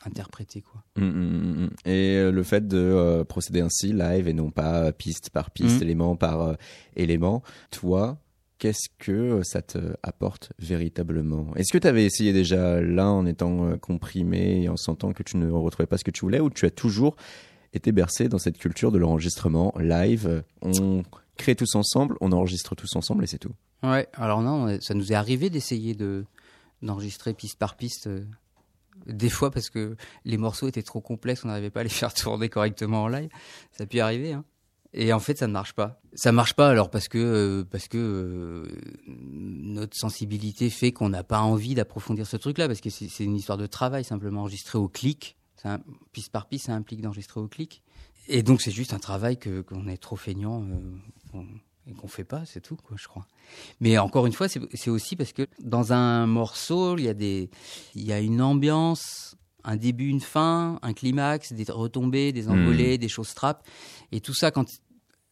interprétés. 0.05 0.61
Quoi. 0.61 0.83
Hum, 0.97 1.03
hum, 1.03 1.63
hum, 1.63 1.69
et 1.85 2.17
euh, 2.17 2.31
le 2.31 2.43
fait 2.43 2.67
de 2.67 3.23
procéder 3.23 3.61
ainsi, 3.61 3.93
live, 3.93 4.27
et 4.27 4.33
non 4.33 4.51
pas 4.51 4.91
piste 4.91 5.29
par 5.29 5.51
piste, 5.51 5.81
élément 5.81 6.15
par 6.15 6.57
élément, 6.95 7.43
toi, 7.71 8.17
qu'est-ce 8.57 8.89
que 8.99 9.41
ça 9.43 9.61
te 9.61 9.95
apporte 10.03 10.51
véritablement? 10.59 11.55
Est-ce 11.55 11.71
que 11.71 11.77
tu 11.77 11.87
avais 11.87 12.05
essayé 12.05 12.33
déjà 12.33 12.81
là 12.81 13.09
en 13.09 13.25
étant 13.25 13.77
comprimé 13.77 14.63
et 14.63 14.69
en 14.69 14.77
sentant 14.77 15.13
que 15.13 15.23
tu 15.23 15.37
ne 15.37 15.49
retrouvais 15.49 15.87
pas 15.87 15.97
ce 15.97 16.03
que 16.03 16.11
tu 16.11 16.21
voulais, 16.21 16.39
ou 16.39 16.49
tu 16.49 16.65
as 16.65 16.71
toujours 16.71 17.15
été 17.73 17.91
bercé 17.91 18.29
dans 18.29 18.37
cette 18.37 18.57
culture 18.57 18.91
de 18.91 18.97
l'enregistrement 18.97 19.73
live. 19.79 20.43
On 20.61 21.03
crée 21.37 21.55
tous 21.55 21.75
ensemble, 21.75 22.15
on 22.21 22.31
enregistre 22.31 22.75
tous 22.75 22.95
ensemble 22.95 23.23
et 23.23 23.27
c'est 23.27 23.39
tout. 23.39 23.53
Ouais, 23.81 24.07
alors 24.13 24.41
non, 24.41 24.79
ça 24.79 24.93
nous 24.93 25.11
est 25.11 25.15
arrivé 25.15 25.49
d'essayer 25.49 25.93
de 25.93 26.25
d'enregistrer 26.81 27.33
piste 27.33 27.57
par 27.57 27.75
piste. 27.75 28.07
Euh, 28.07 28.25
des 29.07 29.29
fois 29.29 29.51
parce 29.51 29.69
que 29.69 29.95
les 30.25 30.37
morceaux 30.37 30.67
étaient 30.67 30.83
trop 30.83 31.01
complexes, 31.01 31.43
on 31.43 31.47
n'arrivait 31.47 31.69
pas 31.69 31.81
à 31.81 31.83
les 31.83 31.89
faire 31.89 32.13
tourner 32.13 32.49
correctement 32.49 33.03
en 33.03 33.07
live. 33.07 33.29
Ça 33.71 33.83
a 33.83 33.87
pu 33.87 33.99
arriver, 33.99 34.33
hein. 34.33 34.45
Et 34.95 35.11
en 35.11 35.19
fait, 35.19 35.39
ça 35.39 35.47
ne 35.47 35.53
marche 35.53 35.73
pas. 35.73 35.99
Ça 36.13 36.31
ne 36.31 36.35
marche 36.35 36.53
pas 36.53 36.69
alors 36.69 36.91
parce 36.91 37.07
que 37.07 37.17
euh, 37.17 37.63
parce 37.63 37.87
que 37.87 37.97
euh, 37.97 38.67
notre 39.07 39.97
sensibilité 39.97 40.69
fait 40.69 40.91
qu'on 40.91 41.09
n'a 41.09 41.23
pas 41.23 41.39
envie 41.39 41.73
d'approfondir 41.73 42.27
ce 42.27 42.37
truc-là 42.37 42.67
parce 42.67 42.79
que 42.79 42.91
c'est 42.91 43.23
une 43.23 43.35
histoire 43.35 43.57
de 43.57 43.65
travail 43.65 44.03
simplement 44.03 44.41
enregistré 44.41 44.77
au 44.77 44.87
clic 44.87 45.35
un, 45.65 45.79
piste 46.11 46.31
par 46.31 46.47
piste, 46.47 46.65
ça 46.65 46.73
implique 46.73 47.01
d'enregistrer 47.01 47.39
au 47.39 47.47
clic. 47.47 47.83
Et 48.27 48.43
donc, 48.43 48.61
c'est 48.61 48.71
juste 48.71 48.93
un 48.93 48.99
travail 48.99 49.37
que 49.37 49.61
qu'on 49.61 49.87
est 49.87 49.97
trop 49.97 50.15
feignant 50.15 50.63
euh, 51.35 51.41
et 51.87 51.93
qu'on 51.93 52.07
fait 52.07 52.23
pas, 52.23 52.45
c'est 52.45 52.61
tout, 52.61 52.77
quoi, 52.77 52.95
je 52.97 53.07
crois. 53.07 53.27
Mais 53.81 53.97
encore 53.97 54.25
une 54.25 54.33
fois, 54.33 54.47
c'est 54.47 54.89
aussi 54.89 55.15
parce 55.15 55.33
que 55.33 55.47
dans 55.59 55.91
un 55.91 56.25
morceau, 56.27 56.97
il 56.97 57.03
y 57.03 57.09
a 57.09 57.13
des, 57.13 57.49
il 57.95 58.03
y 58.03 58.13
a 58.13 58.19
une 58.19 58.41
ambiance, 58.41 59.35
un 59.63 59.75
début, 59.75 60.07
une 60.07 60.21
fin, 60.21 60.79
un 60.81 60.93
climax, 60.93 61.51
des 61.53 61.65
retombées, 61.69 62.31
des 62.31 62.47
envolées, 62.49 62.95
hmm. 62.95 63.01
des 63.01 63.09
choses 63.09 63.33
trappes, 63.33 63.67
et 64.11 64.21
tout 64.21 64.33
ça 64.33 64.51
quand 64.51 64.69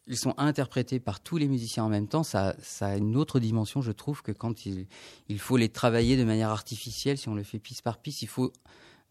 ils 0.08 0.18
sont 0.18 0.34
interprétés 0.36 0.98
par 0.98 1.20
tous 1.20 1.36
les 1.36 1.46
musiciens 1.46 1.84
en 1.84 1.88
même 1.88 2.08
temps, 2.08 2.24
ça, 2.24 2.56
ça 2.60 2.88
a 2.88 2.96
une 2.96 3.16
autre 3.16 3.38
dimension, 3.38 3.82
je 3.82 3.92
trouve, 3.92 4.22
que 4.22 4.32
quand 4.32 4.66
il, 4.66 4.86
il 5.28 5.38
faut 5.38 5.56
les 5.56 5.68
travailler 5.68 6.16
de 6.16 6.24
manière 6.24 6.50
artificielle, 6.50 7.18
si 7.18 7.28
on 7.28 7.34
le 7.34 7.44
fait 7.44 7.60
piste 7.60 7.82
par 7.82 7.98
piste, 7.98 8.22
il 8.22 8.28
faut 8.28 8.52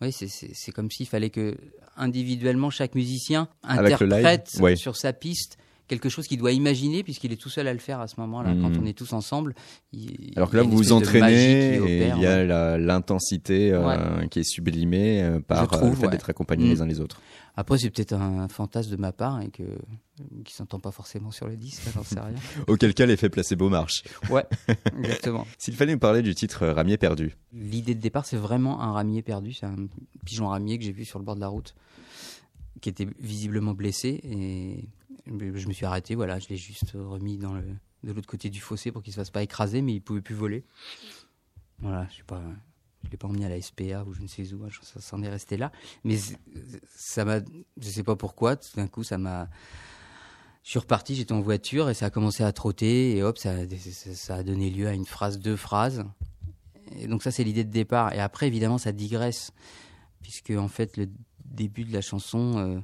oui, 0.02 0.12
c'est 0.12 0.72
comme 0.72 0.90
s'il 0.90 1.08
fallait 1.08 1.30
que 1.30 1.56
individuellement 1.96 2.70
chaque 2.70 2.96
musicien 2.96 3.48
interprète 3.64 4.50
sur 4.76 4.96
sa 4.96 5.14
piste 5.14 5.58
quelque 5.92 6.08
chose 6.08 6.26
qu'il 6.26 6.38
doit 6.38 6.54
imaginer 6.54 7.04
puisqu'il 7.04 7.34
est 7.34 7.42
tout 7.42 7.50
seul 7.50 7.68
à 7.68 7.74
le 7.74 7.80
faire 7.80 8.00
à 8.00 8.08
ce 8.08 8.16
moment-là. 8.22 8.52
Quand 8.62 8.70
hmm. 8.70 8.82
on 8.82 8.86
est 8.86 8.98
tous 8.98 9.12
ensemble, 9.12 9.54
alors 10.38 10.50
que 10.50 10.56
là 10.56 10.64
vous 10.64 10.78
vous 10.78 10.94
entraînez 10.94 11.76
et 11.76 12.08
il 12.08 12.22
y 12.22 12.26
a 12.26 12.78
l'intensité 12.78 13.74
euh, 13.74 14.26
qui 14.28 14.40
est 14.40 14.50
sublimée 14.50 15.22
euh, 15.22 15.40
par 15.42 15.74
euh, 15.74 15.90
le 15.90 15.96
fait 15.96 16.08
d'être 16.08 16.30
accompagnés 16.30 16.70
les 16.70 16.78
hmm. 16.78 16.84
uns 16.84 16.88
les 16.88 17.02
autres. 17.02 17.20
Après, 17.56 17.78
c'est 17.78 17.90
peut-être 17.90 18.14
un 18.14 18.48
fantasme 18.48 18.92
de 18.92 18.96
ma 18.96 19.12
part 19.12 19.42
et 19.42 19.50
que 19.50 19.64
qui 20.46 20.54
s'entend 20.54 20.80
pas 20.80 20.92
forcément 20.92 21.32
sur 21.32 21.48
le 21.48 21.58
disque, 21.58 21.84
j'en 21.94 22.04
sais 22.04 22.20
rien. 22.20 22.36
Auquel 22.68 22.94
cas, 22.94 23.06
l'effet 23.06 23.30
placebo 23.30 23.70
marche. 23.70 24.04
Ouais, 24.30 24.46
exactement. 25.00 25.46
S'il 25.58 25.76
fallait 25.76 25.94
nous 25.94 26.00
parler 26.00 26.22
du 26.22 26.36
titre 26.36 26.68
Ramier 26.68 26.98
perdu. 26.98 27.36
L'idée 27.54 27.96
de 27.96 28.00
départ, 28.00 28.26
c'est 28.26 28.38
vraiment 28.38 28.82
un 28.82 28.94
ramier 28.94 29.22
perdu. 29.22 29.54
C'est 29.54 29.66
un 29.66 29.88
pigeon 30.26 30.48
ramier 30.48 30.78
que 30.78 30.86
j'ai 30.86 30.92
vu 30.92 31.06
sur 31.06 31.20
le 31.20 31.26
bord 31.26 31.36
de 31.36 31.42
la 31.42 31.48
route, 31.48 31.76
qui 32.82 32.90
était 32.90 33.08
visiblement 33.20 33.74
blessé 33.74 34.22
et 34.24 34.88
je 35.26 35.68
me 35.68 35.74
suis 35.74 35.86
arrêté. 35.86 36.16
Voilà, 36.16 36.40
je 36.40 36.48
l'ai 36.50 36.58
juste 36.58 36.92
remis 36.94 37.38
dans 37.38 37.54
le 37.54 37.64
de 38.04 38.14
l'autre 38.14 38.28
côté 38.28 38.50
du 38.50 38.60
fossé 38.60 38.92
pour 38.92 39.04
qu'il 39.04 39.14
se 39.14 39.20
fasse 39.20 39.30
pas 39.30 39.44
écraser, 39.44 39.84
mais 39.84 39.94
il 39.94 40.02
pouvait 40.02 40.22
plus 40.22 40.34
voler. 40.34 40.64
Voilà, 41.80 42.08
je 42.12 42.18
sais 42.18 42.24
pas 42.24 42.42
je 43.04 43.10
l'ai 43.10 43.18
pas 43.18 43.28
emmené 43.28 43.46
à 43.46 43.50
la 43.50 43.62
SPA 43.62 44.04
ou 44.06 44.14
je 44.14 44.22
ne 44.22 44.28
sais 44.28 44.54
où, 44.54 44.64
hein, 44.64 44.70
ça 44.82 45.02
s'en 45.02 45.22
est 45.24 45.30
resté 45.30 45.58
là. 45.58 45.72
Mais 46.04 46.18
ça 46.96 47.26
m'a, 47.26 47.40
je 47.78 47.90
sais 47.90 48.04
pas 48.04 48.16
pourquoi, 48.16 48.56
tout 48.56 48.76
d'un 48.76 48.88
coup, 48.88 49.04
ça 49.04 49.18
m'a. 49.18 49.50
Je 50.64 50.70
suis 50.70 50.80
reparti, 50.80 51.16
j'étais 51.16 51.34
en 51.34 51.42
voiture 51.42 51.90
et 51.90 51.96
ça 51.96 52.06
a 52.06 52.10
commencé 52.12 52.44
à 52.44 52.52
trotter 52.52 53.18
et 53.18 53.24
hop, 53.24 53.40
ça, 53.40 53.56
a 54.30 54.44
donné 54.44 54.70
lieu 54.70 54.88
à 54.88 54.94
une 54.94 55.08
phrase, 55.08 55.40
deux 55.40 55.56
phrases. 55.56 56.06
Donc 57.08 57.24
ça, 57.24 57.32
c'est 57.32 57.44
l'idée 57.44 57.64
de 57.64 57.72
départ. 57.72 58.14
Et 58.14 58.20
après, 58.20 58.46
évidemment, 58.46 58.78
ça 58.78 58.92
digresse 58.92 59.52
puisque 60.22 60.52
en 60.52 60.68
fait, 60.68 60.98
le 60.98 61.10
début 61.46 61.84
de 61.84 61.92
la 61.92 62.02
chanson 62.02 62.60
euh, 62.60 62.80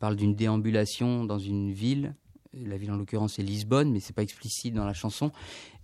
parle 0.00 0.16
d'une 0.16 0.34
déambulation 0.34 1.24
dans 1.24 1.38
une 1.38 1.72
ville. 1.72 2.16
La 2.52 2.76
ville 2.76 2.90
en 2.90 2.96
l'occurrence 2.96 3.34
c'est 3.34 3.44
Lisbonne, 3.44 3.92
mais 3.92 4.00
c'est 4.00 4.12
pas 4.12 4.24
explicite 4.24 4.74
dans 4.74 4.84
la 4.84 4.92
chanson. 4.92 5.30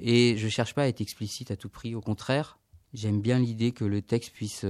Et 0.01 0.37
je 0.37 0.49
cherche 0.49 0.75
pas 0.75 0.83
à 0.83 0.87
être 0.89 1.01
explicite 1.01 1.53
à 1.53 1.57
tout 1.57 1.69
prix, 1.69 1.95
au 1.95 2.01
contraire 2.01 2.59
j'aime 2.97 3.21
bien 3.21 3.39
l'idée 3.39 3.71
que 3.71 3.85
le 3.85 4.03
texte 4.03 4.33
puisse 4.33 4.65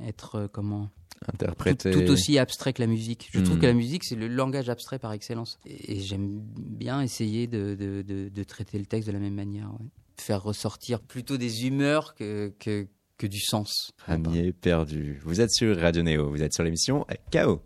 être 0.00 0.48
comment 0.52 0.90
interprété 1.32 1.90
tout, 1.92 2.10
aussi 2.10 2.38
abstrait 2.38 2.72
que 2.72 2.82
la 2.82 2.88
musique. 2.88 3.28
Je 3.32 3.40
trouve 3.40 3.56
Hmm. 3.56 3.60
que 3.60 3.66
la 3.66 3.74
musique 3.74 4.02
c'est 4.04 4.16
le 4.16 4.26
langage 4.28 4.68
abstrait 4.68 4.98
par 4.98 5.12
excellence. 5.12 5.58
Et, 5.64 5.96
et 5.96 6.00
j'aime 6.00 6.40
bien 6.56 7.00
essayer 7.00 7.46
de, 7.46 7.74
de, 7.78 8.02
de, 8.02 8.28
de 8.28 8.44
traiter 8.44 8.78
le 8.78 8.86
texte 8.86 9.06
de 9.06 9.12
la 9.12 9.20
même 9.20 9.34
manière. 9.34 9.68
ouais. 9.72 9.86
Faire 10.20 10.42
ressortir 10.42 11.00
plutôt 11.00 11.36
des 11.38 11.64
humeurs 11.66 12.14
que, 12.14 12.52
que, 12.58 12.86
que 13.18 13.26
du 13.26 13.40
sens. 13.40 13.92
Ramier 14.06 14.52
perdu. 14.52 15.20
Vous 15.24 15.40
êtes 15.40 15.50
sur 15.52 15.78
Radio 15.78 16.02
Néo, 16.02 16.28
vous 16.28 16.42
êtes 16.42 16.52
sur 16.54 16.64
l'émission 16.64 17.06
KO. 17.32 17.62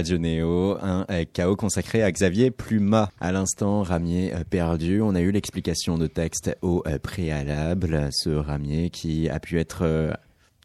Radio 0.00 0.16
Néo, 0.16 0.78
un 0.80 1.04
euh, 1.10 1.26
KO 1.36 1.56
consacré 1.56 2.02
à 2.02 2.10
Xavier 2.10 2.50
Pluma. 2.50 3.10
À 3.20 3.32
l'instant, 3.32 3.82
Ramier 3.82 4.32
euh, 4.34 4.44
perdu. 4.48 5.02
On 5.02 5.14
a 5.14 5.20
eu 5.20 5.30
l'explication 5.30 5.98
de 5.98 6.06
texte 6.06 6.56
au 6.62 6.82
euh, 6.86 6.98
préalable. 6.98 8.08
Ce 8.10 8.30
Ramier 8.30 8.88
qui 8.88 9.28
a 9.28 9.38
pu 9.40 9.60
être 9.60 10.16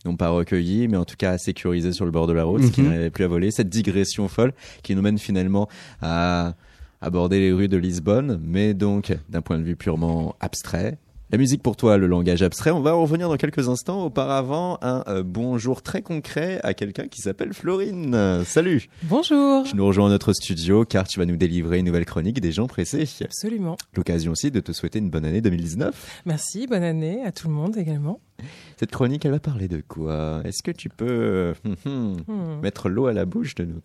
non 0.06 0.16
pas 0.16 0.30
recueilli, 0.30 0.88
mais 0.88 0.96
en 0.96 1.04
tout 1.04 1.18
cas 1.18 1.38
sécurisé 1.38 1.92
sur 1.92 2.06
le 2.06 2.12
bord 2.12 2.28
de 2.28 2.32
la 2.34 2.46
route, 2.46 2.64
ce 2.64 2.72
qui 2.72 2.82
Mhm. 2.82 2.90
n'avait 2.92 3.10
plus 3.10 3.26
à 3.26 3.28
voler. 3.28 3.52
Cette 3.52 3.68
digression 3.68 4.30
folle 4.30 4.54
qui 4.84 4.96
nous 4.96 5.02
mène 5.02 5.18
finalement 5.20 5.68
à 6.02 6.54
aborder 7.02 7.40
les 7.42 7.52
rues 7.52 7.68
de 7.68 7.76
Lisbonne, 7.76 8.40
mais 8.42 8.74
donc 8.74 9.12
d'un 9.28 9.42
point 9.42 9.60
de 9.60 9.64
vue 9.66 9.76
purement 9.76 10.38
abstrait, 10.40 10.98
La 11.32 11.40
musique 11.40 11.64
pour 11.64 11.76
toi, 11.76 11.98
le 11.98 12.06
langage 12.06 12.44
abstrait. 12.44 12.70
On 12.70 12.82
va 12.82 12.94
revenir 12.94 13.28
dans 13.28 13.36
quelques 13.36 13.68
instants. 13.68 14.06
Auparavant, 14.06 14.78
un 14.84 15.04
euh, 15.08 15.24
bonjour 15.24 15.82
très 15.82 16.04
concret 16.04 16.60
à 16.64 16.76
quelqu'un 16.76 17.08
qui 17.08 17.20
s'appelle 17.22 17.52
Florine. 17.54 18.14
Euh, 18.14 18.44
salut. 18.46 18.88
Bonjour. 19.04 19.64
Tu 19.64 19.76
nous 19.76 19.86
rejoins 19.88 20.06
dans 20.06 20.12
notre 20.12 20.34
studio 20.34 20.86
car 20.86 21.08
tu 21.08 21.20
vas 21.20 21.26
nous 21.26 21.36
délivrer 21.36 21.80
une 21.80 21.88
nouvelle 21.88 22.06
chronique 22.06 22.40
des 22.40 22.52
gens 22.52 22.68
pressés. 22.68 23.10
Absolument. 23.22 23.76
L'occasion 23.96 24.34
aussi 24.34 24.52
de 24.52 24.60
te 24.60 24.72
souhaiter 24.72 25.00
une 25.00 25.10
bonne 25.10 25.26
année 25.26 25.42
2019. 25.42 26.22
Merci, 26.28 26.68
bonne 26.68 26.84
année 26.84 27.26
à 27.26 27.32
tout 27.32 27.48
le 27.48 27.56
monde 27.56 27.76
également. 27.76 28.22
Cette 28.78 28.92
chronique, 28.92 29.26
elle 29.26 29.32
va 29.32 29.40
parler 29.40 29.68
de 29.68 29.82
quoi? 29.86 30.42
Est-ce 30.46 30.62
que 30.62 30.72
tu 30.72 30.90
peux 30.90 31.54
hum, 31.66 31.76
hum, 31.86 32.18
Hmm. 32.28 32.60
mettre 32.62 32.88
l'eau 32.88 33.08
à 33.08 33.14
la 33.14 33.26
bouche 33.26 33.56
de 33.56 33.66
nos 33.66 33.82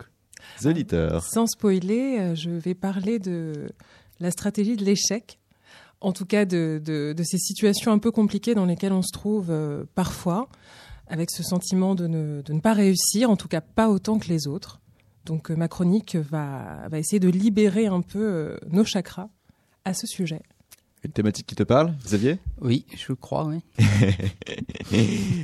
auditeurs? 0.69 1.23
Sans 1.23 1.47
spoiler, 1.47 2.17
euh, 2.19 2.35
je 2.35 2.51
vais 2.51 2.75
parler 2.75 3.17
de 3.17 3.71
la 4.19 4.29
stratégie 4.29 4.75
de 4.77 4.85
l'échec. 4.85 5.39
En 6.01 6.11
tout 6.13 6.25
cas, 6.25 6.45
de, 6.45 6.81
de- 6.83 7.13
de 7.15 7.23
ces 7.23 7.37
situations 7.37 7.91
un 7.91 7.99
peu 7.99 8.11
compliquées 8.11 8.55
dans 8.55 8.65
lesquelles 8.65 8.91
on 8.93 9.03
se 9.03 9.11
trouve 9.11 9.47
euh, 9.51 9.83
parfois, 9.95 10.49
avec 11.07 11.29
ce 11.29 11.43
sentiment 11.43 11.93
de 11.95 12.07
ne, 12.07 12.41
de 12.41 12.53
ne 12.53 12.59
pas 12.59 12.73
réussir, 12.73 13.29
en 13.29 13.35
tout 13.37 13.47
cas 13.47 13.61
pas 13.61 13.89
autant 13.89 14.17
que 14.17 14.27
les 14.27 14.47
autres. 14.47 14.79
Donc 15.25 15.51
euh, 15.51 15.55
ma 15.55 15.67
chronique 15.67 16.15
va, 16.15 16.87
va 16.89 16.97
essayer 16.97 17.19
de 17.19 17.29
libérer 17.29 17.85
un 17.85 18.01
peu 18.01 18.19
euh, 18.19 18.57
nos 18.69 18.83
chakras 18.83 19.29
à 19.85 19.93
ce 19.93 20.07
sujet. 20.07 20.41
Une 21.03 21.11
thématique 21.11 21.47
qui 21.47 21.55
te 21.55 21.63
parle, 21.63 21.93
Xavier? 22.05 22.37
Oui, 22.61 22.85
je 22.95 23.13
crois, 23.13 23.45
oui. 23.45 23.59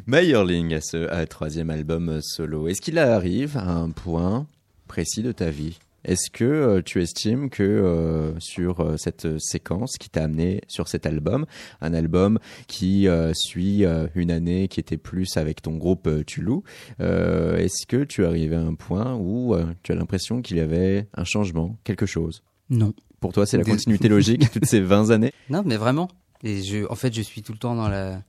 Meyerling 0.08 0.74
à 0.76 0.82
ce 0.82 1.10
à 1.10 1.26
troisième 1.26 1.70
album 1.70 2.20
solo. 2.22 2.67
Est-ce 2.67 2.82
qu'il 2.82 2.98
arrive 3.00 3.58
à 3.58 3.70
un 3.72 3.89
point 3.91 4.46
précis 4.88 5.24
de 5.24 5.32
ta 5.32 5.50
vie? 5.50 5.78
Est-ce 6.08 6.32
que 6.32 6.46
euh, 6.46 6.82
tu 6.82 7.02
estimes 7.02 7.50
que 7.50 7.63
euh, 7.63 8.39
sur 8.39 8.80
euh, 8.80 8.96
cette 8.98 9.39
séquence 9.39 9.98
qui 10.00 10.10
t'a 10.10 10.24
amené 10.24 10.62
sur 10.70 10.88
cet 10.88 11.06
album, 11.06 11.46
un 11.82 11.93
album 11.93 12.39
qui 12.67 13.08
suit 13.34 13.84
une 14.15 14.32
année 14.32 14.67
qui 14.67 14.80
était 14.80 14.98
plus 14.98 15.38
avec 15.38 15.62
ton 15.62 15.76
groupe 15.76 16.10
Tulou, 16.26 16.63
euh, 17.02 17.58
est-ce 17.58 17.86
que 17.86 18.04
tu 18.04 18.24
es 18.24 18.26
arrivé 18.26 18.56
à 18.56 18.62
un 18.62 18.74
point 18.74 19.15
où 19.15 19.56
tu 19.84 19.91
as 19.91 19.96
l'impression 19.96 20.41
qu'il 20.41 20.58
y 20.58 20.62
avait 20.62 21.08
un 21.13 21.24
changement, 21.24 21.78
quelque 21.84 22.06
chose? 22.06 22.43
Non. 22.70 22.93
Pour 23.20 23.34
toi, 23.34 23.46
c'est 23.46 23.58
la 23.58 23.63
continuité 23.63 24.08
logique 24.10 24.50
toutes 24.52 24.65
ces 24.65 24.80
20 24.80 25.10
années? 25.10 25.34
Non, 25.50 25.63
mais 25.65 25.78
vraiment. 25.78 26.08
Et 26.43 26.63
je, 26.63 26.89
en 26.89 26.96
fait, 26.96 27.13
je 27.13 27.22
suis 27.22 27.41
tout 27.41 27.52
le 27.52 27.58
temps 27.58 27.76
dans 27.76 27.89
la, 27.89 28.22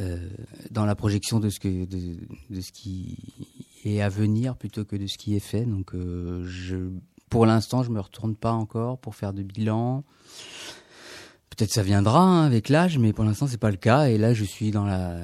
euh, 0.00 0.28
dans 0.70 0.84
la 0.84 0.94
projection 0.94 1.40
de 1.40 1.48
ce 1.48 1.58
que, 1.58 1.84
de, 1.84 2.18
de 2.50 2.60
ce 2.60 2.70
qui 2.70 3.18
est 3.84 4.00
à 4.00 4.08
venir 4.08 4.56
plutôt 4.56 4.84
que 4.84 4.96
de 4.96 5.06
ce 5.06 5.18
qui 5.18 5.34
est 5.36 5.40
fait. 5.40 5.64
Donc, 5.64 5.94
euh, 5.94 6.44
je, 6.46 6.76
pour 7.30 7.46
l'instant, 7.46 7.82
je 7.82 7.90
me 7.90 8.00
retourne 8.00 8.34
pas 8.36 8.52
encore 8.52 8.98
pour 8.98 9.14
faire 9.14 9.32
de 9.32 9.42
bilan. 9.42 10.04
Peut-être 11.50 11.72
ça 11.72 11.82
viendra 11.82 12.20
hein, 12.22 12.44
avec 12.46 12.68
l'âge, 12.68 12.98
mais 12.98 13.12
pour 13.12 13.24
l'instant, 13.24 13.46
c'est 13.46 13.58
pas 13.58 13.70
le 13.70 13.76
cas. 13.76 14.08
Et 14.08 14.16
là, 14.18 14.32
je 14.34 14.44
suis 14.44 14.70
dans 14.70 14.84
la, 14.84 15.16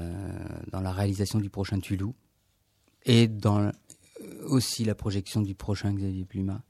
dans 0.73 0.81
la 0.81 0.93
réalisation 0.93 1.39
du 1.39 1.49
prochain 1.51 1.79
Tulou 1.79 2.15
et 3.07 3.29
dans 3.29 3.71
aussi 4.47 4.85
la 4.85 4.95
projection 4.95 5.43
du 5.43 5.55
prochain 5.55 5.93
Xavier 5.93 6.25
Pluma. 6.25 6.63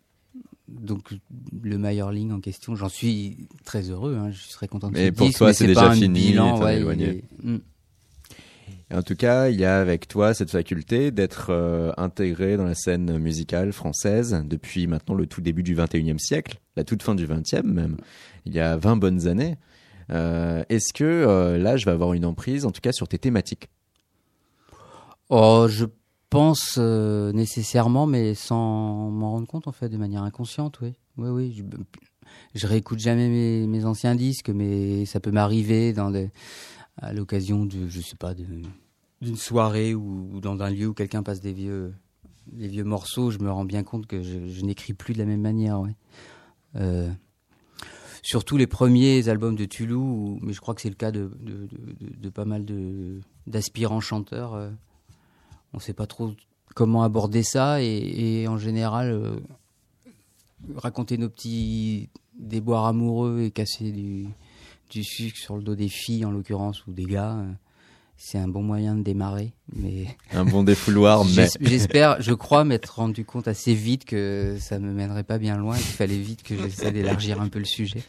Donc 0.68 1.14
le 1.62 1.78
Meyerling 1.78 2.32
en 2.32 2.40
question, 2.40 2.74
j'en 2.74 2.88
suis 2.88 3.48
très 3.64 3.90
heureux. 3.90 4.16
hein, 4.16 4.30
je 4.30 4.42
serais 4.42 4.66
content 4.66 4.88
de 4.88 4.94
Mais 4.94 5.12
pour 5.12 5.26
toi, 5.32 5.52
c'est 5.52 5.66
déjà 5.66 5.88
fini, 5.94 6.30
bilan, 6.30 6.62
ouais, 6.62 6.76
éloigné. 6.78 7.04
est- 7.44 7.60
En 8.92 9.02
tout 9.02 9.16
cas, 9.16 9.48
il 9.48 9.58
y 9.58 9.64
a 9.64 9.78
avec 9.80 10.08
toi 10.08 10.34
cette 10.34 10.50
faculté 10.50 11.10
d'être 11.10 11.46
euh, 11.50 11.92
intégré 11.96 12.56
dans 12.56 12.64
la 12.64 12.74
scène 12.74 13.18
musicale 13.18 13.72
française 13.72 14.42
depuis 14.44 14.86
maintenant 14.86 15.14
le 15.14 15.26
tout 15.26 15.40
début 15.40 15.62
du 15.62 15.74
21e 15.74 16.18
siècle, 16.18 16.60
la 16.76 16.84
toute 16.84 17.02
fin 17.02 17.14
du 17.14 17.26
20e 17.26 17.62
même, 17.62 17.96
il 18.44 18.54
y 18.54 18.60
a 18.60 18.76
20 18.76 18.96
bonnes 18.96 19.26
années. 19.26 19.56
Euh, 20.10 20.64
Est-ce 20.68 20.92
que 20.92 21.04
euh, 21.04 21.56
là, 21.56 21.76
je 21.76 21.86
vais 21.86 21.92
avoir 21.92 22.12
une 22.12 22.26
emprise, 22.26 22.66
en 22.66 22.70
tout 22.70 22.82
cas 22.82 22.92
sur 22.92 23.08
tes 23.08 23.18
thématiques? 23.18 23.70
Oh, 25.30 25.66
je 25.68 25.86
pense 26.28 26.76
euh, 26.78 27.32
nécessairement, 27.32 28.06
mais 28.06 28.34
sans 28.34 29.10
m'en 29.10 29.30
rendre 29.30 29.46
compte 29.46 29.66
en 29.66 29.72
fait, 29.72 29.88
de 29.88 29.96
manière 29.96 30.22
inconsciente, 30.22 30.80
oui. 30.82 30.92
Oui, 31.16 31.30
oui. 31.30 31.54
Je, 31.56 31.62
je 32.54 32.66
réécoute 32.66 32.98
jamais 32.98 33.28
mes, 33.28 33.66
mes 33.66 33.84
anciens 33.86 34.14
disques, 34.14 34.50
mais 34.50 35.06
ça 35.06 35.20
peut 35.20 35.30
m'arriver 35.30 35.92
dans 35.92 36.10
des, 36.10 36.30
à 36.96 37.12
l'occasion 37.12 37.66
de, 37.66 37.88
je 37.88 38.00
sais 38.00 38.16
pas, 38.16 38.34
d'une 38.34 39.36
soirée 39.36 39.94
ou, 39.94 40.40
dans 40.40 40.60
un 40.62 40.70
lieu 40.70 40.88
où 40.88 40.94
quelqu'un 40.94 41.22
passe 41.22 41.40
des 41.40 41.52
vieux, 41.52 41.92
vieux 42.52 42.84
morceaux. 42.84 43.30
Je 43.30 43.38
me 43.38 43.50
rends 43.50 43.64
bien 43.64 43.82
compte 43.82 44.06
que 44.06 44.22
je, 44.22 44.64
n'écris 44.64 44.94
plus 44.94 45.14
de 45.14 45.18
la 45.18 45.24
même 45.24 45.40
manière. 45.40 45.82
Euh, 46.76 47.10
surtout 48.22 48.56
les 48.56 48.66
premiers 48.66 49.28
albums 49.28 49.56
de 49.56 49.64
Tulou, 49.64 50.00
où- 50.00 50.38
mais 50.42 50.52
je 50.52 50.60
crois 50.60 50.74
que 50.74 50.80
c'est 50.80 50.88
le 50.88 50.94
cas 50.94 51.10
de, 51.10 51.30
pas 52.32 52.44
mal 52.44 52.64
d'aspirants 53.46 54.00
chanteurs. 54.00 54.54
euh, 54.54 54.70
on 55.72 55.78
ne 55.78 55.82
sait 55.82 55.92
pas 55.94 56.06
trop 56.06 56.32
comment 56.76 57.02
aborder 57.02 57.42
ça 57.42 57.82
et, 57.82 57.86
et 58.42 58.48
en 58.48 58.56
général 58.58 59.10
euh, 59.10 59.36
raconter 60.76 61.18
nos 61.18 61.28
petits 61.28 62.08
déboires 62.38 62.86
amoureux 62.86 63.42
et 63.42 63.50
casser 63.50 63.92
du, 63.92 64.26
du 64.90 65.02
sucre 65.04 65.36
sur 65.38 65.56
le 65.56 65.62
dos 65.62 65.74
des 65.74 65.88
filles 65.88 66.24
en 66.24 66.30
l'occurrence 66.30 66.86
ou 66.86 66.92
des 66.92 67.04
gars 67.04 67.32
euh, 67.38 67.50
c'est 68.16 68.38
un 68.38 68.46
bon 68.46 68.62
moyen 68.62 68.94
de 68.94 69.02
démarrer 69.02 69.52
mais 69.74 70.06
Un 70.32 70.44
bon 70.44 70.62
défouloir, 70.62 71.24
mais 71.36 71.46
j'es- 71.46 71.48
j'espère 71.60 72.22
je 72.22 72.32
crois 72.32 72.64
m'être 72.64 72.96
rendu 72.98 73.24
compte 73.24 73.48
assez 73.48 73.74
vite 73.74 74.04
que 74.04 74.56
ça 74.60 74.78
me 74.78 74.92
mènerait 74.92 75.24
pas 75.24 75.38
bien 75.38 75.56
loin 75.56 75.74
qu'il 75.76 75.84
fallait 75.86 76.18
vite 76.18 76.42
que 76.44 76.56
j'essaie 76.56 76.92
d'élargir 76.92 77.40
un 77.40 77.48
peu 77.48 77.58
le 77.58 77.64
sujet 77.64 78.02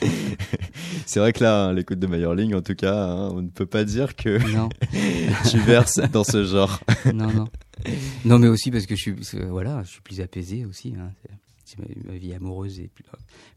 c'est 1.06 1.20
vrai 1.20 1.32
que 1.32 1.42
là, 1.42 1.66
hein, 1.66 1.72
l'écoute 1.72 1.98
de 1.98 2.06
Meyerling, 2.06 2.54
en 2.54 2.62
tout 2.62 2.74
cas, 2.74 2.94
hein, 2.96 3.28
on 3.32 3.42
ne 3.42 3.48
peut 3.48 3.66
pas 3.66 3.84
dire 3.84 4.16
que 4.16 4.38
non 4.54 4.68
tu 5.50 5.58
verses 5.60 5.98
dans 6.12 6.24
ce 6.24 6.44
genre. 6.44 6.80
non, 7.12 7.30
non. 7.32 7.44
Non, 8.24 8.38
mais 8.38 8.48
aussi 8.48 8.70
parce 8.70 8.86
que 8.86 8.96
je 8.96 9.00
suis, 9.00 9.14
que, 9.14 9.44
voilà, 9.44 9.82
je 9.84 9.90
suis 9.90 10.00
plus 10.00 10.20
apaisé 10.20 10.64
aussi. 10.64 10.94
hein. 10.98 11.10
C'est- 11.22 11.30
c'est 11.66 11.78
ma, 11.78 12.12
ma 12.12 12.18
vie 12.18 12.34
amoureuse 12.34 12.78
est 12.80 12.90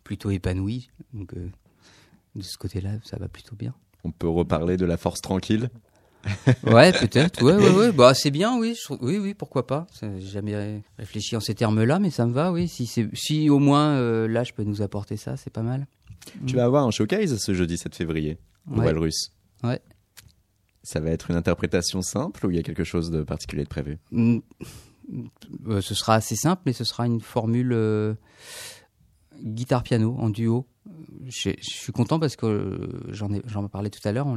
plutôt 0.04 0.32
épanouie. 0.32 0.90
Donc, 1.14 1.34
euh, 1.34 1.50
de 2.38 2.44
ce 2.44 2.58
côté-là, 2.58 2.92
ça 3.04 3.18
va 3.18 3.28
plutôt 3.28 3.56
bien. 3.56 3.74
On 4.04 4.12
peut 4.12 4.30
reparler 4.30 4.78
de 4.78 4.86
la 4.86 4.98
force 4.98 5.22
tranquille. 5.22 5.70
Ouais, 6.64 6.92
peut-être. 6.92 7.42
Ouais, 7.42 7.56
ouais, 7.56 7.70
ouais. 7.70 7.92
Bah, 7.96 8.14
c'est 8.14 8.32
bien, 8.32 8.58
oui. 8.60 8.76
je 8.76 8.94
oui, 9.02 9.18
oui, 9.18 9.34
pourquoi 9.34 9.66
pas. 9.66 9.88
J'ai 10.02 10.20
jamais 10.20 10.56
ré- 10.58 10.84
réfléchi 10.98 11.36
en 11.38 11.40
ces 11.40 11.56
termes-là, 11.56 12.00
mais 12.00 12.10
ça 12.10 12.26
me 12.26 12.34
va, 12.34 12.52
oui. 12.52 12.68
Si, 12.68 12.86
c'est- 12.86 13.08
si 13.14 13.50
au 13.50 13.60
moins 13.60 13.92
euh, 13.96 14.28
là, 14.28 14.44
je 14.44 14.52
peux 14.54 14.64
nous 14.64 14.82
apporter 14.82 15.16
ça, 15.16 15.38
c'est 15.38 15.52
pas 15.52 15.62
mal. 15.62 15.88
Tu 16.46 16.56
vas 16.56 16.66
avoir 16.66 16.86
un 16.86 16.92
showcase 16.92 17.38
ce 17.38 17.54
jeudi 17.54 17.78
7 17.78 17.96
février 17.96 18.40
au 18.70 18.80
Ouais. 18.80 18.86
Walrus. 18.88 19.32
Ouais. 19.64 19.80
Ça 20.84 21.00
va 21.00 21.12
être 21.12 21.30
une 21.32 21.38
interprétation 21.38 22.02
simple 22.02 22.46
ou 22.46 22.52
il 22.52 22.58
y 22.58 22.60
a 22.60 22.64
quelque 22.64 22.84
chose 22.84 23.10
de 23.10 23.24
particulier 23.24 23.64
de 23.64 23.70
prévu? 23.70 23.98
Mm, 24.12 24.40
euh, 25.68 25.80
ce 25.82 25.96
sera 25.96 26.16
assez 26.16 26.36
simple, 26.36 26.64
mais 26.66 26.74
ce 26.74 26.84
sera 26.84 27.06
une 27.06 27.22
formule 27.22 27.72
euh, 27.74 28.16
guitare-piano 29.42 30.16
en 30.20 30.30
duo. 30.30 30.66
Je, 31.26 31.50
je 31.50 31.70
suis 31.70 31.92
content 31.92 32.20
parce 32.20 32.36
que 32.36 32.46
euh, 32.46 33.04
j'en 33.10 33.32
ai 33.34 33.42
j'en 33.46 33.68
parlais 33.68 33.90
tout 33.90 34.06
à 34.08 34.12
l'heure. 34.12 34.28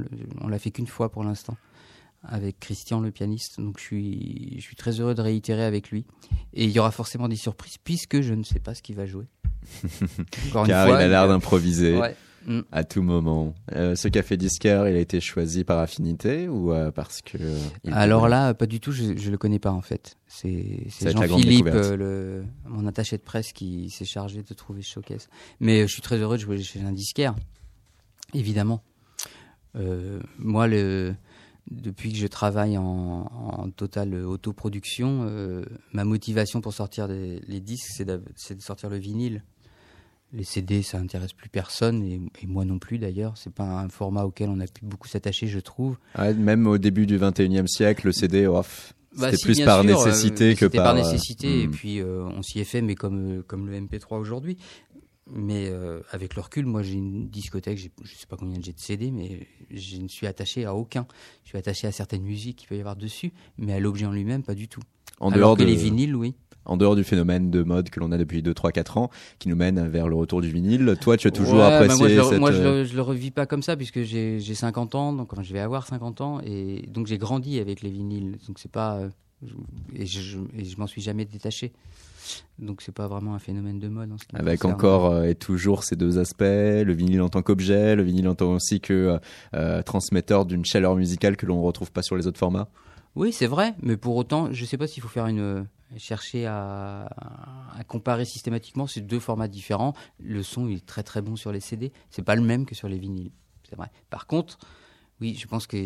On 0.40 0.48
l'a 0.48 0.58
fait 0.58 0.70
qu'une 0.70 0.86
fois 0.86 1.10
pour 1.10 1.24
l'instant 1.24 1.56
avec 2.22 2.60
Christian 2.60 3.00
le 3.00 3.10
pianiste. 3.10 3.60
Donc 3.60 3.78
je 3.78 3.84
suis 3.84 4.54
je 4.56 4.62
suis 4.62 4.76
très 4.76 5.00
heureux 5.00 5.14
de 5.14 5.22
réitérer 5.22 5.64
avec 5.64 5.90
lui. 5.90 6.04
Et 6.54 6.64
il 6.64 6.70
y 6.70 6.78
aura 6.78 6.90
forcément 6.90 7.28
des 7.28 7.36
surprises 7.36 7.78
puisque 7.82 8.20
je 8.20 8.34
ne 8.34 8.42
sais 8.42 8.60
pas 8.60 8.74
ce 8.74 8.82
qu'il 8.82 8.96
va 8.96 9.06
jouer. 9.06 9.26
Encore 10.48 10.66
Car 10.66 10.86
une 10.86 10.92
fois, 10.92 11.02
il 11.02 11.04
a 11.04 11.08
l'air 11.08 11.22
euh, 11.22 11.28
d'improviser 11.28 11.96
ouais. 11.96 12.16
Mm. 12.46 12.60
à 12.72 12.84
tout 12.84 13.02
moment. 13.02 13.54
Euh, 13.72 13.94
ce 13.94 14.08
café 14.08 14.36
disqueur, 14.36 14.88
il 14.88 14.96
a 14.96 14.98
été 14.98 15.20
choisi 15.20 15.64
par 15.64 15.78
affinité 15.78 16.48
ou 16.48 16.72
euh, 16.72 16.90
parce 16.90 17.20
que 17.22 17.36
euh, 17.38 17.58
Alors 17.92 18.28
là, 18.28 18.54
pas 18.54 18.66
du 18.66 18.80
tout, 18.80 18.92
je, 18.92 19.16
je 19.16 19.30
le 19.30 19.38
connais 19.38 19.58
pas 19.58 19.72
en 19.72 19.82
fait. 19.82 20.16
C'est 20.26 20.86
Jean-Philippe, 21.00 21.66
euh, 21.66 22.42
mon 22.66 22.86
attaché 22.86 23.16
de 23.16 23.22
presse, 23.22 23.52
qui 23.52 23.90
s'est 23.90 24.04
chargé 24.04 24.42
de 24.42 24.54
trouver 24.54 24.82
ce 24.82 24.92
showcase. 24.92 25.28
Mais 25.60 25.82
je 25.82 25.92
suis 25.92 26.02
très 26.02 26.18
heureux 26.18 26.36
de 26.36 26.42
jouer 26.42 26.62
chez 26.62 26.80
un 26.80 26.92
disquaire, 26.92 27.34
évidemment. 28.32 28.82
Moi, 30.38 30.66
le, 30.66 31.14
depuis 31.70 32.12
que 32.12 32.18
je 32.18 32.26
travaille 32.26 32.76
en, 32.76 32.82
en 33.32 33.70
totale 33.70 34.14
autoproduction, 34.14 35.26
euh, 35.28 35.64
ma 35.92 36.04
motivation 36.04 36.60
pour 36.60 36.72
sortir 36.72 37.06
des, 37.08 37.40
les 37.46 37.60
disques, 37.60 37.92
c'est 37.94 38.04
de 38.04 38.62
sortir 38.62 38.90
le 38.90 38.96
vinyle. 38.96 39.44
Les 40.32 40.44
CD, 40.44 40.82
ça 40.82 40.98
intéresse 40.98 41.32
plus 41.32 41.48
personne, 41.48 42.02
et, 42.04 42.20
et 42.42 42.46
moi 42.46 42.64
non 42.64 42.78
plus 42.78 42.98
d'ailleurs. 42.98 43.36
C'est 43.36 43.52
pas 43.52 43.80
un 43.80 43.88
format 43.88 44.24
auquel 44.24 44.48
on 44.48 44.60
a 44.60 44.66
pu 44.66 44.84
beaucoup 44.84 45.08
s'attacher, 45.08 45.48
je 45.48 45.58
trouve. 45.58 45.96
Ouais, 46.18 46.34
même 46.34 46.66
au 46.66 46.78
début 46.78 47.06
du 47.06 47.18
21e 47.18 47.66
siècle, 47.66 48.06
le 48.06 48.12
CD, 48.12 48.46
off. 48.46 48.94
Bah, 49.16 49.26
C'était 49.26 49.36
si, 49.38 49.44
plus 49.44 49.64
par 49.64 49.82
sûr, 49.82 49.90
euh, 49.90 50.04
nécessité 50.04 50.54
que 50.54 50.66
par, 50.66 50.84
par 50.84 50.94
euh, 50.94 50.98
nécessité 50.98 51.62
et 51.62 51.66
hmm. 51.66 51.70
puis 51.72 52.00
euh, 52.00 52.22
on 52.26 52.42
s'y 52.42 52.60
est 52.60 52.64
fait 52.64 52.80
mais 52.80 52.94
comme 52.94 53.42
comme 53.42 53.68
le 53.68 53.80
MP3 53.80 54.18
aujourd'hui 54.20 54.56
mais 55.26 55.68
euh, 55.68 56.00
avec 56.12 56.36
le 56.36 56.42
recul 56.42 56.64
moi 56.64 56.82
j'ai 56.82 56.94
une 56.94 57.28
discothèque 57.28 57.78
je 57.78 58.14
sais 58.14 58.26
pas 58.28 58.36
combien 58.36 58.60
j'ai 58.60 58.72
de 58.72 58.78
CD 58.78 59.10
mais 59.10 59.48
je 59.70 59.96
ne 59.96 60.06
suis 60.06 60.28
attaché 60.28 60.64
à 60.64 60.76
aucun 60.76 61.06
je 61.42 61.48
suis 61.48 61.58
attaché 61.58 61.88
à 61.88 61.92
certaines 61.92 62.22
musiques 62.22 62.58
qu'il 62.58 62.68
peut 62.68 62.76
y 62.76 62.80
avoir 62.80 62.94
dessus 62.94 63.32
mais 63.58 63.72
à 63.72 63.80
l'objet 63.80 64.06
en 64.06 64.12
lui-même 64.12 64.44
pas 64.44 64.54
du 64.54 64.68
tout 64.68 64.82
En 65.18 65.32
Alors 65.32 65.56
dehors 65.56 65.56
que 65.56 65.64
les 65.64 65.76
vinyles, 65.76 66.14
oui 66.14 66.36
en 66.70 66.76
dehors 66.76 66.94
du 66.94 67.02
phénomène 67.02 67.50
de 67.50 67.64
mode 67.64 67.90
que 67.90 67.98
l'on 67.98 68.12
a 68.12 68.16
depuis 68.16 68.42
2, 68.42 68.54
3, 68.54 68.70
4 68.70 68.96
ans, 68.96 69.10
qui 69.40 69.48
nous 69.48 69.56
mène 69.56 69.88
vers 69.88 70.08
le 70.08 70.14
retour 70.14 70.40
du 70.40 70.50
vinyle. 70.50 70.94
Toi, 71.00 71.16
tu 71.16 71.26
as 71.26 71.32
toujours 71.32 71.62
apprécié 71.62 71.98
moi, 71.98 72.08
je 72.08 72.30
le, 72.30 72.38
moi, 72.38 72.50
euh, 72.52 72.84
je 72.84 72.94
le, 72.94 73.02
revis 73.02 73.32
pas 73.32 73.44
comme 73.44 73.62
ça, 73.62 73.76
puisque 73.76 74.02
j'ai 74.02 74.40
50 74.40 74.94
ans, 74.94 75.12
donc 75.12 75.30
je 75.42 75.52
vais 75.52 75.58
avoir 75.58 75.86
50 75.86 76.20
ans, 76.20 76.40
et 76.44 76.86
donc 76.88 77.08
j'ai 77.08 77.18
grandi 77.18 77.58
avec 77.58 77.82
les 77.82 77.90
vinyles. 77.90 78.38
Donc 78.46 78.60
c'est 78.60 78.70
pas... 78.70 78.98
Euh, 78.98 79.08
et 79.96 80.06
je, 80.06 80.38
et 80.56 80.64
je 80.64 80.78
m'en 80.78 80.86
suis 80.86 81.02
jamais 81.02 81.24
détaché. 81.24 81.72
Donc 82.60 82.82
c'est 82.82 82.94
pas 82.94 83.08
vraiment 83.08 83.34
un 83.34 83.40
phénomène 83.40 83.80
de 83.80 83.88
mode. 83.88 84.10
Avec 84.34 84.64
encore 84.64 85.06
euh, 85.06 85.24
et 85.24 85.34
toujours 85.34 85.82
ces 85.82 85.96
deux 85.96 86.18
aspects, 86.18 86.42
le 86.42 86.92
vinyle 86.92 87.22
en 87.22 87.30
tant 87.30 87.42
qu'objet, 87.42 87.96
le 87.96 88.04
vinyle 88.04 88.28
en 88.28 88.36
tant 88.36 88.52
aussi 88.52 88.80
que 88.80 89.18
transmetteur 89.84 90.46
d'une 90.46 90.64
chaleur 90.64 90.94
musicale 90.94 91.36
que 91.36 91.46
l'on 91.46 91.62
retrouve 91.62 91.90
pas 91.90 92.02
sur 92.02 92.16
les 92.16 92.28
autres 92.28 92.38
formats. 92.38 92.68
Oui, 93.16 93.32
c'est 93.32 93.46
vrai, 93.46 93.74
mais 93.82 93.96
pour 93.96 94.16
autant, 94.16 94.52
je 94.52 94.64
sais 94.64 94.78
pas 94.78 94.86
s'il 94.86 95.02
faut 95.02 95.08
faire 95.08 95.26
une 95.26 95.66
chercher 95.98 96.46
à, 96.46 97.08
comparer 97.88 98.24
systématiquement 98.24 98.86
ces 98.86 99.00
deux 99.00 99.18
formats 99.18 99.48
différents. 99.48 99.94
Le 100.20 100.42
son 100.42 100.68
est 100.68 100.84
très 100.84 101.02
très 101.02 101.22
bon 101.22 101.36
sur 101.36 101.52
les 101.52 101.60
CD, 101.60 101.92
c'est 102.10 102.22
pas 102.22 102.36
le 102.36 102.42
même 102.42 102.66
que 102.66 102.74
sur 102.74 102.88
les 102.88 102.98
vinyles, 102.98 103.32
c'est 103.68 103.76
vrai. 103.76 103.90
Par 104.10 104.26
contre, 104.26 104.58
oui, 105.20 105.36
je 105.38 105.46
pense 105.46 105.66
que 105.66 105.76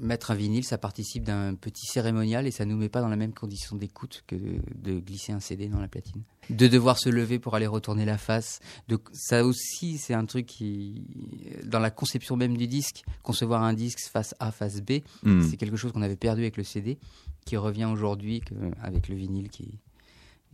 mettre 0.00 0.30
un 0.30 0.34
vinyle, 0.34 0.64
ça 0.64 0.78
participe 0.78 1.24
d'un 1.24 1.54
petit 1.54 1.86
cérémonial 1.86 2.46
et 2.46 2.50
ça 2.50 2.64
nous 2.64 2.76
met 2.76 2.88
pas 2.88 3.00
dans 3.00 3.08
la 3.08 3.16
même 3.16 3.32
condition 3.32 3.76
d'écoute 3.76 4.24
que 4.26 4.36
de, 4.36 5.00
glisser 5.00 5.32
un 5.32 5.40
CD 5.40 5.68
dans 5.68 5.80
la 5.80 5.88
platine. 5.88 6.22
De 6.50 6.66
devoir 6.66 6.98
se 6.98 7.08
lever 7.08 7.38
pour 7.38 7.54
aller 7.54 7.66
retourner 7.66 8.04
la 8.04 8.18
face. 8.18 8.60
De, 8.88 8.98
ça 9.12 9.44
aussi, 9.44 9.98
c'est 9.98 10.14
un 10.14 10.24
truc 10.24 10.46
qui, 10.46 11.04
dans 11.64 11.78
la 11.78 11.90
conception 11.90 12.36
même 12.36 12.56
du 12.56 12.66
disque, 12.66 13.02
concevoir 13.22 13.62
un 13.62 13.74
disque 13.74 14.00
face 14.00 14.34
A, 14.38 14.50
face 14.52 14.80
B, 14.80 15.00
hmm. 15.24 15.42
c'est 15.42 15.56
quelque 15.56 15.76
chose 15.76 15.92
qu'on 15.92 16.02
avait 16.02 16.16
perdu 16.16 16.42
avec 16.42 16.56
le 16.56 16.64
CD, 16.64 16.98
qui 17.44 17.56
revient 17.56 17.86
aujourd'hui 17.86 18.42
avec 18.82 19.08
le 19.08 19.16
vinyle 19.16 19.50
qui, 19.50 19.78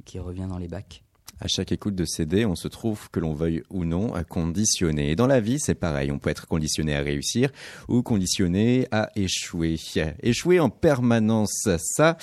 qui 0.05 0.19
revient 0.19 0.47
dans 0.49 0.59
les 0.59 0.69
bacs. 0.69 1.04
À 1.41 1.49
chaque 1.49 1.73
écoute 1.73 1.95
de 1.95 2.05
CD, 2.05 2.47
on 2.47 2.55
se 2.55 2.69
trouve, 2.69 3.11
que 3.11 3.21
l'on 3.21 3.35
veuille 3.35 3.63
ou 3.71 3.85
non, 3.85 4.13
conditionné. 4.29 5.11
Et 5.11 5.17
dans 5.17 5.27
la 5.27 5.41
vie, 5.41 5.59
c'est 5.59 5.75
pareil. 5.75 6.13
On 6.13 6.19
peut 6.19 6.31
être 6.31 6.47
conditionné 6.47 6.95
à 6.95 7.01
réussir 7.01 7.51
ou 7.89 8.03
conditionné 8.03 8.87
à 8.93 9.11
échouer. 9.17 9.77
Échouer 10.23 10.61
en 10.61 10.71
permanence, 10.71 11.69
ça, 11.79 12.17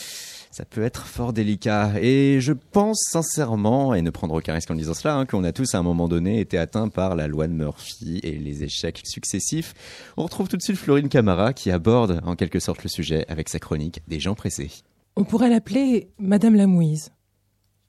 ça 0.50 0.65
peut 0.65 0.84
être 0.84 1.06
fort 1.06 1.34
délicat. 1.34 1.93
Et 2.02 2.39
je 2.39 2.54
pense 2.54 3.00
sincèrement, 3.12 3.93
et 3.93 4.02
ne 4.02 4.10
prendre 4.10 4.36
aucun 4.36 4.54
risque 4.54 4.71
en 4.71 4.76
disant 4.76 4.93
cela, 4.93 5.15
hein, 5.15 5.26
qu'on 5.26 5.43
a 5.43 5.52
tous 5.52 5.76
à 5.76 5.80
un 5.80 5.84
moment 5.84 6.08
donné 6.08 6.39
été 6.39 6.58
atteints 6.58 6.89
par 6.89 7.15
la 7.15 7.28
loi 7.28 7.47
de 7.47 7.54
Murphy 7.54 8.19
et 8.24 8.38
les 8.38 8.63
échecs 8.63 9.02
successifs. 9.04 9.74
On 10.17 10.24
retrouve 10.24 10.47
tout 10.47 10.58
de 10.58 10.62
suite 10.62 10.78
Florine 10.78 11.10
Camara 11.10 11.54
qui 11.54 11.69
aborde 11.69 12.21
en 12.26 12.36
quelque 12.36 12.60
sorte 12.60 12.84
le 12.84 12.89
sujet 12.89 13.26
avec 13.28 13.50
sa 13.50 13.60
chronique 13.60 14.02
des 14.08 14.19
gens 14.19 14.36
pressés. 14.36 14.71
On 15.15 15.26
pourrait 15.26 15.50
l'appeler 15.50 16.10
Madame 16.17 16.56
la 16.56 16.67
Mouise 16.67 17.12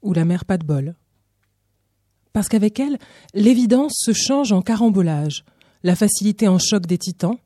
ou 0.03 0.13
la 0.13 0.25
mère 0.25 0.45
pas 0.45 0.59
de 0.59 0.65
bol 0.65 0.97
parce 2.33 2.49
qu'avec 2.49 2.81
elle, 2.81 2.99
l'évidence 3.35 3.95
se 3.97 4.13
change 4.13 4.53
en 4.53 4.63
carambolage, 4.63 5.45
la 5.83 5.97
facilité 5.97 6.49
en 6.49 6.59
choc 6.59 6.87
des 6.87 6.99
titans. 6.99 7.37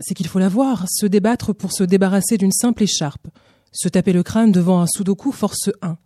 C'est 0.00 0.14
qu'il 0.14 0.28
faut 0.28 0.38
la 0.38 0.48
voir, 0.48 0.86
se 0.88 1.06
débattre 1.06 1.54
pour 1.54 1.72
se 1.72 1.84
débarrasser 1.84 2.38
d'une 2.38 2.52
simple 2.52 2.84
écharpe, 2.84 3.28
se 3.72 3.88
taper 3.88 4.12
le 4.12 4.22
crâne 4.22 4.52
devant 4.52 4.80
un 4.80 4.86
sudoku 4.86 5.32
force 5.32 5.70
1, 5.80 5.96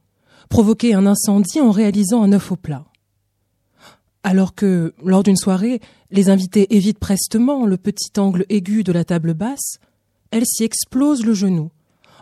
provoquer 0.49 0.95
un 0.95 1.07
incendie 1.07 1.61
en 1.61 1.71
réalisant 1.71 2.23
un 2.23 2.33
œuf 2.33 2.53
au 2.53 2.57
plat. 2.57 2.85
Alors 4.23 4.55
que, 4.55 4.93
lors 5.05 5.23
d'une 5.23 5.37
soirée, 5.37 5.81
les 6.11 6.31
invités 6.31 6.75
évitent 6.75 6.99
prestement 6.99 7.65
le 7.65 7.77
petit 7.77 8.11
angle 8.19 8.45
aigu 8.49 8.83
de 8.83 8.91
la 8.91 9.05
table 9.05 9.35
basse, 9.35 9.79
elle 10.33 10.47
s'y 10.47 10.65
explose 10.65 11.25
le 11.25 11.33
genou, 11.33 11.71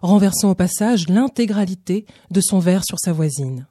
renversant 0.02 0.50
au 0.50 0.54
passage 0.54 1.08
l'intégralité 1.08 2.04
de 2.30 2.42
son 2.42 2.58
verre 2.58 2.84
sur 2.84 2.98
sa 2.98 3.12
voisine. 3.12 3.66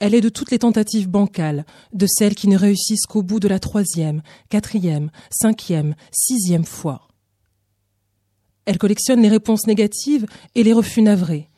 Elle 0.00 0.14
est 0.14 0.22
de 0.22 0.30
toutes 0.30 0.50
les 0.50 0.58
tentatives 0.58 1.08
bancales, 1.08 1.66
de 1.92 2.06
celles 2.08 2.34
qui 2.34 2.48
ne 2.48 2.56
réussissent 2.56 3.06
qu'au 3.06 3.22
bout 3.22 3.38
de 3.38 3.48
la 3.48 3.58
troisième, 3.58 4.22
quatrième, 4.48 5.10
cinquième, 5.30 5.94
sixième 6.10 6.64
fois. 6.64 7.08
Elle 8.64 8.78
collectionne 8.78 9.20
les 9.20 9.28
réponses 9.28 9.66
négatives 9.66 10.26
et 10.54 10.62
les 10.62 10.72
refus 10.72 11.02
navrés. 11.02 11.50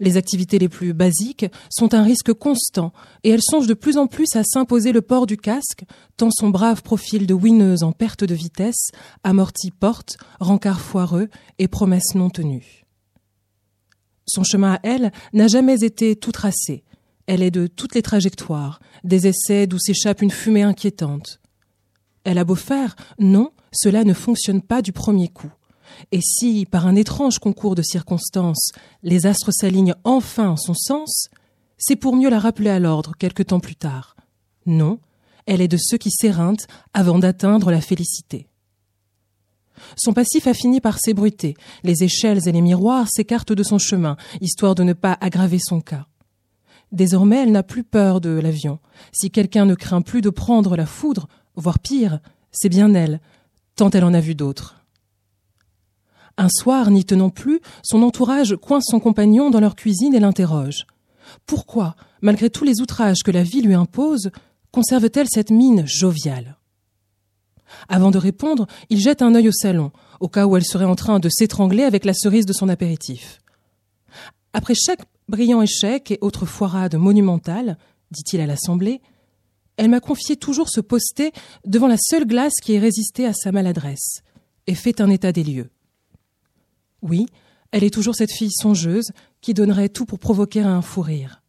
Les 0.00 0.16
activités 0.16 0.60
les 0.60 0.68
plus 0.68 0.92
basiques 0.92 1.46
sont 1.70 1.92
un 1.92 2.04
risque 2.04 2.32
constant 2.32 2.92
et 3.24 3.30
elle 3.30 3.42
songe 3.42 3.66
de 3.66 3.74
plus 3.74 3.96
en 3.96 4.06
plus 4.06 4.28
à 4.36 4.44
s'imposer 4.44 4.92
le 4.92 5.02
port 5.02 5.26
du 5.26 5.36
casque, 5.36 5.84
tant 6.16 6.30
son 6.30 6.50
brave 6.50 6.82
profil 6.82 7.26
de 7.26 7.34
winneuse 7.34 7.82
en 7.82 7.90
perte 7.90 8.22
de 8.22 8.34
vitesse 8.34 8.90
amortit 9.24 9.72
porte, 9.72 10.16
rencard 10.38 10.80
foireux 10.80 11.28
et 11.58 11.66
promesses 11.66 12.14
non 12.14 12.30
tenues. 12.30 12.84
Son 14.26 14.44
chemin 14.44 14.74
à 14.74 14.80
elle 14.84 15.10
n'a 15.32 15.48
jamais 15.48 15.82
été 15.82 16.14
tout 16.14 16.32
tracé. 16.32 16.84
Elle 17.28 17.42
est 17.42 17.50
de 17.50 17.66
toutes 17.66 17.94
les 17.94 18.00
trajectoires, 18.00 18.80
des 19.04 19.26
essais 19.26 19.66
d'où 19.66 19.78
s'échappe 19.78 20.22
une 20.22 20.30
fumée 20.30 20.62
inquiétante. 20.62 21.40
Elle 22.24 22.38
a 22.38 22.44
beau 22.44 22.54
faire, 22.54 22.96
non, 23.18 23.50
cela 23.70 24.02
ne 24.04 24.14
fonctionne 24.14 24.62
pas 24.62 24.80
du 24.80 24.92
premier 24.92 25.28
coup. 25.28 25.52
Et 26.10 26.22
si, 26.22 26.64
par 26.64 26.86
un 26.86 26.96
étrange 26.96 27.38
concours 27.38 27.74
de 27.74 27.82
circonstances, 27.82 28.72
les 29.02 29.26
astres 29.26 29.52
s'alignent 29.52 29.94
enfin 30.04 30.48
en 30.48 30.56
son 30.56 30.72
sens, 30.72 31.28
c'est 31.76 31.96
pour 31.96 32.16
mieux 32.16 32.30
la 32.30 32.38
rappeler 32.38 32.70
à 32.70 32.78
l'ordre 32.78 33.12
quelque 33.18 33.42
temps 33.42 33.60
plus 33.60 33.76
tard. 33.76 34.16
Non, 34.64 34.98
elle 35.44 35.60
est 35.60 35.68
de 35.68 35.76
ceux 35.78 35.98
qui 35.98 36.10
s'éreintent 36.10 36.66
avant 36.94 37.18
d'atteindre 37.18 37.70
la 37.70 37.82
félicité. 37.82 38.46
Son 39.96 40.14
passif 40.14 40.46
a 40.46 40.54
fini 40.54 40.80
par 40.80 40.98
s'ébruiter. 40.98 41.58
Les 41.84 42.04
échelles 42.04 42.48
et 42.48 42.52
les 42.52 42.62
miroirs 42.62 43.06
s'écartent 43.10 43.52
de 43.52 43.62
son 43.62 43.78
chemin, 43.78 44.16
histoire 44.40 44.74
de 44.74 44.82
ne 44.82 44.94
pas 44.94 45.18
aggraver 45.20 45.58
son 45.60 45.82
cas. 45.82 46.06
Désormais, 46.92 47.42
elle 47.42 47.52
n'a 47.52 47.62
plus 47.62 47.84
peur 47.84 48.20
de 48.20 48.30
l'avion. 48.30 48.78
Si 49.12 49.30
quelqu'un 49.30 49.66
ne 49.66 49.74
craint 49.74 50.02
plus 50.02 50.22
de 50.22 50.30
prendre 50.30 50.76
la 50.76 50.86
foudre, 50.86 51.28
voire 51.54 51.78
pire, 51.78 52.20
c'est 52.50 52.68
bien 52.68 52.94
elle, 52.94 53.20
tant 53.76 53.90
elle 53.90 54.04
en 54.04 54.14
a 54.14 54.20
vu 54.20 54.34
d'autres. 54.34 54.76
Un 56.36 56.48
soir, 56.48 56.90
n'y 56.90 57.04
tenant 57.04 57.30
plus, 57.30 57.60
son 57.82 58.02
entourage 58.02 58.56
coince 58.56 58.84
son 58.88 59.00
compagnon 59.00 59.50
dans 59.50 59.60
leur 59.60 59.74
cuisine 59.74 60.14
et 60.14 60.20
l'interroge. 60.20 60.86
Pourquoi, 61.46 61.96
malgré 62.22 62.48
tous 62.48 62.64
les 62.64 62.80
outrages 62.80 63.22
que 63.24 63.30
la 63.30 63.42
vie 63.42 63.60
lui 63.60 63.74
impose, 63.74 64.30
conserve-t-elle 64.70 65.26
cette 65.28 65.50
mine 65.50 65.86
joviale? 65.86 66.56
Avant 67.88 68.10
de 68.10 68.18
répondre, 68.18 68.66
il 68.88 69.00
jette 69.00 69.20
un 69.20 69.34
œil 69.34 69.48
au 69.48 69.52
salon, 69.52 69.90
au 70.20 70.28
cas 70.28 70.46
où 70.46 70.56
elle 70.56 70.64
serait 70.64 70.84
en 70.84 70.94
train 70.94 71.18
de 71.18 71.28
s'étrangler 71.28 71.82
avec 71.82 72.04
la 72.04 72.14
cerise 72.14 72.46
de 72.46 72.52
son 72.52 72.68
apéritif. 72.68 73.40
Après 74.52 74.74
chaque 74.74 75.02
brillant 75.28 75.62
échec 75.62 76.10
et 76.10 76.18
autres 76.20 76.46
foirades 76.46 76.96
monumentales, 76.96 77.78
dit-il 78.10 78.40
à 78.40 78.46
l'Assemblée, 78.46 79.00
elle 79.76 79.88
m'a 79.88 80.00
confié 80.00 80.36
toujours 80.36 80.68
se 80.68 80.80
poster 80.80 81.32
devant 81.64 81.86
la 81.86 81.96
seule 81.98 82.26
glace 82.26 82.54
qui 82.62 82.74
ait 82.74 82.78
résisté 82.78 83.26
à 83.26 83.32
sa 83.32 83.52
maladresse, 83.52 84.22
et 84.66 84.74
fait 84.74 85.00
un 85.00 85.10
état 85.10 85.32
des 85.32 85.44
lieux. 85.44 85.70
Oui, 87.02 87.26
elle 87.70 87.84
est 87.84 87.94
toujours 87.94 88.16
cette 88.16 88.32
fille 88.32 88.50
songeuse 88.50 89.10
qui 89.40 89.54
donnerait 89.54 89.88
tout 89.88 90.04
pour 90.04 90.18
provoquer 90.18 90.60
un 90.60 90.82
fou 90.82 91.02
rire. 91.02 91.42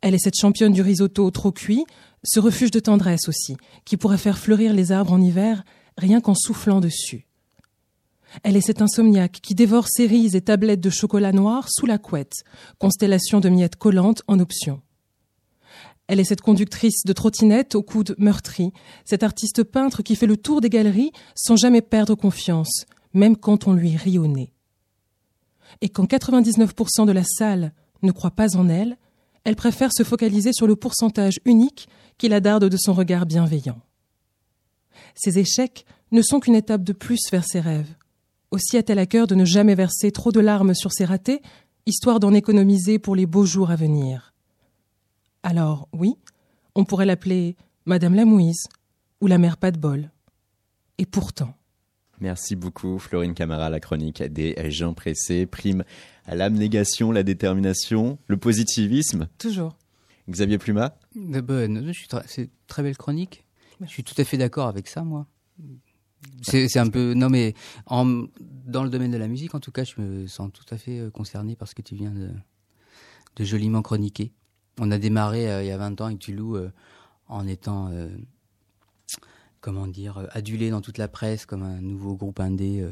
Elle 0.00 0.14
est 0.14 0.18
cette 0.18 0.38
championne 0.38 0.72
du 0.72 0.82
risotto 0.82 1.30
trop 1.30 1.52
cuit, 1.52 1.84
ce 2.24 2.40
refuge 2.40 2.70
de 2.70 2.80
tendresse 2.80 3.28
aussi, 3.28 3.56
qui 3.84 3.96
pourrait 3.96 4.18
faire 4.18 4.38
fleurir 4.38 4.72
les 4.72 4.92
arbres 4.92 5.12
en 5.12 5.20
hiver 5.20 5.64
rien 5.96 6.20
qu'en 6.20 6.34
soufflant 6.34 6.80
dessus. 6.80 7.25
Elle 8.42 8.56
est 8.56 8.60
cet 8.60 8.82
insomniaque 8.82 9.40
qui 9.42 9.54
dévore 9.54 9.88
cerises 9.88 10.34
et 10.36 10.40
tablettes 10.40 10.80
de 10.80 10.90
chocolat 10.90 11.32
noir 11.32 11.68
sous 11.68 11.86
la 11.86 11.98
couette, 11.98 12.44
constellation 12.78 13.40
de 13.40 13.48
miettes 13.48 13.76
collantes 13.76 14.22
en 14.26 14.38
option. 14.40 14.82
Elle 16.08 16.20
est 16.20 16.24
cette 16.24 16.40
conductrice 16.40 17.02
de 17.04 17.12
trottinette 17.12 17.74
aux 17.74 17.82
coudes 17.82 18.14
meurtris, 18.18 18.72
cet 19.04 19.22
artiste 19.22 19.64
peintre 19.64 20.02
qui 20.02 20.14
fait 20.14 20.26
le 20.26 20.36
tour 20.36 20.60
des 20.60 20.70
galeries 20.70 21.12
sans 21.34 21.56
jamais 21.56 21.82
perdre 21.82 22.14
confiance, 22.14 22.86
même 23.12 23.36
quand 23.36 23.66
on 23.66 23.72
lui 23.72 23.96
rit 23.96 24.18
au 24.18 24.26
nez. 24.26 24.52
Et 25.80 25.88
quand 25.88 26.08
99% 26.08 27.06
de 27.06 27.12
la 27.12 27.24
salle 27.24 27.72
ne 28.02 28.12
croit 28.12 28.30
pas 28.30 28.56
en 28.56 28.68
elle, 28.68 28.96
elle 29.44 29.56
préfère 29.56 29.92
se 29.92 30.02
focaliser 30.02 30.52
sur 30.52 30.66
le 30.66 30.76
pourcentage 30.76 31.38
unique 31.44 31.88
qui 32.18 32.28
la 32.28 32.40
darde 32.40 32.64
de 32.64 32.76
son 32.76 32.92
regard 32.92 33.26
bienveillant. 33.26 33.80
Ses 35.14 35.38
échecs 35.38 35.86
ne 36.12 36.22
sont 36.22 36.40
qu'une 36.40 36.54
étape 36.54 36.82
de 36.84 36.92
plus 36.92 37.20
vers 37.30 37.44
ses 37.44 37.60
rêves. 37.60 37.94
Aussi 38.56 38.78
a-t-elle 38.78 38.98
à 38.98 39.04
cœur 39.04 39.26
de 39.26 39.34
ne 39.34 39.44
jamais 39.44 39.74
verser 39.74 40.10
trop 40.10 40.32
de 40.32 40.40
larmes 40.40 40.72
sur 40.72 40.90
ses 40.90 41.04
ratés, 41.04 41.42
histoire 41.84 42.20
d'en 42.20 42.32
économiser 42.32 42.98
pour 42.98 43.14
les 43.14 43.26
beaux 43.26 43.44
jours 43.44 43.70
à 43.70 43.76
venir. 43.76 44.32
Alors, 45.42 45.90
oui, 45.92 46.14
on 46.74 46.86
pourrait 46.86 47.04
l'appeler 47.04 47.54
Madame 47.84 48.14
la 48.14 48.24
Mouise 48.24 48.64
ou 49.20 49.26
la 49.26 49.36
mère 49.36 49.58
pas 49.58 49.72
de 49.72 49.78
bol. 49.78 50.10
Et 50.96 51.04
pourtant. 51.04 51.52
Merci 52.18 52.56
beaucoup, 52.56 52.98
Florine 52.98 53.34
Camara, 53.34 53.68
la 53.68 53.78
chronique 53.78 54.22
des 54.22 54.56
gens 54.70 54.94
pressés. 54.94 55.44
Prime 55.44 55.84
à 56.24 56.34
l'abnégation, 56.34 57.12
la 57.12 57.24
détermination, 57.24 58.16
le 58.26 58.38
positivisme. 58.38 59.28
Toujours. 59.36 59.76
Xavier 60.30 60.56
Pluma? 60.56 60.96
C'est 62.24 62.48
très 62.68 62.82
belle 62.82 62.96
chronique. 62.96 63.44
Je 63.82 63.86
suis 63.88 64.02
tout 64.02 64.14
à 64.16 64.24
fait 64.24 64.38
d'accord 64.38 64.68
avec 64.68 64.88
ça, 64.88 65.04
moi. 65.04 65.26
C'est 66.42 66.78
un 66.78 66.88
peu 66.88 67.14
non 67.14 67.28
mais 67.28 67.54
en, 67.86 68.24
dans 68.66 68.84
le 68.84 68.90
domaine 68.90 69.10
de 69.10 69.16
la 69.16 69.28
musique 69.28 69.54
en 69.54 69.60
tout 69.60 69.72
cas 69.72 69.84
je 69.84 70.00
me 70.00 70.26
sens 70.26 70.50
tout 70.52 70.64
à 70.74 70.78
fait 70.78 70.98
euh, 70.98 71.10
concerné 71.10 71.56
par 71.56 71.68
ce 71.68 71.74
que 71.74 71.82
tu 71.82 71.94
viens 71.94 72.12
de, 72.12 73.44
joliment 73.44 73.82
chroniquer. 73.82 74.32
On 74.78 74.90
a 74.90 74.98
démarré 74.98 75.50
euh, 75.50 75.62
il 75.62 75.68
y 75.68 75.70
a 75.70 75.78
20 75.78 76.00
ans 76.00 76.06
avec 76.06 76.18
Tulou 76.18 76.56
euh, 76.56 76.70
en 77.28 77.46
étant 77.46 77.88
euh, 77.90 78.08
comment 79.60 79.86
dire 79.86 80.26
adulé 80.32 80.70
dans 80.70 80.80
toute 80.80 80.98
la 80.98 81.08
presse 81.08 81.46
comme 81.46 81.62
un 81.62 81.80
nouveau 81.80 82.14
groupe 82.14 82.40
indé. 82.40 82.86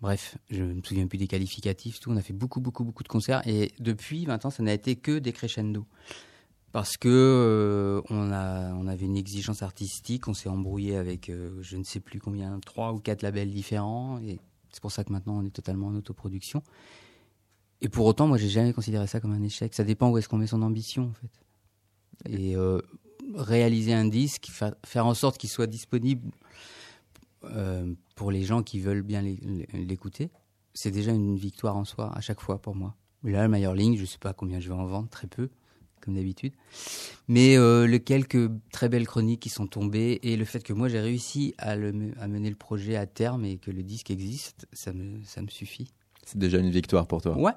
Bref, 0.00 0.36
je 0.50 0.64
me 0.64 0.82
souviens 0.82 1.06
plus 1.06 1.18
des 1.18 1.28
qualificatifs, 1.28 2.00
tout. 2.00 2.10
On 2.10 2.16
a 2.16 2.22
fait 2.22 2.32
beaucoup, 2.32 2.60
beaucoup, 2.60 2.84
beaucoup 2.84 3.02
de 3.02 3.08
concerts 3.08 3.46
et 3.46 3.72
depuis 3.78 4.24
20 4.24 4.46
ans, 4.46 4.50
ça 4.50 4.62
n'a 4.62 4.72
été 4.72 4.96
que 4.96 5.18
des 5.18 5.32
crescendo. 5.32 5.86
Parce 6.72 6.96
que 6.96 7.08
euh, 7.08 8.00
on, 8.08 8.32
a, 8.32 8.72
on 8.72 8.86
avait 8.86 9.04
une 9.04 9.16
exigence 9.18 9.62
artistique, 9.62 10.26
on 10.26 10.34
s'est 10.34 10.48
embrouillé 10.48 10.96
avec 10.96 11.28
euh, 11.28 11.58
je 11.60 11.76
ne 11.76 11.84
sais 11.84 12.00
plus 12.00 12.18
combien, 12.18 12.58
trois 12.60 12.92
ou 12.94 12.98
quatre 12.98 13.20
labels 13.22 13.52
différents, 13.52 14.18
et 14.20 14.40
c'est 14.70 14.80
pour 14.80 14.90
ça 14.90 15.04
que 15.04 15.12
maintenant 15.12 15.38
on 15.38 15.44
est 15.44 15.50
totalement 15.50 15.88
en 15.88 15.94
autoproduction. 15.94 16.62
Et 17.82 17.90
pour 17.90 18.06
autant, 18.06 18.26
moi 18.26 18.38
j'ai 18.38 18.48
jamais 18.48 18.72
considéré 18.72 19.06
ça 19.06 19.20
comme 19.20 19.32
un 19.32 19.42
échec. 19.42 19.74
Ça 19.74 19.84
dépend 19.84 20.08
où 20.10 20.16
est-ce 20.16 20.28
qu'on 20.28 20.38
met 20.38 20.46
son 20.46 20.62
ambition 20.62 21.10
en 21.10 21.12
fait. 21.12 22.30
Et 22.30 22.56
euh, 22.56 22.80
réaliser 23.34 23.92
un 23.92 24.06
disque, 24.06 24.48
fa- 24.50 24.76
faire 24.86 25.04
en 25.04 25.14
sorte 25.14 25.36
qu'il 25.36 25.50
soit 25.50 25.66
disponible 25.66 26.30
euh, 27.44 27.92
pour 28.14 28.30
les 28.30 28.44
gens 28.44 28.62
qui 28.62 28.80
veulent 28.80 29.02
bien 29.02 29.20
l'é- 29.20 29.66
l'écouter, 29.74 30.30
c'est 30.72 30.90
déjà 30.90 31.12
une 31.12 31.36
victoire 31.36 31.76
en 31.76 31.84
soi 31.84 32.16
à 32.16 32.20
chaque 32.20 32.40
fois 32.40 32.62
pour 32.62 32.76
moi. 32.76 32.94
Là, 33.24 33.42
le 33.42 33.48
Meilleur 33.48 33.74
Ligne, 33.74 33.96
je 33.96 34.04
sais 34.04 34.18
pas 34.18 34.32
combien 34.32 34.58
je 34.58 34.68
vais 34.68 34.74
en 34.74 34.86
vendre, 34.86 35.08
très 35.08 35.26
peu, 35.26 35.50
comme 36.02 36.14
d'habitude. 36.14 36.52
Mais 37.28 37.56
euh, 37.56 37.86
les 37.86 38.00
quelques 38.00 38.50
très 38.72 38.88
belles 38.88 39.06
chroniques 39.06 39.40
qui 39.40 39.48
sont 39.48 39.66
tombées 39.66 40.18
et 40.22 40.36
le 40.36 40.44
fait 40.44 40.62
que 40.62 40.72
moi 40.72 40.88
j'ai 40.88 41.00
réussi 41.00 41.54
à, 41.58 41.76
le, 41.76 41.92
me- 41.92 42.12
à 42.20 42.28
mener 42.28 42.50
le 42.50 42.56
projet 42.56 42.96
à 42.96 43.06
terme 43.06 43.44
et 43.44 43.56
que 43.56 43.70
le 43.70 43.82
disque 43.82 44.10
existe, 44.10 44.66
ça 44.72 44.92
me, 44.92 45.22
ça 45.24 45.40
me 45.40 45.48
suffit. 45.48 45.88
C'est 46.24 46.38
déjà 46.38 46.58
une 46.58 46.70
victoire 46.70 47.06
pour 47.06 47.22
toi. 47.22 47.36
Ouais. 47.38 47.52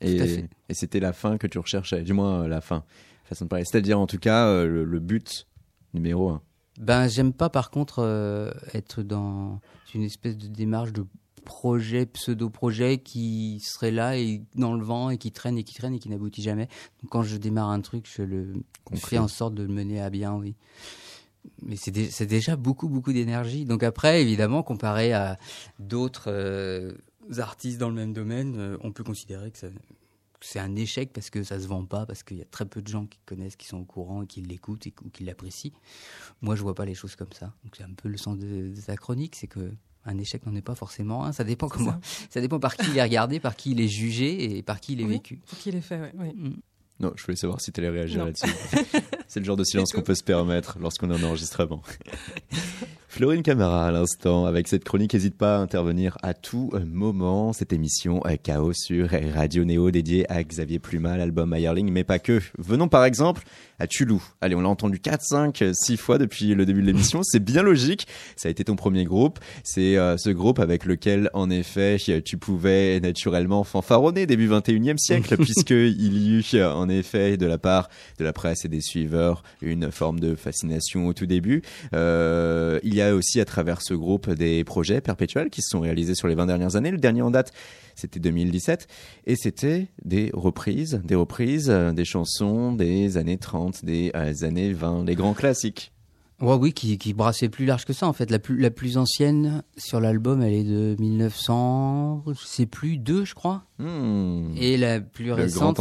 Et, 0.00 0.18
fait. 0.18 0.48
et 0.68 0.74
c'était 0.74 1.00
la 1.00 1.12
fin 1.12 1.38
que 1.38 1.46
tu 1.46 1.58
recherchais, 1.58 2.02
du 2.02 2.12
moins 2.12 2.42
euh, 2.42 2.48
la 2.48 2.60
fin, 2.60 2.84
façon 3.24 3.44
de 3.44 3.48
parler. 3.48 3.64
C'est-à-dire 3.64 3.98
en 3.98 4.06
tout 4.06 4.18
cas 4.18 4.48
euh, 4.48 4.66
le, 4.66 4.84
le 4.84 4.98
but 5.00 5.46
numéro 5.94 6.28
un. 6.30 6.42
Ben, 6.80 7.06
j'aime 7.06 7.32
pas 7.32 7.48
par 7.48 7.70
contre 7.70 8.02
être 8.74 9.02
dans 9.04 9.60
une 9.94 10.02
espèce 10.02 10.36
de 10.36 10.48
démarche 10.48 10.92
de 10.92 11.06
projet, 11.44 12.06
pseudo-projet 12.06 12.98
qui 12.98 13.60
serait 13.60 13.90
là 13.90 14.16
et 14.18 14.42
dans 14.54 14.74
le 14.74 14.84
vent 14.84 15.10
et 15.10 15.18
qui 15.18 15.30
traîne 15.30 15.56
et 15.58 15.64
qui 15.64 15.74
traîne 15.74 15.94
et 15.94 15.98
qui 15.98 16.08
n'aboutit 16.08 16.42
jamais. 16.42 16.66
Donc, 17.02 17.10
quand 17.10 17.22
je 17.22 17.36
démarre 17.36 17.68
un 17.70 17.80
truc, 17.80 18.08
je 18.12 18.22
le 18.22 18.54
fais 18.94 19.18
en 19.18 19.28
sorte 19.28 19.54
de 19.54 19.62
le 19.62 19.68
mener 19.72 20.00
à 20.00 20.10
bien, 20.10 20.34
oui. 20.34 20.54
Mais 21.62 21.76
c'est 21.76 21.90
dé- 21.90 22.08
déjà 22.26 22.56
beaucoup, 22.56 22.88
beaucoup 22.88 23.12
d'énergie. 23.12 23.64
Donc 23.66 23.82
après, 23.82 24.22
évidemment, 24.22 24.62
comparé 24.62 25.12
à 25.12 25.36
d'autres 25.78 26.24
euh, 26.28 26.92
artistes 27.38 27.78
dans 27.78 27.88
le 27.90 27.94
même 27.94 28.12
domaine, 28.14 28.54
euh, 28.56 28.76
on 28.80 28.92
peut 28.92 29.04
considérer 29.04 29.50
que 29.50 29.58
ça- 29.58 29.68
c'est 30.40 30.58
un 30.58 30.74
échec 30.76 31.10
parce 31.12 31.30
que 31.30 31.42
ça 31.42 31.58
se 31.60 31.66
vend 31.66 31.84
pas, 31.86 32.04
parce 32.06 32.22
qu'il 32.22 32.36
y 32.38 32.42
a 32.42 32.46
très 32.46 32.64
peu 32.66 32.80
de 32.82 32.88
gens 32.88 33.06
qui 33.06 33.18
connaissent, 33.26 33.56
qui 33.56 33.66
sont 33.66 33.78
au 33.78 33.84
courant 33.84 34.22
et 34.22 34.26
qui 34.26 34.40
l'écoutent 34.42 34.86
et, 34.86 34.94
ou 35.04 35.08
qui 35.10 35.24
l'apprécient. 35.24 35.72
Moi, 36.42 36.54
je 36.56 36.62
vois 36.62 36.74
pas 36.74 36.84
les 36.86 36.94
choses 36.94 37.16
comme 37.16 37.32
ça. 37.32 37.52
Donc 37.64 37.76
c'est 37.76 37.84
un 37.84 37.94
peu 37.94 38.08
le 38.08 38.16
sens 38.18 38.38
de, 38.38 38.68
de 38.74 38.80
ta 38.80 38.96
chronique, 38.96 39.36
c'est 39.36 39.46
que 39.46 39.70
un 40.06 40.18
échec 40.18 40.44
n'en 40.46 40.54
est 40.54 40.62
pas 40.62 40.74
forcément 40.74 41.24
un. 41.24 41.32
Ça 41.32 41.44
dépend 41.44 41.68
comment, 41.68 41.92
ça. 41.92 42.26
ça. 42.30 42.40
dépend 42.40 42.58
par 42.60 42.76
qui 42.76 42.90
il 42.90 42.98
est 42.98 43.02
regardé, 43.02 43.40
par 43.40 43.56
qui 43.56 43.70
il 43.72 43.80
est 43.80 43.88
jugé 43.88 44.56
et 44.58 44.62
par 44.62 44.80
qui 44.80 44.92
il 44.94 45.00
est 45.00 45.04
Oui. 45.04 45.12
vécu. 45.14 45.40
Faut 45.46 45.56
qu'il 45.56 45.74
ait 45.76 45.80
fait, 45.80 45.98
ouais, 46.00 46.12
ouais. 46.18 46.32
Mm. 46.34 46.54
Non, 47.00 47.12
je 47.16 47.24
voulais 47.24 47.36
savoir 47.36 47.60
si 47.60 47.72
tu 47.72 47.80
allais 47.80 47.90
réagir 47.90 48.24
là-dessus. 48.24 48.46
C'est 49.26 49.40
le 49.40 49.44
genre 49.46 49.56
de 49.56 49.64
silence 49.64 49.92
qu'on 49.92 50.02
peut 50.02 50.14
se 50.14 50.22
permettre 50.22 50.78
lorsqu'on 50.80 51.10
est 51.10 51.14
en 51.24 51.26
enregistrement. 51.26 51.82
Florine 53.08 53.42
Camara 53.42 53.86
à 53.88 53.90
l'instant. 53.90 54.44
Avec 54.46 54.68
cette 54.68 54.84
chronique, 54.84 55.12
n'hésite 55.14 55.36
pas 55.36 55.56
à 55.56 55.58
intervenir 55.60 56.16
à 56.22 56.34
tout 56.34 56.70
moment. 56.84 57.52
Cette 57.52 57.72
émission 57.72 58.20
euh, 58.26 58.36
Chaos 58.42 58.72
sur 58.74 59.10
Radio 59.34 59.64
Néo 59.64 59.90
dédiée 59.90 60.30
à 60.30 60.42
Xavier 60.42 60.78
Pluma, 60.78 61.16
l'album 61.16 61.52
Ayerling, 61.52 61.90
mais 61.90 62.04
pas 62.04 62.18
que. 62.18 62.40
Venons 62.58 62.88
par 62.88 63.04
exemple 63.04 63.42
à 63.78 63.86
Tulou. 63.86 64.22
Allez, 64.40 64.54
on 64.54 64.60
l'a 64.60 64.68
entendu 64.68 65.00
4, 65.00 65.22
5, 65.22 65.64
6 65.72 65.96
fois 65.96 66.18
depuis 66.18 66.54
le 66.54 66.66
début 66.66 66.80
de 66.80 66.86
l'émission. 66.86 67.22
C'est 67.22 67.42
bien 67.42 67.62
logique. 67.62 68.06
Ça 68.36 68.48
a 68.48 68.50
été 68.50 68.64
ton 68.64 68.76
premier 68.76 69.04
groupe. 69.04 69.38
C'est 69.62 69.96
euh, 69.96 70.16
ce 70.16 70.30
groupe 70.30 70.58
avec 70.58 70.84
lequel, 70.84 71.30
en 71.34 71.50
effet, 71.50 71.96
tu 72.24 72.38
pouvais 72.38 73.00
naturellement 73.00 73.64
fanfaronner 73.64 74.26
début 74.26 74.48
21e 74.48 74.98
siècle, 74.98 75.36
puisqu'il 75.42 76.16
y 76.16 76.38
eut, 76.38 76.62
en 76.62 76.88
effet, 76.88 77.36
de 77.36 77.46
la 77.46 77.58
part 77.58 77.88
de 78.18 78.24
la 78.24 78.32
presse 78.32 78.64
et 78.64 78.68
des 78.68 78.80
suiveurs, 78.80 79.42
une 79.60 79.90
forme 79.90 80.20
de 80.20 80.34
fascination 80.34 81.06
au 81.06 81.12
tout 81.12 81.26
début. 81.26 81.62
Euh, 81.94 82.78
il 82.82 82.94
y 82.94 83.02
a 83.02 83.14
aussi 83.14 83.40
à 83.40 83.44
travers 83.44 83.82
ce 83.82 83.94
groupe 83.94 84.30
des 84.30 84.64
projets 84.64 85.00
perpétuels 85.00 85.50
qui 85.50 85.62
se 85.62 85.70
sont 85.70 85.80
réalisés 85.80 86.14
sur 86.14 86.28
les 86.28 86.34
20 86.34 86.46
dernières 86.46 86.76
années. 86.76 86.90
Le 86.90 86.98
dernier 86.98 87.22
en 87.22 87.30
date, 87.30 87.52
c'était 87.94 88.20
2017. 88.20 88.86
Et 89.26 89.36
c'était 89.36 89.88
des 90.04 90.30
reprises, 90.34 91.00
des 91.04 91.14
reprises 91.14 91.70
euh, 91.70 91.92
des 91.92 92.04
chansons 92.04 92.72
des 92.72 93.16
années 93.16 93.38
30, 93.38 93.84
des 93.84 94.10
euh, 94.14 94.32
années 94.42 94.72
20, 94.72 95.04
les 95.04 95.14
grands 95.14 95.34
classiques. 95.34 95.93
Ouais, 96.44 96.54
oui, 96.56 96.72
qui, 96.72 96.98
qui 96.98 97.12
brassait 97.14 97.48
plus 97.48 97.64
large 97.66 97.84
que 97.84 97.92
ça 97.92 98.06
en 98.06 98.12
fait. 98.12 98.30
La 98.30 98.38
plus, 98.38 98.58
la 98.58 98.70
plus 98.70 98.96
ancienne 98.98 99.62
sur 99.76 100.00
l'album, 100.00 100.42
elle 100.42 100.52
est 100.54 100.64
de 100.64 100.94
1900, 100.98 102.24
je 102.28 102.44
sais 102.46 102.66
plus, 102.66 102.98
deux, 102.98 103.24
je 103.24 103.34
crois. 103.34 103.64
Hmm. 103.78 104.52
Et 104.56 104.76
la 104.76 105.00
plus 105.00 105.26
Le 105.26 105.34
récente, 105.34 105.80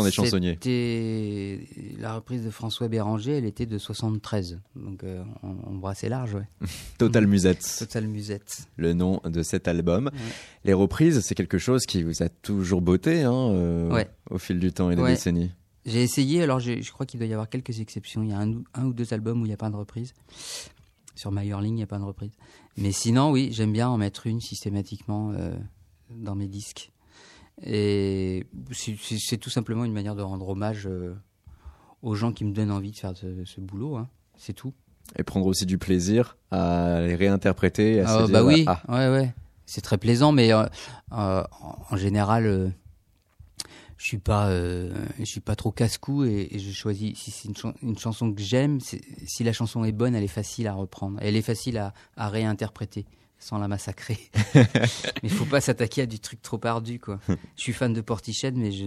c'était 0.64 1.60
la 2.00 2.16
reprise 2.16 2.44
de 2.44 2.50
François 2.50 2.88
Béranger, 2.88 3.34
elle 3.38 3.46
était 3.46 3.66
de 3.66 3.78
73. 3.78 4.60
Donc 4.76 5.04
euh, 5.04 5.24
on, 5.44 5.56
on 5.68 5.76
brassait 5.76 6.10
large, 6.10 6.36
ouais. 6.36 6.48
Total 6.98 7.28
Musette, 7.28 7.76
Total 7.80 8.08
musette. 8.08 8.66
le 8.78 8.94
nom 8.94 9.22
de 9.26 9.44
cet 9.44 9.68
album. 9.68 10.06
Ouais. 10.14 10.20
Les 10.66 10.74
reprises, 10.74 11.20
c'est 11.22 11.36
quelque 11.36 11.58
chose 11.58 11.86
qui 11.86 12.04
vous 12.04 12.24
a 12.24 12.30
toujours 12.30 12.82
botté 12.82 13.24
hein, 13.24 13.34
euh, 13.34 13.90
Ouais. 13.92 14.08
au 14.30 14.38
fil 14.38 14.60
du 14.60 14.72
temps 14.72 14.90
et 14.90 14.96
des 14.96 15.04
décennies. 15.04 15.52
J'ai 15.86 16.02
essayé, 16.02 16.42
alors 16.44 16.60
je 16.60 16.92
crois 16.92 17.06
qu'il 17.06 17.20
doit 17.20 17.28
y 17.28 17.34
avoir 17.34 17.50
quelques 17.50 17.80
exceptions. 17.80 18.24
Il 18.24 18.30
y 18.30 18.34
a 18.34 18.38
un, 18.40 18.50
ou- 18.54 18.64
un 18.74 18.86
ou 18.86 18.94
deux 18.94 19.14
albums 19.14 19.42
où 19.42 19.46
il 19.46 19.50
n'y 19.50 19.54
a 19.54 19.58
pas 19.58 19.70
de 19.70 19.76
reprise. 19.76 20.14
Sur 21.16 21.32
Meyerling, 21.32 21.74
il 21.74 21.76
n'y 21.78 21.84
a 21.84 21.88
pas 21.88 22.00
de 22.00 22.04
reprise. 22.04 22.32
Mais 22.78 22.92
sinon, 22.92 23.32
oui, 23.32 23.50
j'aime 23.52 23.72
bien 23.74 23.90
en 23.90 23.98
mettre 23.98 24.26
une 24.26 24.40
systématiquement 24.42 25.32
euh, 25.32 25.54
dans 26.10 26.36
mes 26.36 26.48
disques. 26.48 26.92
Et 27.62 28.46
c'est- 28.72 29.38
tout 29.38 29.50
simplement 29.50 29.86
une 29.86 29.94
manière 29.94 30.16
de 30.16 30.22
rendre 30.24 30.48
hommage 30.50 30.88
euh, 30.88 31.14
aux 32.02 32.16
gens 32.16 32.32
qui 32.32 32.46
me 32.46 32.52
donnent 32.52 32.72
envie 32.72 32.92
de 32.92 32.98
faire 32.98 33.16
ce, 33.16 33.44
ce 33.46 33.62
boulot. 33.62 33.98
hein. 33.98 34.10
C'est 34.38 34.54
tout. 34.54 34.74
Et 35.18 35.24
prendre 35.24 35.46
aussi 35.46 35.66
du 35.66 35.78
plaisir 35.78 36.38
à 36.50 37.02
les 37.02 37.16
réinterpréter. 37.16 38.00
À 38.00 38.08
se 38.08 38.12
Ah, 38.12 38.24
dire, 38.24 38.34
bah 38.34 38.44
oui, 38.44 38.64
ah, 38.68 38.82
ouais, 38.90 39.10
ouais. 39.10 39.34
C'est 39.66 39.82
très 39.82 39.98
plaisant, 39.98 40.32
mais 40.32 40.52
euh, 40.54 40.66
en 41.12 41.96
général, 41.98 42.74
je 44.04 44.10
suis 44.10 44.18
pas, 44.18 44.50
euh, 44.50 44.94
je 45.18 45.24
suis 45.24 45.40
pas 45.40 45.56
trop 45.56 45.72
casse-cou 45.72 46.26
et, 46.26 46.50
et 46.52 46.60
je 46.60 46.72
choisis 46.74 47.18
si 47.18 47.32
c'est 47.32 47.48
une, 47.48 47.56
chan- 47.56 47.74
une 47.82 47.98
chanson 47.98 48.34
que 48.34 48.42
j'aime. 48.42 48.80
Si 48.82 49.44
la 49.46 49.54
chanson 49.54 49.86
est 49.86 49.94
bonne, 49.94 50.14
elle 50.14 50.26
est 50.26 50.28
facile 50.28 50.68
à 50.68 50.74
reprendre, 50.74 51.20
elle 51.22 51.38
est 51.38 51.42
facile 51.42 51.78
à, 51.78 51.94
à 52.18 52.28
réinterpréter 52.28 53.06
sans 53.40 53.60
la 53.60 53.70
massacrer. 53.70 54.20
mais 54.56 54.66
il 55.24 55.30
faut 55.30 55.46
pas 55.46 55.62
s'attaquer 55.62 56.02
à 56.02 56.06
du 56.06 56.20
truc 56.20 56.42
trop 56.42 56.60
ardu, 56.66 57.00
quoi. 57.00 57.22
Je 57.30 57.62
suis 57.62 57.72
fan 57.72 57.94
de 57.94 58.02
Portiched, 58.02 58.56
mais 58.58 58.74
je 58.74 58.84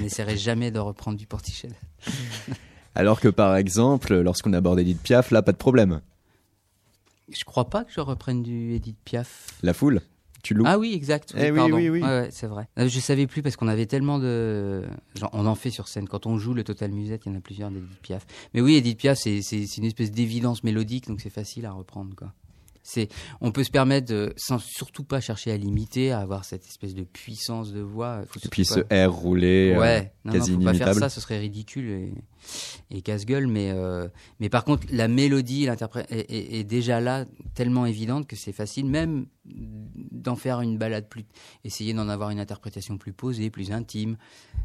n'essaierai 0.00 0.36
jamais 0.36 0.70
de 0.70 0.78
reprendre 0.78 1.18
du 1.18 1.26
Portiched. 1.26 1.72
Alors 2.94 3.18
que 3.18 3.28
par 3.28 3.56
exemple, 3.56 4.14
lorsqu'on 4.20 4.52
aborde 4.52 4.78
Edith 4.78 5.02
Piaf, 5.02 5.32
là, 5.32 5.42
pas 5.42 5.52
de 5.52 5.56
problème. 5.56 6.00
Je 7.32 7.42
crois 7.44 7.68
pas 7.68 7.82
que 7.82 7.92
je 7.92 8.00
reprenne 8.00 8.44
du 8.44 8.74
Edith 8.74 8.98
Piaf. 9.04 9.48
La 9.64 9.72
foule, 9.74 10.02
tu 10.46 10.54
loues. 10.54 10.64
Ah 10.66 10.78
oui, 10.78 10.92
exact. 10.94 11.34
Eh 11.36 11.50
oui, 11.50 11.56
pardon. 11.56 11.76
oui, 11.76 11.88
oui. 11.90 12.00
Ouais, 12.02 12.06
ouais, 12.08 12.28
c'est 12.30 12.46
vrai. 12.46 12.68
Euh, 12.78 12.88
Je 12.88 13.00
savais 13.00 13.26
plus 13.26 13.42
parce 13.42 13.56
qu'on 13.56 13.68
avait 13.68 13.86
tellement 13.86 14.18
de. 14.18 14.82
Genre, 15.18 15.30
on 15.32 15.46
en 15.46 15.54
fait 15.54 15.70
sur 15.70 15.88
scène. 15.88 16.08
Quand 16.08 16.26
on 16.26 16.38
joue 16.38 16.54
le 16.54 16.64
Total 16.64 16.90
Musette, 16.92 17.22
il 17.26 17.32
y 17.32 17.34
en 17.34 17.38
a 17.38 17.40
plusieurs 17.40 17.70
d'Edith 17.70 18.00
Piaf. 18.02 18.26
Mais 18.54 18.60
oui, 18.60 18.76
Edith 18.76 18.98
Piaf, 18.98 19.18
c'est 19.18 19.42
c'est- 19.42 19.66
c'est 19.66 19.78
une 19.78 19.86
espèce 19.86 20.10
d'évidence 20.10 20.62
mélodique, 20.64 21.08
donc 21.08 21.20
c'est 21.20 21.30
facile 21.30 21.66
à 21.66 21.72
reprendre, 21.72 22.14
quoi. 22.16 22.32
C'est, 22.88 23.08
on 23.40 23.50
peut 23.50 23.64
se 23.64 23.70
permettre, 23.70 24.06
de, 24.12 24.32
sans 24.36 24.58
surtout 24.60 25.02
pas 25.02 25.20
chercher 25.20 25.50
à 25.50 25.56
l'imiter, 25.56 26.12
à 26.12 26.20
avoir 26.20 26.44
cette 26.44 26.64
espèce 26.66 26.94
de 26.94 27.02
puissance 27.02 27.72
de 27.72 27.80
voix. 27.80 28.22
Faut 28.28 28.38
Et 28.44 28.48
puis 28.48 28.64
pas- 28.64 28.74
ce 28.76 29.06
R 29.08 29.12
roulé, 29.12 29.74
euh, 29.76 30.00
non, 30.24 30.32
quasi 30.32 30.52
non, 30.52 30.58
faut 30.58 30.64
pas 30.64 30.72
faire 30.74 30.86
inimitable. 30.88 31.00
ça, 31.00 31.08
ce 31.08 31.20
serait 31.20 31.38
ridicule 31.40 31.90
et, 31.90 32.14
et 32.96 33.02
casse-gueule. 33.02 33.48
Mais, 33.48 33.72
euh, 33.72 34.06
mais 34.38 34.48
par 34.48 34.64
contre, 34.64 34.86
la 34.92 35.08
mélodie 35.08 35.64
est, 35.66 35.82
est- 36.10 36.54
est 36.60 36.64
déjà 36.64 37.00
là, 37.00 37.24
tellement 37.54 37.86
évidente 37.86 38.28
que 38.28 38.36
c'est 38.36 38.52
facile, 38.52 38.86
même 38.86 39.26
d'en 39.44 40.36
faire 40.36 40.60
une 40.60 40.78
balade 40.78 41.08
plus, 41.08 41.24
essayer 41.64 41.92
d'en 41.92 42.08
avoir 42.08 42.30
une 42.30 42.38
interprétation 42.40 42.98
plus 42.98 43.12
posée, 43.12 43.50
plus 43.50 43.72
intime. 43.72 44.16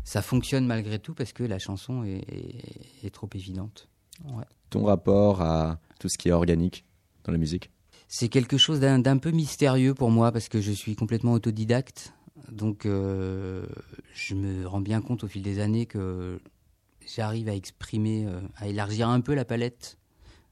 Ça 0.03 0.21
fonctionne 0.21 0.65
malgré 0.67 0.99
tout 0.99 1.13
parce 1.13 1.33
que 1.33 1.43
la 1.43 1.57
chanson 1.59 2.03
est, 2.03 2.23
est- 2.31 3.05
est 3.07 3.09
trop 3.09 3.29
évidente. 3.33 3.87
Ouais. 4.25 4.43
Ton 4.69 4.83
rapport 4.83 5.41
à 5.41 5.79
tout 5.99 6.07
ce 6.07 6.17
qui 6.17 6.29
est 6.29 6.31
organique 6.31 6.85
dans 7.23 7.31
la 7.31 7.37
musique? 7.39 7.71
C'est 8.13 8.27
quelque 8.27 8.57
chose 8.57 8.81
d'un 8.81 9.17
peu 9.19 9.31
mystérieux 9.31 9.93
pour 9.93 10.11
moi 10.11 10.33
parce 10.33 10.49
que 10.49 10.59
je 10.59 10.73
suis 10.73 10.97
complètement 10.97 11.31
autodidacte. 11.31 12.13
Donc 12.51 12.85
euh, 12.85 13.65
je 14.13 14.35
me 14.35 14.67
rends 14.67 14.81
bien 14.81 14.99
compte 14.99 15.23
au 15.23 15.29
fil 15.29 15.41
des 15.41 15.59
années 15.59 15.85
que 15.85 16.41
j'arrive 17.07 17.47
à 17.47 17.55
exprimer, 17.55 18.25
euh, 18.25 18.41
à 18.57 18.67
élargir 18.67 19.07
un 19.07 19.21
peu 19.21 19.33
la 19.33 19.45
palette 19.45 19.97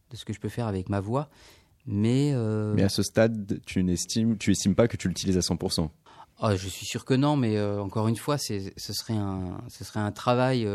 de 0.10 0.16
ce 0.16 0.24
que 0.24 0.32
je 0.32 0.40
peux 0.40 0.48
faire 0.48 0.68
avec 0.68 0.88
ma 0.88 1.02
voix. 1.02 1.30
Mais, 1.86 2.32
euh, 2.34 2.74
Mais 2.76 2.84
à 2.84 2.90
ce 2.90 3.04
stade, 3.04 3.60
tu 3.66 3.84
n'estimes, 3.84 4.38
tu 4.38 4.52
estimes 4.52 4.74
pas 4.74 4.88
que 4.88 4.96
tu 4.96 5.10
l'utilises 5.10 5.38
à 5.38 5.42
100%. 5.42 5.90
ah, 6.40 6.56
je 6.56 6.70
suis 6.70 6.86
sûr 6.86 7.04
que 7.04 7.14
non, 7.14 7.36
mais 7.36 7.62
encore 7.62 8.08
une 8.08 8.16
fois, 8.16 8.38
ce 8.38 8.72
serait 8.78 9.18
un, 9.18 9.60
ce 9.68 9.84
serait 9.84 10.00
un 10.00 10.14
travail 10.14 10.66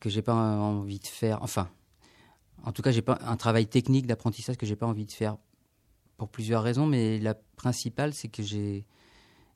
que 0.00 0.10
j'ai 0.10 0.22
pas 0.22 0.34
envie 0.34 0.98
de 0.98 1.06
faire. 1.06 1.40
Enfin, 1.44 1.68
en 2.64 2.72
tout 2.72 2.82
cas, 2.82 2.90
j'ai 2.90 3.02
pas 3.02 3.20
un 3.24 3.36
travail 3.36 3.68
technique 3.68 4.08
d'apprentissage 4.08 4.56
que 4.56 4.66
j'ai 4.66 4.74
pas 4.74 4.86
envie 4.86 5.06
de 5.06 5.12
faire 5.12 5.36
pour 6.16 6.28
plusieurs 6.28 6.62
raisons, 6.62 6.86
mais 6.86 7.18
la 7.18 7.34
principale, 7.34 8.14
c'est 8.14 8.28
que 8.28 8.42
j'ai 8.42 8.86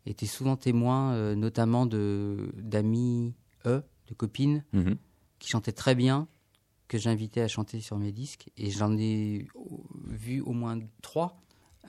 été 0.07 0.27
souvent 0.27 0.57
témoin, 0.57 1.13
euh, 1.15 1.35
notamment 1.35 1.87
de 1.87 2.53
d'amis, 2.57 3.35
eux, 3.67 3.83
de 4.09 4.15
copines, 4.15 4.65
Mhm. 4.73 4.97
qui 5.39 5.49
chantaient 5.49 5.73
très 5.73 5.95
bien, 5.95 6.29
que 6.89 6.99
j'invitais 6.99 7.41
à 7.41 7.49
chanter 7.49 7.81
sur 7.81 7.97
mes 7.99 8.13
disques, 8.13 8.51
et 8.57 8.71
j'en 8.71 8.97
ai 8.99 9.47
vu 10.07 10.41
au 10.41 10.53
moins 10.53 10.79
trois 11.03 11.37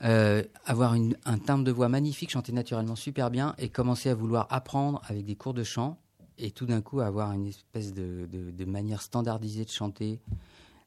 euh, 0.04 0.42
avoir 0.64 0.94
une- 0.94 1.16
un 1.26 1.38
timbre 1.38 1.64
de 1.64 1.70
voix 1.70 1.88
magnifique, 1.88 2.30
chanter 2.30 2.50
naturellement 2.52 2.96
super 2.96 3.30
bien, 3.30 3.54
et 3.58 3.68
commencer 3.68 4.08
à 4.08 4.14
vouloir 4.14 4.46
apprendre 4.50 5.02
avec 5.06 5.24
des 5.26 5.36
cours 5.36 5.52
de 5.54 5.62
chant, 5.62 5.98
et 6.38 6.50
tout 6.50 6.64
d'un 6.64 6.80
coup 6.80 7.00
avoir 7.00 7.30
une 7.32 7.46
espèce 7.46 7.92
de, 7.92 8.26
de- 8.32 8.50
de 8.50 8.64
manière 8.64 9.02
standardisée 9.02 9.64
de 9.66 9.70
chanter, 9.70 10.18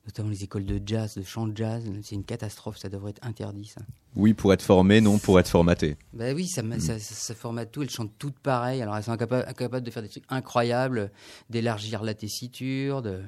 notamment 0.06 0.30
les 0.30 0.44
écoles 0.44 0.66
de 0.66 0.80
jazz, 0.86 1.16
de 1.16 1.24
chant 1.24 1.48
de 1.48 1.56
jazz, 1.58 1.84
c'est 2.04 2.16
une 2.16 2.24
catastrophe, 2.24 2.78
ça 2.78 2.90
devrait 2.90 3.12
être 3.12 3.26
interdit 3.26 3.66
ça. 3.66 3.82
Oui, 4.16 4.34
pour 4.34 4.54
être 4.54 4.62
formé, 4.62 5.02
non 5.02 5.18
pour 5.18 5.40
être 5.40 5.50
formaté. 5.50 5.98
Bah 6.14 6.34
oui, 6.34 6.48
ça, 6.48 6.62
ma- 6.64 6.80
ça, 6.80 7.00
ça, 7.00 7.16
ça 7.16 7.36
formate 7.36 7.72
tout, 7.72 7.82
elles 7.82 7.90
chantent 7.90 8.14
toutes 8.20 8.38
pareilles. 8.40 8.82
Alors 8.82 8.96
elles 8.96 9.04
sont 9.04 9.14
incapa- 9.14 9.48
incapables 9.48 9.86
de 9.86 9.92
faire 9.92 10.04
des 10.04 10.10
trucs 10.10 10.24
incroyables, 10.30 11.12
d'élargir 11.50 12.04
la 12.04 12.14
tessiture, 12.14 13.02
de, 13.02 13.22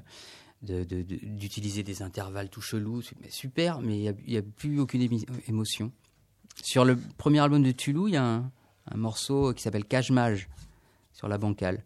de- 0.62 0.84
de- 0.84 1.02
de- 1.02 1.20
d'utiliser 1.24 1.84
des 1.84 2.02
intervalles 2.04 2.50
tout 2.50 2.62
chelous. 2.62 3.02
Mais 3.22 3.30
super, 3.32 3.82
mais 3.82 3.98
il 4.00 4.16
n'y 4.28 4.38
a, 4.38 4.42
plus 4.42 4.80
aucune 4.80 5.08
émotion. 5.48 5.92
Sur 6.64 6.86
le 6.86 6.98
premier 7.18 7.40
album 7.40 7.64
de 7.64 7.72
Tulou, 7.72 8.08
il 8.08 8.14
y 8.14 8.18
a 8.18 8.24
un, 8.26 8.52
un 8.92 8.98
morceau 8.98 9.54
qui 9.54 9.62
s'appelle 9.64 9.86
Cage 9.86 10.12
Mage, 10.12 10.48
sur 11.14 11.28
la 11.28 11.38
bancale. 11.38 11.84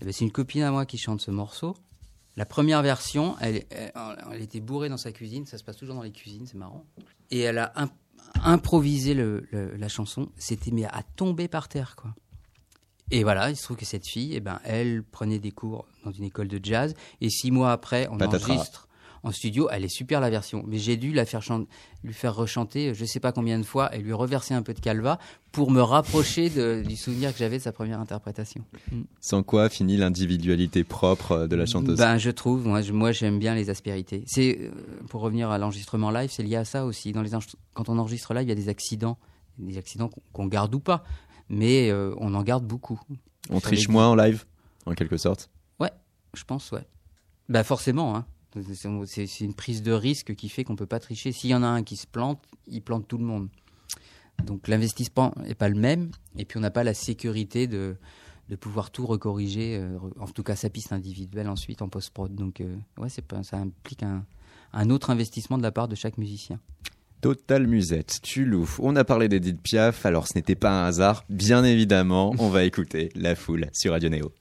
Eh 0.00 0.04
ben, 0.04 0.12
c'est 0.12 0.24
une 0.24 0.30
copine 0.30 0.62
à 0.62 0.70
moi 0.70 0.86
qui 0.86 0.96
chante 0.96 1.20
ce 1.20 1.30
morceau. 1.30 1.74
La 2.38 2.46
première 2.46 2.82
version, 2.82 3.36
elle, 3.40 3.64
elle, 3.70 3.92
elle 4.32 4.40
était 4.42 4.60
bourrée 4.60 4.88
dans 4.88 4.96
sa 4.96 5.10
cuisine, 5.12 5.44
ça 5.44 5.58
se 5.58 5.64
passe 5.64 5.76
toujours 5.76 5.96
dans 5.96 6.02
les 6.02 6.12
cuisines, 6.12 6.46
c'est 6.46 6.56
marrant. 6.56 6.86
Et 7.32 7.40
elle 7.40 7.58
a 7.58 7.72
imp- 7.74 7.92
improvisé 8.44 9.12
le- 9.12 9.46
le- 9.50 9.74
la 9.76 9.88
chanson, 9.88 10.28
c'était 10.36 10.70
mais 10.70 10.84
à 10.84 11.02
tomber 11.16 11.48
par 11.48 11.68
terre 11.68 11.96
quoi. 11.96 12.14
Et 13.10 13.22
voilà, 13.24 13.50
il 13.50 13.56
se 13.56 13.62
trouve 13.62 13.76
que 13.76 13.84
cette 13.86 14.06
fille, 14.06 14.34
eh 14.34 14.40
ben, 14.40 14.60
elle 14.64 15.02
prenait 15.02 15.38
des 15.38 15.50
cours 15.50 15.86
dans 16.04 16.12
une 16.12 16.24
école 16.24 16.46
de 16.48 16.60
jazz 16.62 16.94
et 17.20 17.30
six 17.30 17.50
mois 17.50 17.72
après, 17.72 18.06
on 18.08 18.18
Patatras. 18.18 18.52
enregistre 18.54 18.87
en 19.28 19.32
studio. 19.32 19.68
Elle 19.70 19.84
est 19.84 19.88
super 19.88 20.20
la 20.20 20.30
version, 20.30 20.64
mais 20.66 20.78
j'ai 20.78 20.96
dû 20.96 21.12
la 21.12 21.24
faire 21.24 21.42
lui 22.04 22.12
faire 22.12 22.34
rechanter, 22.34 22.94
je 22.94 23.04
sais 23.04 23.20
pas 23.20 23.32
combien 23.32 23.58
de 23.58 23.64
fois, 23.64 23.94
et 23.94 23.98
lui 23.98 24.12
reverser 24.12 24.54
un 24.54 24.62
peu 24.62 24.74
de 24.74 24.80
calva 24.80 25.18
pour 25.52 25.70
me 25.70 25.80
rapprocher 25.80 26.50
de- 26.50 26.82
du 26.86 26.96
souvenir 26.96 27.32
que 27.32 27.38
j'avais 27.38 27.58
de 27.58 27.62
sa 27.62 27.72
première 27.72 28.00
interprétation. 28.00 28.64
Sans 29.20 29.42
quoi 29.42 29.68
finit 29.68 29.96
l'individualité 29.96 30.84
propre 30.84 31.46
de 31.46 31.56
la 31.56 31.66
chanteuse. 31.66 31.98
Ben, 31.98 32.18
je 32.18 32.30
trouve, 32.30 32.66
moi, 32.66 32.82
je- 32.82 32.92
moi 32.92 33.12
j'aime 33.12 33.38
bien 33.38 33.54
les 33.54 33.70
aspérités. 33.70 34.24
C'est 34.26 34.58
euh, 34.60 34.70
pour 35.08 35.20
revenir 35.20 35.50
à 35.50 35.58
l'enregistrement 35.58 36.10
live, 36.10 36.30
c'est 36.30 36.42
lié 36.42 36.56
à 36.56 36.64
ça 36.64 36.84
aussi. 36.84 37.12
Dans 37.12 37.22
les 37.22 37.30
quand 37.74 37.88
on 37.88 37.98
enregistre 37.98 38.34
live, 38.34 38.44
il 38.44 38.48
y 38.48 38.52
a 38.52 38.56
des 38.56 38.68
accidents, 38.68 39.18
des 39.58 39.78
accidents 39.78 40.10
qu'on- 40.32 40.46
garde 40.46 40.74
ou 40.74 40.80
pas, 40.80 41.04
mais 41.48 41.90
euh, 41.90 42.14
on 42.18 42.34
en 42.34 42.42
garde 42.42 42.64
beaucoup. 42.64 43.00
On 43.50 43.60
triche 43.60 43.88
moins 43.88 44.08
en 44.08 44.14
live, 44.14 44.44
en 44.86 44.94
quelque 44.94 45.16
sorte? 45.16 45.50
Je 46.34 46.44
pense, 46.44 46.72
ouais. 46.72 46.86
Bah 47.48 47.64
forcément, 47.64 48.14
hein. 48.14 48.26
C'est- 48.54 49.40
une 49.40 49.54
prise 49.54 49.82
de 49.82 49.92
risque 49.92 50.34
qui 50.34 50.48
fait 50.48 50.64
qu'on 50.64 50.76
peut 50.76 50.86
pas 50.86 51.00
tricher. 51.00 51.32
S'il 51.32 51.50
y 51.50 51.54
en 51.54 51.62
a 51.62 51.66
un 51.66 51.82
qui 51.82 51.96
se 51.96 52.06
plante, 52.06 52.42
il 52.66 52.82
plante 52.82 53.06
tout 53.06 53.18
le 53.18 53.24
monde. 53.24 53.48
Donc 54.44 54.68
l'investissement 54.68 55.34
est 55.46 55.54
pas 55.54 55.68
le 55.68 55.74
même, 55.74 56.10
et 56.36 56.44
puis 56.44 56.58
on 56.58 56.60
n'a 56.60 56.70
pas 56.70 56.84
la 56.84 56.94
sécurité 56.94 57.66
de 57.66 57.96
pouvoir 58.60 58.90
tout 58.90 59.04
recorriger, 59.04 59.76
euh, 59.76 59.98
en 60.18 60.26
tout 60.26 60.42
cas 60.42 60.56
sa 60.56 60.70
piste 60.70 60.92
individuelle 60.92 61.48
ensuite 61.48 61.82
en 61.82 61.88
post-prod. 61.88 62.34
Donc 62.34 62.60
euh, 62.60 62.76
ouais, 62.98 63.08
pas, 63.26 63.42
ça 63.42 63.58
implique 63.58 64.02
un, 64.02 64.90
autre 64.90 65.10
investissement 65.10 65.58
de 65.58 65.62
la 65.62 65.72
part 65.72 65.88
de 65.88 65.94
chaque 65.94 66.18
musicien. 66.18 66.60
Total 67.20 67.66
Musette, 67.66 68.20
Tulou. 68.22 68.68
On 68.78 68.94
a 68.94 69.02
parlé 69.02 69.28
d'Edith 69.28 69.60
Piaf, 69.60 70.06
alors 70.06 70.28
ce 70.28 70.34
n'était 70.36 70.54
pas 70.54 70.70
un 70.70 70.86
hasard, 70.86 71.24
bien 71.28 71.64
évidemment. 71.64 72.32
On 72.38 72.48
va 72.48 72.62
écouter 72.62 73.10
La 73.16 73.34
Foule 73.34 73.66
sur 73.72 73.90
Radio 73.92 74.08
Néo. 74.08 74.32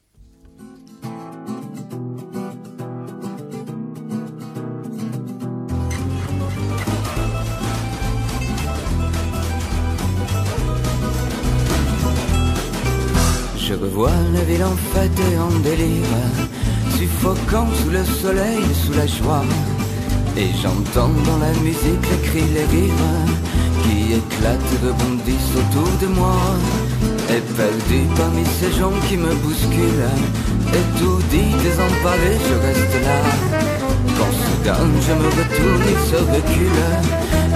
Je 13.97 14.01
revois 14.03 14.31
la 14.31 14.41
ville 14.41 14.63
en 14.63 14.77
fête 14.93 15.19
et 15.31 15.39
en 15.39 15.49
délire, 15.63 16.21
suffocant 16.95 17.67
sous 17.81 17.89
le 17.89 18.05
soleil 18.05 18.59
et 18.59 18.85
sous 18.85 18.93
la 18.93 19.07
joie. 19.07 19.43
Et 20.37 20.49
j'entends 20.61 21.09
dans 21.25 21.39
la 21.39 21.51
musique 21.65 22.05
les 22.11 22.29
cris, 22.29 22.47
les 22.53 22.65
rires 22.65 23.25
qui 23.81 24.13
éclatent 24.13 24.71
et 24.75 24.85
rebondissent 24.85 25.55
autour 25.61 25.89
de 25.99 26.07
moi. 26.13 26.37
Et 27.31 27.41
perdu 27.57 28.05
parmi 28.15 28.43
ces 28.59 28.71
gens 28.77 28.93
qui 29.09 29.17
me 29.17 29.33
bousculent, 29.41 30.13
étourdi, 30.81 31.45
désemparé, 31.63 32.33
je 32.47 32.55
reste 32.67 32.95
là. 33.03 33.19
Quand 34.15 34.33
soudain 34.43 34.85
je 35.07 35.13
me 35.21 35.27
retourne, 35.39 35.85
il 35.89 36.01
se 36.11 36.19
recule, 36.35 36.83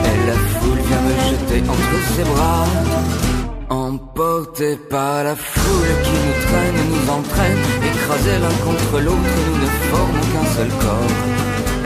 et 0.10 0.18
la 0.28 0.38
foule 0.58 0.82
vient 0.88 1.04
me 1.06 1.16
jeter 1.30 1.62
entre 1.70 1.98
ses 2.16 2.24
bras. 2.24 3.41
Emportés 3.72 4.76
par 4.76 5.24
la 5.24 5.34
foule 5.34 5.94
qui 6.04 6.12
nous 6.12 6.38
traîne, 6.44 6.80
nous 6.92 7.08
entraîne, 7.10 7.62
écrasés 7.88 8.38
l'un 8.44 8.56
contre 8.68 9.00
l'autre, 9.00 9.36
nous 9.48 9.60
ne 9.64 9.70
formons 9.88 10.28
qu'un 10.28 10.48
seul 10.58 10.68
corps. 10.84 11.16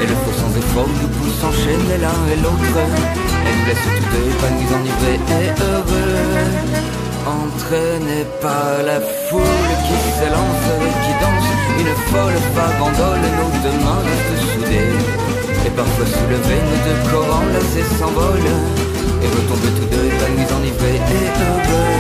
Et 0.02 0.08
le 0.10 0.16
faux 0.18 0.34
sans 0.34 0.50
effort 0.58 0.90
nous 0.90 1.12
pousse 1.14 1.44
enchaîner 1.46 1.98
l'un 2.02 2.22
et 2.34 2.42
l'autre, 2.42 2.78
et 3.46 3.54
nous 3.54 3.66
laisse 3.70 3.86
tous 3.86 4.10
deux 4.18 4.26
épanouis, 4.34 4.74
enivrés 4.74 5.20
et 5.38 5.50
heureux. 5.62 6.26
Entraînés 7.30 8.26
par 8.42 8.82
la 8.84 9.00
foule 9.30 9.70
qui 9.86 9.98
s'élance 10.18 10.66
et 10.82 10.94
qui 11.06 11.14
danse, 11.22 11.50
une 11.78 11.96
folle 12.10 12.40
farandole, 12.58 13.26
nos 13.38 13.54
deux 13.62 13.78
mains 13.86 14.02
restent 14.10 14.42
soudées. 14.42 14.94
Et 15.68 15.70
parfois 15.70 16.08
soulevés, 16.18 16.62
nos 16.66 16.82
deux 16.82 17.00
corps 17.12 17.42
enlacés 17.46 17.88
s'envolent, 18.00 18.85
et 19.26 19.30
retombent 19.38 19.74
tous 19.78 19.90
deux 19.96 20.06
épanouis, 20.06 20.50
enivrés 20.58 21.00
et 21.18 21.28
heureux. 21.46 21.96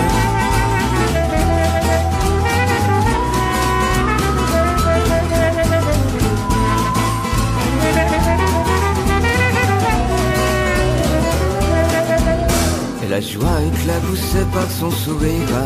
Et 13.03 13.09
la 13.09 13.21
joie 13.21 13.57
éclaboussée 13.71 14.45
par 14.53 14.69
son 14.79 14.91
sourire 14.91 15.63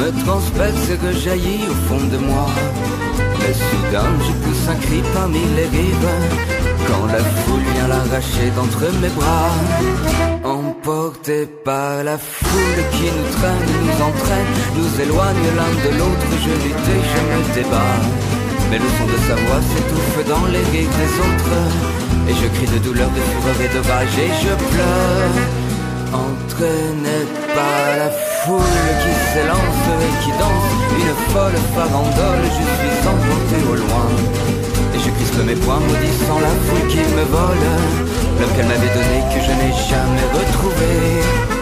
me 0.00 0.24
transperce 0.24 0.90
et 0.90 1.06
rejaillit 1.06 1.64
au 1.70 1.74
fond 1.86 2.04
de 2.12 2.18
moi. 2.18 2.48
Soudain, 3.54 4.10
je 4.26 4.32
pousse 4.42 4.68
un 4.68 4.74
cri 4.74 5.02
parmi 5.14 5.40
les 5.56 5.66
rives 5.66 6.10
quand 6.86 7.06
la 7.06 7.18
foule 7.18 7.66
vient 7.74 7.88
l'arracher 7.88 8.48
d'entre 8.56 8.84
mes 9.00 9.08
bras. 9.18 9.54
Emporté 10.44 11.46
par 11.64 12.04
la 12.04 12.18
foule 12.18 12.80
qui 12.92 13.06
nous 13.16 13.30
traîne, 13.36 13.66
nous 13.82 13.98
entraîne, 14.08 14.50
nous 14.78 14.92
éloigne 15.04 15.48
l'un 15.58 15.74
de 15.86 15.90
l'autre, 15.98 16.30
je 16.44 16.52
lutte 16.64 16.88
et 16.96 17.02
je 17.12 17.20
me 17.30 17.38
débat. 17.54 17.94
Mais 18.70 18.78
le 18.78 18.88
son 18.96 19.06
de 19.06 19.18
sa 19.28 19.36
voix 19.42 19.62
s'étouffe 19.70 20.28
dans 20.28 20.46
les 20.46 20.64
rires 20.72 20.96
des 21.02 21.12
autres, 21.26 21.58
et 22.28 22.34
je 22.40 22.46
crie 22.56 22.70
de 22.74 22.80
douleur, 22.84 23.10
de 23.10 23.22
fureur 23.30 23.58
et 23.66 23.70
de 23.74 23.80
rage 23.88 24.18
et 24.26 24.32
je 24.42 24.52
pleure. 24.72 25.36
Entraîné 26.12 27.18
par 27.54 27.96
la 27.98 28.10
foule 28.10 28.25
qui 28.46 29.14
s'élance 29.32 29.82
et 30.06 30.24
qui 30.24 30.30
danse 30.38 30.70
Une 30.98 31.32
folle 31.32 31.58
farandole, 31.74 32.44
je 32.44 32.64
suis 32.78 33.08
emporté 33.08 33.56
au 33.68 33.74
loin. 33.74 34.06
Et 34.94 34.98
je 34.98 35.10
crispe 35.10 35.44
mes 35.44 35.56
poings 35.56 35.80
maudissant 35.80 36.38
la 36.38 36.54
foule 36.64 36.88
qui 36.88 36.98
me 36.98 37.24
vole 37.24 37.66
L'homme 38.38 38.52
qu'elle 38.54 38.66
m'avait 38.66 38.94
donné 38.94 39.18
que 39.34 39.40
je 39.40 39.50
n'ai 39.50 39.72
jamais 39.88 40.26
retrouvé 40.32 41.55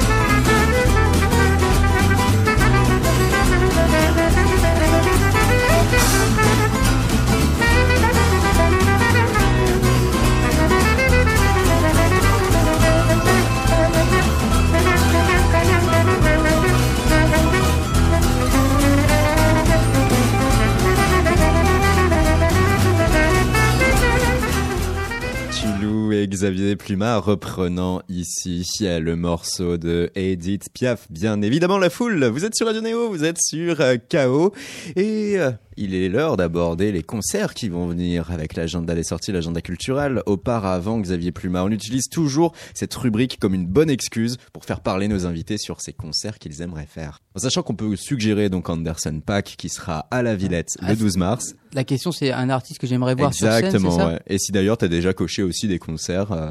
Xavier 26.26 26.76
Pluma 26.76 27.18
reprenant 27.18 28.02
ici 28.08 28.64
le 28.80 29.16
morceau 29.16 29.76
de 29.76 30.10
Edith 30.14 30.68
Piaf. 30.72 31.06
Bien 31.10 31.42
évidemment, 31.42 31.78
la 31.78 31.90
foule, 31.90 32.24
vous 32.26 32.44
êtes 32.44 32.54
sur 32.54 32.66
Radio 32.66 32.80
Néo, 32.80 33.08
vous 33.08 33.24
êtes 33.24 33.38
sur 33.40 33.80
euh, 33.80 33.96
KO. 34.10 34.52
Et 34.96 35.38
euh, 35.38 35.50
il 35.76 35.94
est 35.94 36.08
l'heure 36.08 36.36
d'aborder 36.36 36.92
les 36.92 37.02
concerts 37.02 37.54
qui 37.54 37.68
vont 37.68 37.86
venir 37.86 38.30
avec 38.30 38.54
l'agenda 38.54 38.94
des 38.94 39.04
sorties, 39.04 39.32
l'agenda 39.32 39.60
culturel. 39.60 40.22
Auparavant, 40.26 40.98
Xavier 41.00 41.32
Pluma, 41.32 41.64
on 41.64 41.70
utilise 41.70 42.08
toujours 42.08 42.54
cette 42.74 42.94
rubrique 42.94 43.38
comme 43.40 43.54
une 43.54 43.66
bonne 43.66 43.90
excuse 43.90 44.36
pour 44.52 44.64
faire 44.64 44.80
parler 44.80 45.08
nos 45.08 45.26
invités 45.26 45.58
sur 45.58 45.80
ces 45.80 45.92
concerts 45.92 46.38
qu'ils 46.38 46.62
aimeraient 46.62 46.86
faire. 46.86 47.20
En 47.34 47.40
sachant 47.40 47.62
qu'on 47.62 47.74
peut 47.74 47.96
suggérer 47.96 48.48
donc 48.48 48.68
Anderson 48.68 49.20
Pack 49.24 49.54
qui 49.58 49.68
sera 49.68 50.06
à 50.10 50.22
la 50.22 50.36
Villette 50.36 50.76
le 50.82 50.94
12 50.94 51.14
ah, 51.16 51.18
mars. 51.18 51.54
La 51.72 51.84
question 51.84 52.12
c'est 52.12 52.32
un 52.32 52.50
artiste 52.50 52.80
que 52.80 52.86
j'aimerais 52.86 53.14
voir 53.14 53.34
sur 53.34 53.46
scène, 53.46 53.64
Exactement, 53.64 53.96
ouais. 53.96 54.20
Et 54.26 54.38
si 54.38 54.52
d'ailleurs 54.52 54.78
tu 54.78 54.84
as 54.84 54.88
déjà 54.88 55.12
coché 55.12 55.42
aussi 55.42 55.68
des 55.68 55.78
concerts 55.78 56.32
euh, 56.32 56.50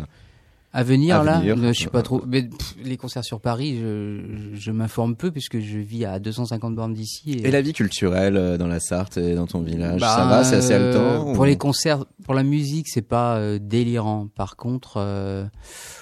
à 0.76 0.82
venir, 0.82 1.24
là, 1.24 1.39
je 1.43 1.71
suis 1.71 1.88
pas 1.88 2.01
trop. 2.01 2.24
Mais 2.28 2.49
les 2.84 2.97
concerts 2.97 3.24
sur 3.24 3.39
Paris, 3.39 3.78
je, 3.80 4.55
je 4.55 4.71
m'informe 4.71 5.15
peu 5.15 5.30
puisque 5.30 5.59
je 5.59 5.78
vis 5.78 6.03
à 6.03 6.17
250 6.17 6.76
bornes 6.76 6.95
d'ici. 6.95 7.34
Et... 7.43 7.51
la 7.51 7.61
vie 7.61 7.74
culturelle 7.74 8.36
euh, 8.36 8.57
dans 8.57 8.65
la 8.65 8.80
Sarthe 8.80 9.17
et 9.17 9.36
dans 9.36 9.45
ton 9.45 9.61
village, 9.61 10.01
bah, 10.01 10.15
ça 10.15 10.26
va, 10.26 10.43
c'est 10.43 10.55
assez 10.55 10.74
haletant. 10.74 11.30
Euh, 11.30 11.34
pour 11.36 11.45
les 11.45 11.57
concerts, 11.57 12.05
pour 12.24 12.34
la 12.34 12.41
musique, 12.41 12.88
c'est 12.89 13.03
pas 13.03 13.38
euh, 13.38 13.59
délirant. 13.61 14.28
Par 14.36 14.55
contre, 14.55 15.47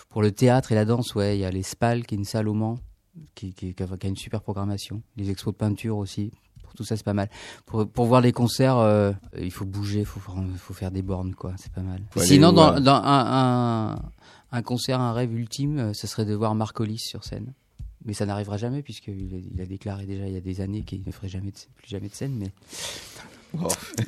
pour 0.09 0.21
le 0.21 0.31
théâtre 0.31 0.71
et 0.71 0.75
la 0.75 0.85
danse, 0.85 1.15
ouais, 1.15 1.37
il 1.37 1.41
y 1.41 1.45
a 1.45 1.51
les 1.51 1.63
Spal, 1.63 2.05
qui 2.05 2.15
est 2.15 2.17
une 2.17 2.23
salle 2.23 2.47
au 2.47 2.53
Mans, 2.53 2.79
qui, 3.35 3.53
qui, 3.53 3.75
qui, 3.75 3.83
a, 3.83 4.07
une 4.07 4.15
super 4.15 4.41
programmation. 4.41 5.01
Les 5.17 5.29
expos 5.29 5.53
de 5.53 5.57
peinture 5.57 5.97
aussi. 5.97 6.31
Pour 6.63 6.75
tout 6.75 6.85
ça, 6.85 6.95
c'est 6.95 7.03
pas 7.03 7.13
mal. 7.13 7.29
Pour, 7.65 7.89
pour 7.89 8.05
voir 8.05 8.21
les 8.21 8.31
concerts, 8.31 9.13
il 9.37 9.51
faut 9.51 9.65
bouger, 9.65 9.99
il 9.99 10.05
faut, 10.05 10.21
faut 10.21 10.73
faire 10.73 10.91
des 10.91 11.01
bornes, 11.01 11.35
quoi. 11.35 11.55
C'est 11.57 11.73
pas 11.73 11.81
mal. 11.81 12.03
Sinon, 12.15 12.53
dans, 12.53 12.79
dans 12.79 12.95
un, 12.95 13.01
un 13.03 13.99
un 14.51 14.61
concert, 14.61 14.99
un 14.99 15.13
rêve 15.13 15.33
ultime, 15.33 15.79
euh, 15.79 15.93
ce 15.93 16.07
serait 16.07 16.25
de 16.25 16.33
voir 16.33 16.55
Marcolis 16.55 16.99
sur 16.99 17.23
scène. 17.23 17.53
Mais 18.05 18.13
ça 18.13 18.25
n'arrivera 18.25 18.57
jamais 18.57 18.81
puisqu'il 18.81 19.45
il 19.53 19.61
a 19.61 19.65
déclaré 19.65 20.05
déjà 20.05 20.27
il 20.27 20.33
y 20.33 20.37
a 20.37 20.41
des 20.41 20.61
années 20.61 20.81
qu'il 20.81 21.03
ne 21.05 21.11
ferait 21.11 21.29
jamais 21.29 21.51
plus 21.75 21.87
jamais 21.87 22.09
de 22.09 22.15
scène. 22.15 22.35
Mais 22.35 22.51
oh. 23.61 23.67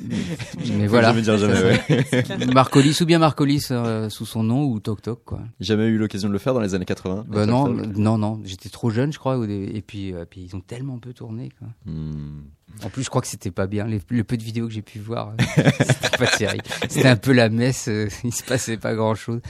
mais 0.76 0.88
voilà. 0.88 1.08
Jamais 1.10 1.22
dire 1.22 1.38
jamais, 1.38 1.62
ouais. 1.62 2.46
Marcolis 2.52 3.00
ou 3.00 3.06
bien 3.06 3.20
Marcolis 3.20 3.68
euh, 3.70 4.08
sous 4.08 4.26
son 4.26 4.42
nom 4.42 4.64
ou 4.64 4.80
Toc 4.80 5.00
Toc 5.00 5.22
quoi. 5.24 5.42
Jamais 5.60 5.86
eu 5.86 5.96
l'occasion 5.96 6.26
de 6.26 6.32
le 6.32 6.40
faire 6.40 6.54
dans 6.54 6.60
les 6.60 6.74
années 6.74 6.84
80. 6.84 7.26
Bah 7.28 7.46
non, 7.46 7.68
non, 7.68 8.18
non, 8.18 8.40
j'étais 8.42 8.68
trop 8.68 8.90
jeune 8.90 9.12
je 9.12 9.18
crois 9.20 9.38
et 9.48 9.82
puis, 9.86 10.12
euh, 10.12 10.24
puis 10.28 10.40
ils 10.40 10.56
ont 10.56 10.60
tellement 10.60 10.98
peu 10.98 11.12
tourné 11.12 11.50
quoi. 11.56 11.68
Hmm. 11.86 12.42
En 12.82 12.90
plus, 12.90 13.04
je 13.04 13.08
crois 13.08 13.22
que 13.22 13.28
c'était 13.28 13.52
pas 13.52 13.68
bien. 13.68 13.86
le 13.86 14.24
peu 14.24 14.36
de 14.36 14.42
vidéos 14.42 14.66
que 14.66 14.72
j'ai 14.72 14.82
pu 14.82 14.98
voir, 14.98 15.34
c'était 15.54 16.18
pas 16.18 16.26
terrible. 16.26 16.64
C'était 16.88 17.06
un 17.06 17.14
peu 17.14 17.32
la 17.32 17.48
messe. 17.48 17.88
il 18.24 18.34
se 18.34 18.42
passait 18.42 18.78
pas 18.78 18.96
grand 18.96 19.14
chose. 19.14 19.40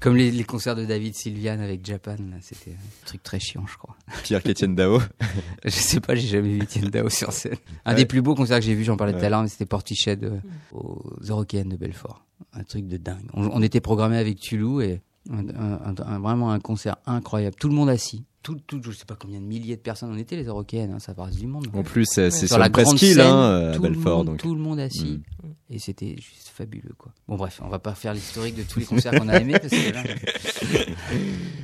Comme 0.00 0.16
les, 0.16 0.44
concerts 0.44 0.76
de 0.76 0.86
David 0.86 1.14
Sylvian 1.14 1.60
avec 1.60 1.84
Japan, 1.84 2.16
c'était 2.40 2.70
un 2.70 3.06
truc 3.06 3.22
très 3.22 3.38
chiant, 3.38 3.66
je 3.66 3.76
crois. 3.76 3.96
Pire 4.22 4.42
qu'Etienne 4.42 4.74
Dao 4.74 4.98
Je 5.64 5.70
sais 5.70 6.00
pas, 6.00 6.14
j'ai 6.14 6.26
jamais 6.26 6.54
vu 6.54 6.62
Etienne 6.62 6.88
Dao 6.88 7.10
sur 7.10 7.32
scène. 7.32 7.56
Un 7.84 7.94
des 7.94 8.06
plus 8.06 8.22
beaux 8.22 8.34
concerts 8.34 8.60
que 8.60 8.64
j'ai 8.64 8.74
vu, 8.74 8.82
j'en 8.82 8.96
parlais 8.96 9.12
tout 9.12 9.24
à 9.24 9.28
l'heure, 9.28 9.46
c'était 9.46 9.66
Portiched 9.66 10.24
euh, 10.24 10.38
aux 10.72 11.02
Eurokéennes 11.28 11.68
de 11.68 11.76
Belfort. 11.76 12.24
Un 12.54 12.64
truc 12.64 12.88
de 12.88 12.96
dingue. 12.96 13.28
On, 13.34 13.62
était 13.62 13.80
programmé 13.80 14.16
avec 14.16 14.40
Toulouse 14.40 14.82
et 14.82 15.02
vraiment 15.28 16.50
un 16.50 16.60
concert 16.60 16.96
incroyable. 17.04 17.56
Tout 17.56 17.68
le 17.68 17.74
monde 17.74 17.90
assis 17.90 18.24
tout, 18.42 18.58
tout, 18.66 18.80
je 18.82 18.92
sais 18.92 19.04
pas 19.04 19.16
combien 19.16 19.40
de 19.40 19.44
milliers 19.44 19.76
de 19.76 19.82
personnes 19.82 20.10
on 20.12 20.18
était 20.18 20.36
les 20.36 20.44
Européennes, 20.44 20.92
hein, 20.94 20.98
ça 20.98 21.14
passe 21.14 21.36
du 21.36 21.46
monde. 21.46 21.66
En 21.74 21.82
plus, 21.82 22.06
c'est 22.06 22.30
sur, 22.30 22.58
la 22.58 22.70
presqu'île 22.70 23.20
hein, 23.20 23.72
à 23.74 23.78
Belfort, 23.78 24.24
donc 24.24 24.38
tout 24.38 24.54
le 24.54 24.60
monde 24.60 24.80
assis, 24.80 25.20
mm. 25.42 25.74
et 25.74 25.78
c'était 25.78 26.16
juste 26.16 26.50
fabuleux 26.54 26.94
quoi. 26.96 27.12
Bon 27.28 27.36
bref, 27.36 27.60
on 27.62 27.68
va 27.68 27.78
pas 27.78 27.94
faire 27.94 28.14
l'historique 28.14 28.56
de 28.56 28.62
tous 28.62 28.78
les 28.78 28.86
concerts 28.86 29.12
qu'on 29.12 29.28
a 29.28 29.38
aimés. 29.40 29.58
Parce 29.60 29.68
que 29.68 29.92
là... 29.92 30.02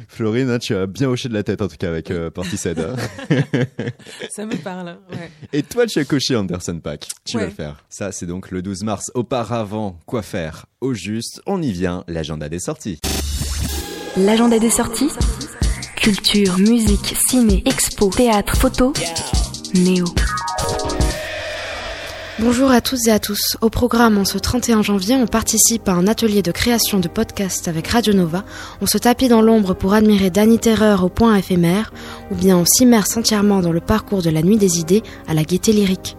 Florine, 0.08 0.50
hein, 0.50 0.58
tu 0.58 0.74
as 0.74 0.86
bien 0.86 1.08
hoché 1.08 1.28
de 1.28 1.34
la 1.34 1.42
tête 1.42 1.62
en 1.62 1.68
tout 1.68 1.76
cas 1.76 1.88
avec 1.88 2.10
euh, 2.10 2.30
Portishead. 2.30 2.78
ça 4.30 4.46
me 4.46 4.56
parle. 4.56 4.98
Ouais. 5.10 5.30
Et 5.52 5.62
toi, 5.62 5.86
tu 5.86 5.98
as 5.98 6.04
coché 6.04 6.36
Anderson 6.36 6.80
Pack. 6.82 7.08
Tu 7.24 7.38
vas 7.38 7.46
le 7.46 7.50
faire. 7.50 7.84
Ça, 7.88 8.12
c'est 8.12 8.26
donc 8.26 8.50
le 8.50 8.62
12 8.62 8.84
mars. 8.84 9.10
Auparavant, 9.14 9.98
quoi 10.06 10.22
faire? 10.22 10.66
Au 10.80 10.94
juste, 10.94 11.40
on 11.46 11.60
y 11.60 11.72
vient. 11.72 12.04
L'agenda 12.06 12.48
des 12.48 12.60
sorties. 12.60 13.00
L'agenda 14.16 14.58
des 14.58 14.70
sorties 14.70 15.10
Culture, 16.06 16.56
musique, 16.58 17.16
ciné, 17.28 17.64
expo, 17.66 18.10
théâtre, 18.10 18.56
photo. 18.56 18.92
Néo. 19.74 20.04
Bonjour 22.38 22.70
à 22.70 22.80
tous 22.80 23.08
et 23.08 23.10
à 23.10 23.18
tous. 23.18 23.56
Au 23.60 23.70
programme, 23.70 24.16
en 24.16 24.24
ce 24.24 24.38
31 24.38 24.82
janvier, 24.82 25.16
on 25.16 25.26
participe 25.26 25.88
à 25.88 25.94
un 25.94 26.06
atelier 26.06 26.42
de 26.42 26.52
création 26.52 27.00
de 27.00 27.08
podcast 27.08 27.66
avec 27.66 27.88
Radio 27.88 28.14
Nova. 28.14 28.44
On 28.80 28.86
se 28.86 28.98
tapit 28.98 29.26
dans 29.26 29.42
l'ombre 29.42 29.74
pour 29.74 29.94
admirer 29.94 30.30
Danny 30.30 30.60
Terreur 30.60 31.02
au 31.02 31.08
point 31.08 31.34
éphémère, 31.34 31.92
ou 32.30 32.36
bien 32.36 32.56
on 32.56 32.64
s'immerse 32.64 33.16
entièrement 33.16 33.58
dans 33.58 33.72
le 33.72 33.80
parcours 33.80 34.22
de 34.22 34.30
la 34.30 34.42
nuit 34.42 34.58
des 34.58 34.78
idées 34.78 35.02
à 35.26 35.34
la 35.34 35.42
gaieté 35.42 35.72
lyrique. 35.72 36.16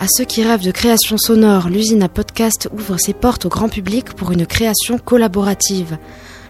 À 0.00 0.06
ceux 0.08 0.24
qui 0.24 0.42
rêvent 0.42 0.64
de 0.64 0.70
création 0.70 1.18
sonore, 1.18 1.68
l'usine 1.68 2.02
à 2.02 2.08
podcast 2.08 2.70
ouvre 2.72 2.96
ses 2.96 3.12
portes 3.12 3.44
au 3.44 3.50
grand 3.50 3.68
public 3.68 4.14
pour 4.14 4.32
une 4.32 4.46
création 4.46 4.96
collaborative. 4.96 5.98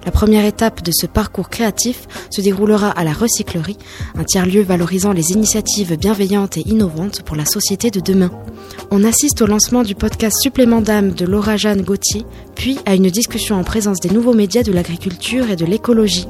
La 0.09 0.13
première 0.13 0.47
étape 0.47 0.83
de 0.83 0.91
ce 0.91 1.05
parcours 1.05 1.51
créatif 1.51 2.09
se 2.31 2.41
déroulera 2.41 2.89
à 2.89 3.05
la 3.05 3.13
recyclerie, 3.13 3.77
un 4.15 4.25
tiers-lieu 4.25 4.63
valorisant 4.63 5.13
les 5.13 5.33
initiatives 5.33 5.99
bienveillantes 5.99 6.57
et 6.57 6.67
innovantes 6.67 7.21
pour 7.21 7.37
la 7.37 7.45
société 7.45 7.91
de 7.91 8.01
demain. 8.01 8.31
On 8.91 9.05
assiste 9.05 9.43
au 9.43 9.47
lancement 9.47 9.83
du 9.83 9.95
podcast 9.95 10.35
Supplément 10.41 10.81
d'âme 10.81 11.11
de 11.11 11.27
Laura 11.27 11.59
Jeanne 11.59 11.83
Gauthier, 11.83 12.25
puis 12.55 12.79
à 12.87 12.95
une 12.95 13.11
discussion 13.11 13.57
en 13.57 13.65
présence 13.65 14.01
des 14.01 14.09
nouveaux 14.09 14.33
médias 14.33 14.63
de 14.63 14.73
l'agriculture 14.73 15.51
et 15.51 15.57
de 15.57 15.67
l'écologie. 15.67 16.27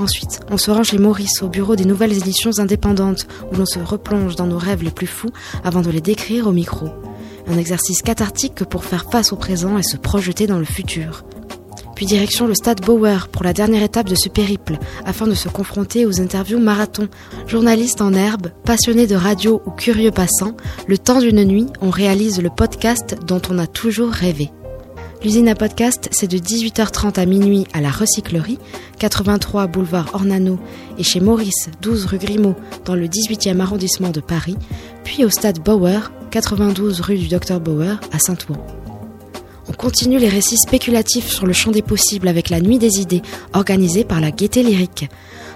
Ensuite, 0.00 0.40
on 0.50 0.58
se 0.58 0.72
rend 0.72 0.82
chez 0.82 0.98
Maurice 0.98 1.42
au 1.42 1.48
bureau 1.48 1.76
des 1.76 1.84
nouvelles 1.84 2.18
éditions 2.18 2.58
indépendantes 2.58 3.28
où 3.52 3.56
l'on 3.56 3.66
se 3.66 3.78
replonge 3.78 4.34
dans 4.34 4.48
nos 4.48 4.58
rêves 4.58 4.82
les 4.82 4.90
plus 4.90 5.06
fous 5.06 5.30
avant 5.62 5.82
de 5.82 5.90
les 5.90 6.00
décrire 6.00 6.48
au 6.48 6.52
micro. 6.52 6.88
Un 7.46 7.56
exercice 7.56 8.02
cathartique 8.02 8.64
pour 8.64 8.84
faire 8.84 9.08
face 9.08 9.32
au 9.32 9.36
présent 9.36 9.78
et 9.78 9.84
se 9.84 9.96
projeter 9.96 10.48
dans 10.48 10.58
le 10.58 10.64
futur 10.64 11.22
puis 12.00 12.06
direction 12.06 12.46
le 12.46 12.54
stade 12.54 12.80
Bauer 12.80 13.28
pour 13.28 13.44
la 13.44 13.52
dernière 13.52 13.82
étape 13.82 14.08
de 14.08 14.14
ce 14.14 14.30
périple, 14.30 14.78
afin 15.04 15.26
de 15.26 15.34
se 15.34 15.50
confronter 15.50 16.06
aux 16.06 16.18
interviews 16.18 16.58
marathon. 16.58 17.08
Journaliste 17.46 18.00
en 18.00 18.14
herbe, 18.14 18.52
passionné 18.64 19.06
de 19.06 19.16
radio 19.16 19.60
ou 19.66 19.70
curieux 19.70 20.10
passant, 20.10 20.56
le 20.86 20.96
temps 20.96 21.20
d'une 21.20 21.44
nuit, 21.44 21.66
on 21.82 21.90
réalise 21.90 22.40
le 22.40 22.48
podcast 22.48 23.18
dont 23.26 23.42
on 23.50 23.58
a 23.58 23.66
toujours 23.66 24.12
rêvé. 24.12 24.50
L'usine 25.22 25.46
à 25.50 25.54
podcast, 25.54 26.08
c'est 26.10 26.26
de 26.26 26.38
18h30 26.38 27.20
à 27.20 27.26
minuit 27.26 27.66
à 27.74 27.82
la 27.82 27.90
recyclerie, 27.90 28.58
83 28.98 29.66
boulevard 29.66 30.08
Ornano 30.14 30.58
et 30.96 31.02
chez 31.02 31.20
Maurice, 31.20 31.68
12 31.82 32.06
rue 32.06 32.16
Grimaud, 32.16 32.56
dans 32.86 32.94
le 32.94 33.08
18e 33.08 33.60
arrondissement 33.60 34.08
de 34.08 34.20
Paris, 34.20 34.56
puis 35.04 35.22
au 35.26 35.28
stade 35.28 35.62
Bauer, 35.62 36.10
92 36.30 37.02
rue 37.02 37.18
du 37.18 37.28
Docteur 37.28 37.60
Bauer 37.60 38.00
à 38.10 38.18
Saint-Ouen. 38.18 38.89
On 39.70 39.72
continue 39.72 40.18
les 40.18 40.28
récits 40.28 40.56
spéculatifs 40.56 41.30
sur 41.30 41.46
le 41.46 41.52
champ 41.52 41.70
des 41.70 41.80
possibles 41.80 42.26
avec 42.26 42.50
la 42.50 42.60
Nuit 42.60 42.80
des 42.80 42.98
idées, 42.98 43.22
organisée 43.52 44.02
par 44.02 44.20
la 44.20 44.32
Gaieté 44.32 44.64
Lyrique. 44.64 45.08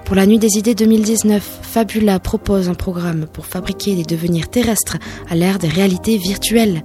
Pour 0.04 0.14
la 0.14 0.24
Nuit 0.24 0.38
des 0.38 0.56
idées 0.56 0.76
2019, 0.76 1.42
Fabula 1.62 2.20
propose 2.20 2.68
un 2.68 2.74
programme 2.74 3.26
pour 3.26 3.44
fabriquer 3.44 3.96
des 3.96 4.04
devenirs 4.04 4.48
terrestres 4.48 4.98
à 5.28 5.34
l'ère 5.34 5.58
des 5.58 5.66
réalités 5.66 6.16
virtuelles. 6.16 6.84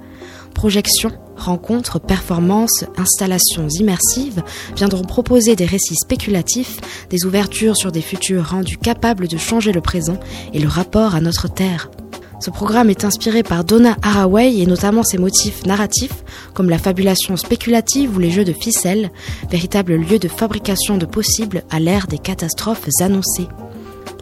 Projections, 0.55 1.11
rencontres, 1.35 1.99
performances, 1.99 2.83
installations 2.97 3.67
immersives 3.69 4.41
viendront 4.75 5.03
proposer 5.03 5.55
des 5.55 5.65
récits 5.65 5.97
spéculatifs, 6.01 6.77
des 7.11 7.25
ouvertures 7.25 7.77
sur 7.77 7.91
des 7.91 8.01
futurs 8.01 8.49
rendus 8.49 8.79
capables 8.79 9.27
de 9.27 9.37
changer 9.37 9.71
le 9.71 9.81
présent 9.81 10.19
et 10.51 10.59
le 10.59 10.67
rapport 10.67 11.13
à 11.13 11.21
notre 11.21 11.47
Terre. 11.47 11.91
Ce 12.39 12.49
programme 12.49 12.89
est 12.89 13.03
inspiré 13.03 13.43
par 13.43 13.65
Donna 13.65 13.97
Haraway 14.01 14.59
et 14.59 14.65
notamment 14.65 15.03
ses 15.03 15.17
motifs 15.17 15.65
narratifs 15.65 16.23
comme 16.53 16.69
la 16.69 16.77
fabulation 16.77 17.35
spéculative 17.35 18.15
ou 18.15 18.19
les 18.19 18.31
jeux 18.31 18.45
de 18.45 18.53
ficelles, 18.53 19.11
véritable 19.49 19.95
lieu 19.95 20.19
de 20.19 20.29
fabrication 20.29 20.97
de 20.97 21.05
possibles 21.05 21.63
à 21.69 21.79
l'ère 21.79 22.07
des 22.07 22.17
catastrophes 22.17 22.87
annoncées. 23.01 23.49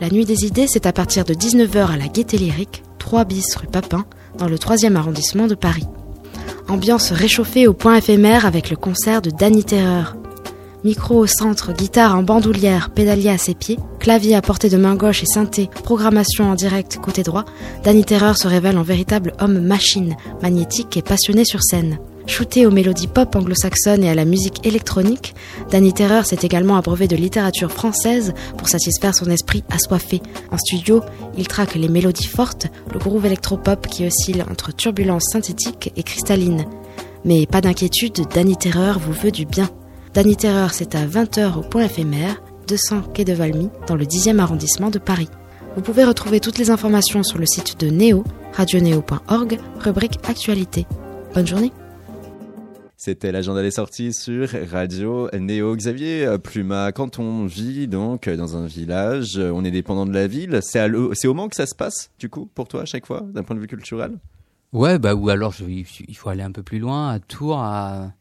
La 0.01 0.09
Nuit 0.09 0.25
des 0.25 0.45
Idées, 0.45 0.67
c'est 0.67 0.87
à 0.87 0.93
partir 0.93 1.25
de 1.25 1.33
19h 1.33 1.91
à 1.91 1.97
la 1.97 2.07
Gaîté 2.07 2.37
Lyrique, 2.37 2.83
3 2.97 3.25
bis 3.25 3.55
rue 3.55 3.67
Papin, 3.67 4.05
dans 4.37 4.47
le 4.47 4.57
3e 4.57 4.95
arrondissement 4.95 5.47
de 5.47 5.55
Paris. 5.55 5.87
Ambiance 6.67 7.11
réchauffée 7.11 7.67
au 7.67 7.73
point 7.73 7.95
éphémère 7.95 8.45
avec 8.45 8.69
le 8.69 8.75
concert 8.75 9.21
de 9.21 9.29
Danny 9.29 9.63
Terreur. 9.63 10.15
Micro 10.83 11.15
au 11.15 11.25
centre, 11.25 11.73
guitare 11.73 12.15
en 12.15 12.21
bandoulière, 12.21 12.91
pédalier 12.91 13.29
à 13.29 13.39
ses 13.39 13.55
pieds, 13.55 13.79
clavier 13.99 14.35
à 14.35 14.41
portée 14.41 14.69
de 14.69 14.77
main 14.77 14.95
gauche 14.95 15.23
et 15.23 15.25
synthé, 15.25 15.69
programmation 15.83 16.51
en 16.51 16.55
direct 16.55 16.97
côté 16.97 17.23
droit, 17.23 17.45
Danny 17.83 18.05
Terreur 18.05 18.37
se 18.37 18.47
révèle 18.47 18.77
en 18.77 18.83
véritable 18.83 19.33
homme-machine, 19.39 20.15
magnétique 20.43 20.95
et 20.95 21.01
passionné 21.01 21.45
sur 21.45 21.63
scène. 21.63 21.97
Shooté 22.27 22.67
aux 22.67 22.71
mélodies 22.71 23.07
pop 23.07 23.35
anglo-saxonnes 23.35 24.03
et 24.03 24.09
à 24.09 24.15
la 24.15 24.25
musique 24.25 24.67
électronique, 24.67 25.33
Danny 25.71 25.93
Terreur 25.93 26.25
s'est 26.25 26.39
également 26.43 26.77
abreuvé 26.77 27.07
de 27.07 27.15
littérature 27.15 27.71
française 27.71 28.33
pour 28.57 28.69
satisfaire 28.69 29.15
son 29.15 29.31
esprit 29.31 29.63
assoiffé. 29.69 30.21
En 30.51 30.57
studio, 30.57 31.01
il 31.37 31.47
traque 31.47 31.75
les 31.75 31.87
mélodies 31.87 32.27
fortes, 32.27 32.67
le 32.93 32.99
groove 32.99 33.25
électropop 33.25 33.87
qui 33.87 34.05
oscille 34.05 34.43
entre 34.51 34.75
turbulence 34.75 35.23
synthétique 35.31 35.91
et 35.95 36.03
cristalline. 36.03 36.65
Mais 37.25 37.47
pas 37.47 37.61
d'inquiétude, 37.61 38.27
Danny 38.33 38.57
Terreur 38.57 38.99
vous 38.99 39.13
veut 39.13 39.31
du 39.31 39.45
bien. 39.45 39.69
Danny 40.13 40.35
Terreur, 40.35 40.73
c'est 40.73 40.95
à 40.95 41.05
20h 41.05 41.57
au 41.57 41.61
point 41.61 41.85
éphémère, 41.85 42.41
200 42.67 43.03
quai 43.13 43.25
de 43.25 43.33
Valmy, 43.33 43.69
dans 43.87 43.95
le 43.95 44.05
10e 44.05 44.39
arrondissement 44.39 44.89
de 44.89 44.99
Paris. 44.99 45.29
Vous 45.75 45.81
pouvez 45.81 46.03
retrouver 46.03 46.39
toutes 46.39 46.57
les 46.57 46.71
informations 46.71 47.23
sur 47.23 47.37
le 47.37 47.45
site 47.45 47.79
de 47.79 47.87
Néo, 47.87 48.23
radioneo.org, 48.53 49.59
rubrique 49.79 50.19
Actualité. 50.27 50.87
Bonne 51.33 51.47
journée 51.47 51.71
c'était 52.99 53.31
l'agenda 53.31 53.61
des 53.61 53.69
sorties 53.69 54.11
sur 54.11 54.49
Radio 54.71 55.29
Néo. 55.31 55.75
Xavier 55.75 56.25
euh, 56.25 56.39
Pluma, 56.39 56.91
quand 56.91 57.19
on 57.19 57.45
vit 57.45 57.87
donc 57.87 58.27
euh, 58.27 58.35
dans 58.35 58.57
un 58.57 58.65
village, 58.65 59.37
euh, 59.37 59.51
on 59.53 59.63
est 59.63 59.69
dépendant 59.69 60.07
de 60.07 60.13
la 60.13 60.25
ville. 60.25 60.59
C'est 60.63 61.27
au 61.27 61.33
Mans 61.35 61.47
que 61.47 61.55
ça 61.55 61.67
se 61.67 61.75
passe, 61.75 62.09
du 62.17 62.27
coup, 62.27 62.49
pour 62.55 62.67
toi, 62.67 62.81
à 62.81 62.85
chaque 62.85 63.05
fois, 63.05 63.21
d'un 63.21 63.43
point 63.43 63.55
de 63.55 63.61
vue 63.61 63.67
culturel? 63.67 64.17
Ouais, 64.73 64.97
bah, 64.97 65.13
ou 65.13 65.29
alors 65.29 65.53
je, 65.53 65.63
il 65.65 65.85
faut 65.85 66.29
aller 66.29 66.41
un 66.41 66.51
peu 66.51 66.63
plus 66.63 66.79
loin, 66.79 67.09
à 67.09 67.19
Tours, 67.19 67.59
à 67.59 68.11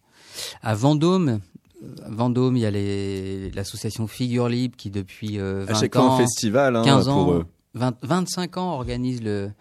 Vendôme, 0.62 1.40
Vendôme, 1.80 2.56
il 2.56 2.60
y 2.60 2.66
a 2.66 3.54
l'association 3.54 4.06
Figure 4.06 4.48
Libre 4.48 4.76
qui 4.76 4.90
depuis 4.90 5.38
euh, 5.38 5.66
ans, 5.98 7.44
25 7.74 8.56
hein, 8.56 8.60
ans 8.60 8.72
organise 8.72 9.22
le, 9.22 9.52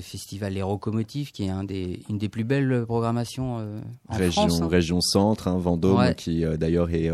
festival 0.00 0.52
Les 0.52 0.60
Locomotives, 0.60 1.32
qui 1.32 1.44
est 1.44 1.50
une 1.50 2.18
des 2.18 2.28
plus 2.28 2.44
belles 2.44 2.84
programmations 2.86 3.58
euh, 3.58 3.80
en 4.08 4.16
région, 4.16 4.42
France. 4.42 4.62
Hein. 4.62 4.68
Région 4.68 5.00
Centre, 5.00 5.48
hein, 5.48 5.58
Vendôme, 5.58 6.14
qui 6.14 6.44
euh, 6.44 6.56
d'ailleurs 6.56 6.90
est 6.90 7.10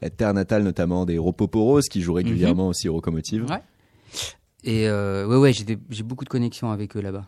la 0.00 0.10
terre 0.10 0.34
natale 0.34 0.62
notamment 0.62 1.04
des 1.04 1.18
Ropoporos, 1.18 1.80
qui 1.90 2.00
jouent 2.00 2.14
régulièrement 2.14 2.64
mhm. 2.64 2.70
aussi 2.70 2.88
aux 2.88 3.02
Et 4.62 4.88
ouais, 4.88 5.52
j'ai 5.52 6.02
beaucoup 6.04 6.24
de 6.24 6.30
connexions 6.30 6.70
avec 6.70 6.96
eux 6.96 7.00
là-bas. 7.00 7.26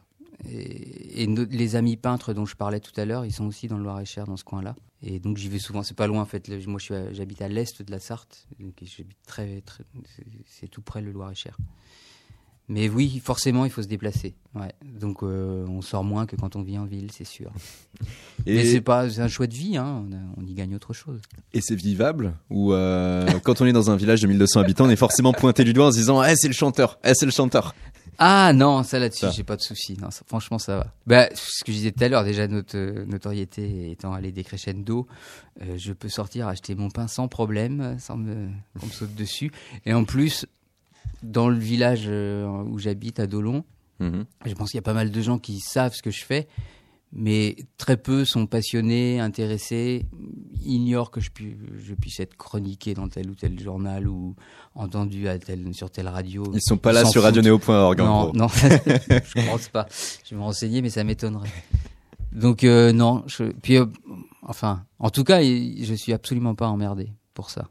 Et, 0.48 1.26
les 1.26 1.76
amis 1.76 1.96
peintres 1.96 2.34
dont 2.34 2.44
je 2.44 2.54
parlais 2.54 2.80
tout 2.80 2.92
à 2.96 3.04
l'heure, 3.04 3.24
ils 3.24 3.32
sont 3.32 3.46
aussi 3.46 3.66
dans 3.66 3.78
le 3.78 3.84
Loir-et-Cher, 3.84 4.26
dans 4.26 4.36
ce 4.36 4.44
coin-là. 4.44 4.76
Et 5.06 5.20
donc 5.20 5.36
j'y 5.36 5.50
vais 5.50 5.58
souvent, 5.58 5.82
c'est 5.82 5.96
pas 5.96 6.06
loin 6.06 6.22
en 6.22 6.26
fait. 6.26 6.50
Moi 6.66 6.80
j'habite 7.12 7.42
à 7.42 7.48
l'est 7.48 7.82
de 7.82 7.90
la 7.90 8.00
Sarthe, 8.00 8.46
donc 8.58 8.72
j'habite 8.82 9.18
très, 9.26 9.60
très 9.60 9.84
c'est 10.46 10.68
tout 10.68 10.80
près 10.80 11.02
le 11.02 11.12
Loir-et-Cher. 11.12 11.58
Mais 12.68 12.88
oui, 12.88 13.20
forcément, 13.22 13.66
il 13.66 13.70
faut 13.70 13.82
se 13.82 13.88
déplacer. 13.88 14.34
Donc 14.82 15.22
euh, 15.22 15.66
on 15.68 15.82
sort 15.82 16.02
moins 16.02 16.24
que 16.24 16.34
quand 16.34 16.56
on 16.56 16.62
vit 16.62 16.78
en 16.78 16.86
ville, 16.86 17.10
c'est 17.12 17.24
sûr. 17.26 17.52
Et 18.46 18.54
Mais 18.54 18.64
c'est 18.64 18.80
pas 18.80 19.20
un 19.20 19.28
choix 19.28 19.46
de 19.46 19.52
vie, 19.52 19.76
hein. 19.76 20.06
on, 20.38 20.46
y 20.46 20.54
gagne 20.54 20.74
autre 20.74 20.94
chose. 20.94 21.20
Et 21.52 21.60
c'est 21.60 21.74
vivable 21.74 22.32
Ou 22.48 22.72
euh, 22.72 23.26
quand 23.44 23.60
on 23.60 23.66
est 23.66 23.72
dans 23.72 23.90
un 23.90 23.96
village 23.96 24.22
de 24.22 24.26
1200 24.26 24.60
habitants, 24.60 24.86
on 24.86 24.90
est 24.90 24.96
forcément 24.96 25.34
pointé 25.34 25.64
du 25.64 25.74
doigt 25.74 25.88
en 25.88 25.92
se 25.92 25.98
disant 25.98 26.22
hey, 26.22 26.34
c'est 26.38 26.48
le 26.48 26.54
chanteur, 26.54 26.98
hey, 27.04 27.12
c'est 27.14 27.26
le 27.26 27.32
chanteur». 27.32 27.74
Ah 28.18 28.52
non, 28.52 28.82
ça 28.82 28.98
là-dessus, 28.98 29.26
j'ai 29.34 29.44
pas 29.44 29.56
de 29.56 29.62
souci. 29.62 29.96
Non, 30.00 30.10
ça, 30.10 30.22
franchement, 30.26 30.58
ça 30.58 30.76
va. 30.76 30.86
Bah, 31.06 31.28
ce 31.34 31.64
que 31.64 31.72
je 31.72 31.78
disais 31.78 31.92
tout 31.92 32.04
à 32.04 32.08
l'heure, 32.08 32.24
déjà 32.24 32.46
notre 32.48 32.76
euh, 32.76 33.04
notoriété 33.06 33.90
étant 33.90 34.12
allée 34.12 34.32
décrescendo, 34.32 35.06
euh, 35.62 35.76
je 35.76 35.92
peux 35.92 36.08
sortir 36.08 36.48
acheter 36.48 36.74
mon 36.74 36.90
pain 36.90 37.08
sans 37.08 37.28
problème, 37.28 37.96
sans 37.98 38.16
me, 38.16 38.48
qu'on 38.78 38.86
me 38.86 38.92
saute 38.92 39.14
dessus. 39.14 39.50
Et 39.86 39.92
en 39.92 40.04
plus, 40.04 40.46
dans 41.22 41.48
le 41.48 41.58
village 41.58 42.04
euh, 42.06 42.46
où 42.46 42.78
j'habite, 42.78 43.20
à 43.20 43.26
Dolon, 43.26 43.64
mhm. 44.00 44.24
je 44.44 44.54
pense 44.54 44.70
qu'il 44.70 44.78
y 44.78 44.80
a 44.80 44.82
pas 44.82 44.94
mal 44.94 45.10
de 45.10 45.20
gens 45.20 45.38
qui 45.38 45.60
savent 45.60 45.94
ce 45.94 46.02
que 46.02 46.10
je 46.10 46.24
fais 46.24 46.48
mais 47.14 47.56
très 47.78 47.96
peu 47.96 48.24
sont 48.24 48.46
passionnés, 48.46 49.20
intéressés, 49.20 50.04
ignorent 50.64 51.12
que 51.12 51.20
je, 51.20 51.30
puisse 51.30 52.18
être 52.18 52.36
chroniqué 52.36 52.94
dans 52.94 53.08
tel 53.08 53.30
ou 53.30 53.36
tel 53.36 53.58
journal 53.58 54.08
ou 54.08 54.34
entendu 54.74 55.26
sur 55.72 55.90
telle 55.90 56.08
radio. 56.08 56.44
Ils 56.52 56.60
sont 56.60 56.76
pas 56.76 56.92
là 56.92 57.04
sur 57.04 57.22
radionéo.org 57.22 58.00
en. 58.00 58.32
Non, 58.32 58.48
je 58.48 58.66
ne 58.66 59.46
pense 59.46 59.68
pas. 59.68 59.86
Je 60.24 60.30
vais 60.30 60.36
me 60.36 60.42
renseigner, 60.42 60.82
mais 60.82 60.90
ça 60.90 61.04
m'étonnerait. 61.04 61.50
Donc 62.32 62.64
euh, 62.64 62.92
non, 62.92 63.22
je, 63.28 63.44
puis 63.44 63.76
euh, 63.76 63.86
enfin, 64.42 64.84
en 64.98 65.10
tout 65.10 65.22
cas, 65.22 65.40
je 65.40 65.94
suis 65.94 66.12
absolument 66.12 66.56
pas 66.56 66.66
emmerdé 66.66 67.12
pour 67.32 67.48
ça. 67.48 67.68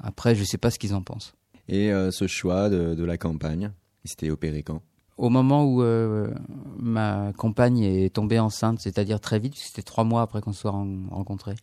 Après, 0.00 0.36
je 0.36 0.42
ne 0.42 0.46
sais 0.46 0.58
pas 0.58 0.70
ce 0.70 0.78
qu'ils 0.78 0.94
en 0.94 1.02
pensent. 1.02 1.34
Et 1.66 1.92
euh, 1.92 2.12
ce 2.12 2.28
choix 2.28 2.68
de, 2.70 2.94
de 2.94 3.04
la 3.04 3.18
campagne, 3.18 3.72
il 4.04 4.10
s'était 4.10 4.30
opéré 4.30 4.62
quand? 4.62 4.82
au 5.18 5.30
moment 5.30 5.64
où 5.64 5.82
euh, 5.82 6.32
ma 6.78 7.32
compagne 7.36 7.80
est 7.80 8.14
tombée 8.14 8.38
enceinte, 8.38 8.80
c'est-à-dire 8.80 9.20
très 9.20 9.40
vite, 9.40 9.56
c'était 9.56 9.82
trois 9.82 10.04
mois 10.04 10.22
après 10.22 10.40
qu'on 10.40 10.52
se 10.52 10.60
soit 10.60 10.70
rencontrés, 10.70 11.56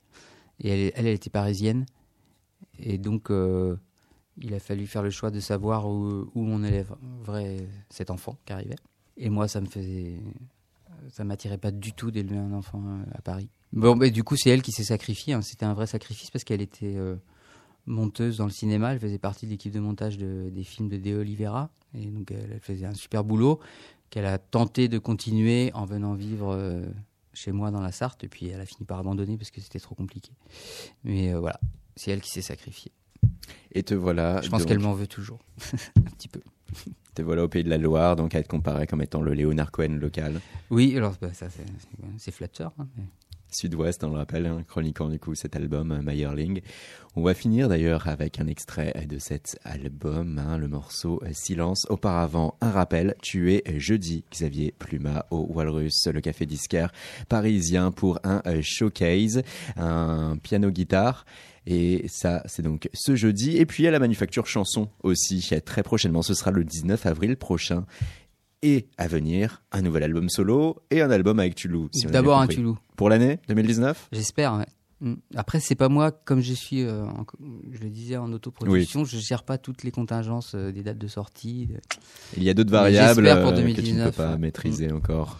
et 0.59 0.69
elle, 0.69 0.91
elle, 0.95 1.07
était 1.07 1.29
parisienne, 1.29 1.85
et 2.77 2.97
donc 2.97 3.31
euh, 3.31 3.77
il 4.37 4.53
a 4.53 4.59
fallu 4.59 4.85
faire 4.87 5.01
le 5.01 5.09
choix 5.09 5.31
de 5.31 5.39
savoir 5.39 5.87
où, 5.87 6.29
où 6.35 6.45
on 6.45 6.63
élèverait 6.63 7.67
cet 7.89 8.11
enfant 8.11 8.37
qui 8.45 8.51
arrivait. 8.51 8.75
Et 9.17 9.29
moi, 9.29 9.47
ça 9.47 9.61
me 9.61 9.67
faisait, 9.67 10.19
ça 11.09 11.23
m'attirait 11.23 11.57
pas 11.57 11.71
du 11.71 11.93
tout 11.93 12.11
d'élever 12.11 12.37
un 12.37 12.51
enfant 12.51 12.83
euh, 12.85 13.03
à 13.13 13.21
Paris. 13.21 13.49
Bon, 13.71 13.95
mais 13.95 14.11
du 14.11 14.25
coup, 14.25 14.35
c'est 14.35 14.49
elle 14.49 14.61
qui 14.61 14.73
s'est 14.73 14.83
sacrifiée. 14.83 15.33
Hein. 15.33 15.41
C'était 15.41 15.65
un 15.65 15.73
vrai 15.73 15.87
sacrifice 15.87 16.29
parce 16.29 16.43
qu'elle 16.43 16.61
était 16.61 16.97
monteuse 17.85 18.37
dans 18.37 18.45
le 18.45 18.51
cinéma. 18.51 18.93
Elle 18.93 18.99
faisait 18.99 19.17
partie 19.17 19.45
de 19.45 19.51
l'équipe 19.51 19.73
de 19.73 19.79
montage 19.79 20.17
des 20.17 20.63
films 20.63 20.89
de 20.89 20.97
De 20.97 21.15
Oliveira. 21.15 21.69
Et 21.93 22.05
donc, 22.07 22.31
elle, 22.31 22.59
faisait 22.59 22.85
un 22.85 22.93
super 22.93 23.23
boulot 23.23 23.59
qu'elle 24.09 24.25
a 24.25 24.37
tenté 24.37 24.87
de 24.87 24.97
continuer 24.97 25.71
en 25.73 25.85
venant 25.85 26.13
vivre 26.13 26.53
euh, 26.53 26.85
chez 27.33 27.51
moi 27.51 27.71
dans 27.71 27.81
la 27.81 27.91
Sarthe. 27.91 28.23
Et 28.23 28.27
puis, 28.27 28.47
elle 28.47 28.61
a 28.61 28.65
fini 28.65 28.85
par 28.85 28.99
abandonner 28.99 29.37
parce 29.37 29.51
que 29.51 29.61
c'était 29.61 29.79
trop 29.79 29.95
compliqué. 29.95 30.31
Mais 31.03 31.33
euh, 31.33 31.39
voilà, 31.39 31.59
c'est 31.95 32.11
elle 32.11 32.21
qui 32.21 32.29
s'est 32.29 32.41
sacrifiée. 32.41 32.91
Et 33.71 33.83
te 33.83 33.93
voilà. 33.93 34.41
Je 34.41 34.49
pense 34.49 34.65
qu'elle 34.65 34.79
m'en 34.79 34.93
veut 34.93 35.07
toujours, 35.07 35.39
un 35.97 36.11
petit 36.11 36.27
peu. 36.27 36.41
Te 37.13 37.21
voilà 37.21 37.43
au 37.43 37.47
Pays 37.47 37.63
de 37.63 37.69
la 37.69 37.77
Loire, 37.77 38.15
donc 38.15 38.35
à 38.35 38.39
être 38.39 38.47
comparé 38.47 38.87
comme 38.87 39.01
étant 39.01 39.21
le 39.21 39.33
Léonard 39.33 39.71
Cohen 39.71 39.97
local. 39.99 40.41
Oui, 40.69 40.97
alors 40.97 41.15
bah, 41.21 41.33
ça 41.33 41.47
c'est 42.17 42.31
flatteur. 42.31 42.73
Hein, 42.79 42.87
Sud-Ouest, 43.55 44.03
on 44.03 44.09
le 44.09 44.17
rappelle, 44.17 44.45
hein, 44.45 44.63
chroniquant 44.67 45.07
du 45.07 45.17
coup 45.17 45.33
cet 45.33 45.55
album 45.55 45.91
euh, 45.91 46.01
Meyerling. 46.01 46.61
On 47.15 47.23
va 47.23 47.33
finir 47.33 47.69
d'ailleurs 47.69 48.07
avec 48.09 48.39
un 48.41 48.47
extrait 48.47 48.93
de 49.07 49.17
cet 49.17 49.57
album, 49.63 50.37
hein, 50.37 50.57
le 50.57 50.67
morceau 50.67 51.21
euh, 51.23 51.29
Silence. 51.31 51.87
Auparavant, 51.89 52.57
un 52.59 52.71
rappel, 52.71 53.15
tu 53.21 53.53
es 53.53 53.63
euh, 53.69 53.79
jeudi, 53.79 54.25
Xavier 54.31 54.73
Pluma 54.77 55.25
au 55.31 55.47
Walrus, 55.49 56.07
le 56.07 56.19
café 56.19 56.45
disquaire 56.45 56.91
parisien 57.29 57.91
pour 57.91 58.19
un 58.23 58.41
showcase, 58.61 59.41
un 59.77 60.37
piano-guitare. 60.37 61.25
Et 61.67 62.05
ça, 62.07 62.43
c'est 62.45 62.61
donc 62.61 62.89
ce 62.93 63.15
jeudi. 63.15 63.57
Et 63.57 63.65
puis 63.65 63.87
à 63.87 63.91
la 63.91 63.99
Manufacture 63.99 64.45
Chanson 64.45 64.89
aussi, 65.01 65.49
très 65.65 65.81
prochainement. 65.81 66.21
Ce 66.21 66.33
sera 66.33 66.51
le 66.51 66.63
19 66.63 67.05
avril 67.05 67.37
prochain 67.37 67.85
et 68.65 68.87
à 68.97 69.07
venir 69.07 69.61
un 69.71 69.83
nouvel 69.83 70.01
album 70.01 70.27
solo 70.27 70.77
et 70.89 71.01
un 71.01 71.11
album 71.11 71.39
avec 71.39 71.53
Tulou. 71.53 71.87
Si 71.93 72.07
D'abord 72.07 72.41
un 72.41 72.47
Tulou. 72.47 72.77
Pour 72.95 73.09
l'année 73.09 73.39
2019 73.47 74.09
J'espère, 74.11 74.55
ouais. 74.55 74.65
Mm. 75.01 75.13
Après, 75.35 75.59
c'est 75.59 75.75
pas 75.75 75.87
moi, 75.87 76.11
comme 76.11 76.41
je 76.41 76.53
suis, 76.53 76.81
euh, 76.81 77.05
je 77.71 77.79
le 77.79 77.89
disais 77.89 78.17
en 78.17 78.33
autoproduction, 78.33 79.01
oui. 79.01 79.07
je 79.07 79.19
gère 79.19 79.43
pas 79.43 79.59
toutes 79.59 79.83
les 79.83 79.91
contingences 79.91 80.53
euh, 80.55 80.71
des 80.71 80.81
dates 80.81 80.97
de 80.97 81.07
sortie. 81.07 81.69
Il 82.35 82.43
y 82.43 82.49
a 82.49 82.55
d'autres 82.55 82.71
variables 82.71 83.23
pour 83.41 83.51
euh, 83.51 83.73
que 83.73 83.81
tu 83.81 83.93
ne 83.93 84.05
peux 84.05 84.11
pas 84.11 84.31
ouais. 84.31 84.39
maîtriser 84.39 84.87
mm. 84.87 84.95
encore. 84.95 85.39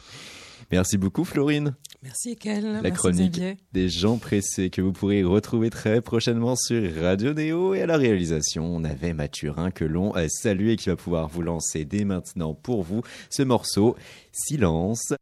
Merci 0.76 0.98
beaucoup 0.98 1.24
Florine. 1.24 1.74
Merci 2.04 2.32
Ekel. 2.32 2.82
La 2.84 2.92
chronique 2.92 3.42
des 3.72 3.88
gens 3.88 4.18
pressés 4.18 4.70
que 4.70 4.82
vous 4.82 4.92
pourrez 4.92 5.24
retrouver 5.24 5.70
très 5.70 6.02
prochainement 6.02 6.58
sur 6.58 6.84
Radio 7.02 7.34
Néo 7.34 7.74
et 7.74 7.84
à 7.84 7.86
la 7.86 7.96
réalisation, 7.96 8.66
on 8.66 8.84
avait 8.84 9.14
Mathurin 9.14 9.72
que 9.72 9.86
l'on 9.86 10.12
a 10.12 10.28
salué 10.28 10.76
qui 10.76 10.90
va 10.90 10.98
pouvoir 10.98 11.30
vous 11.30 11.44
lancer 11.44 11.86
dès 11.86 12.04
maintenant 12.04 12.54
pour 12.54 12.84
vous 12.84 13.04
ce 13.30 13.44
morceau 13.44 13.96
Silence. 14.34 15.14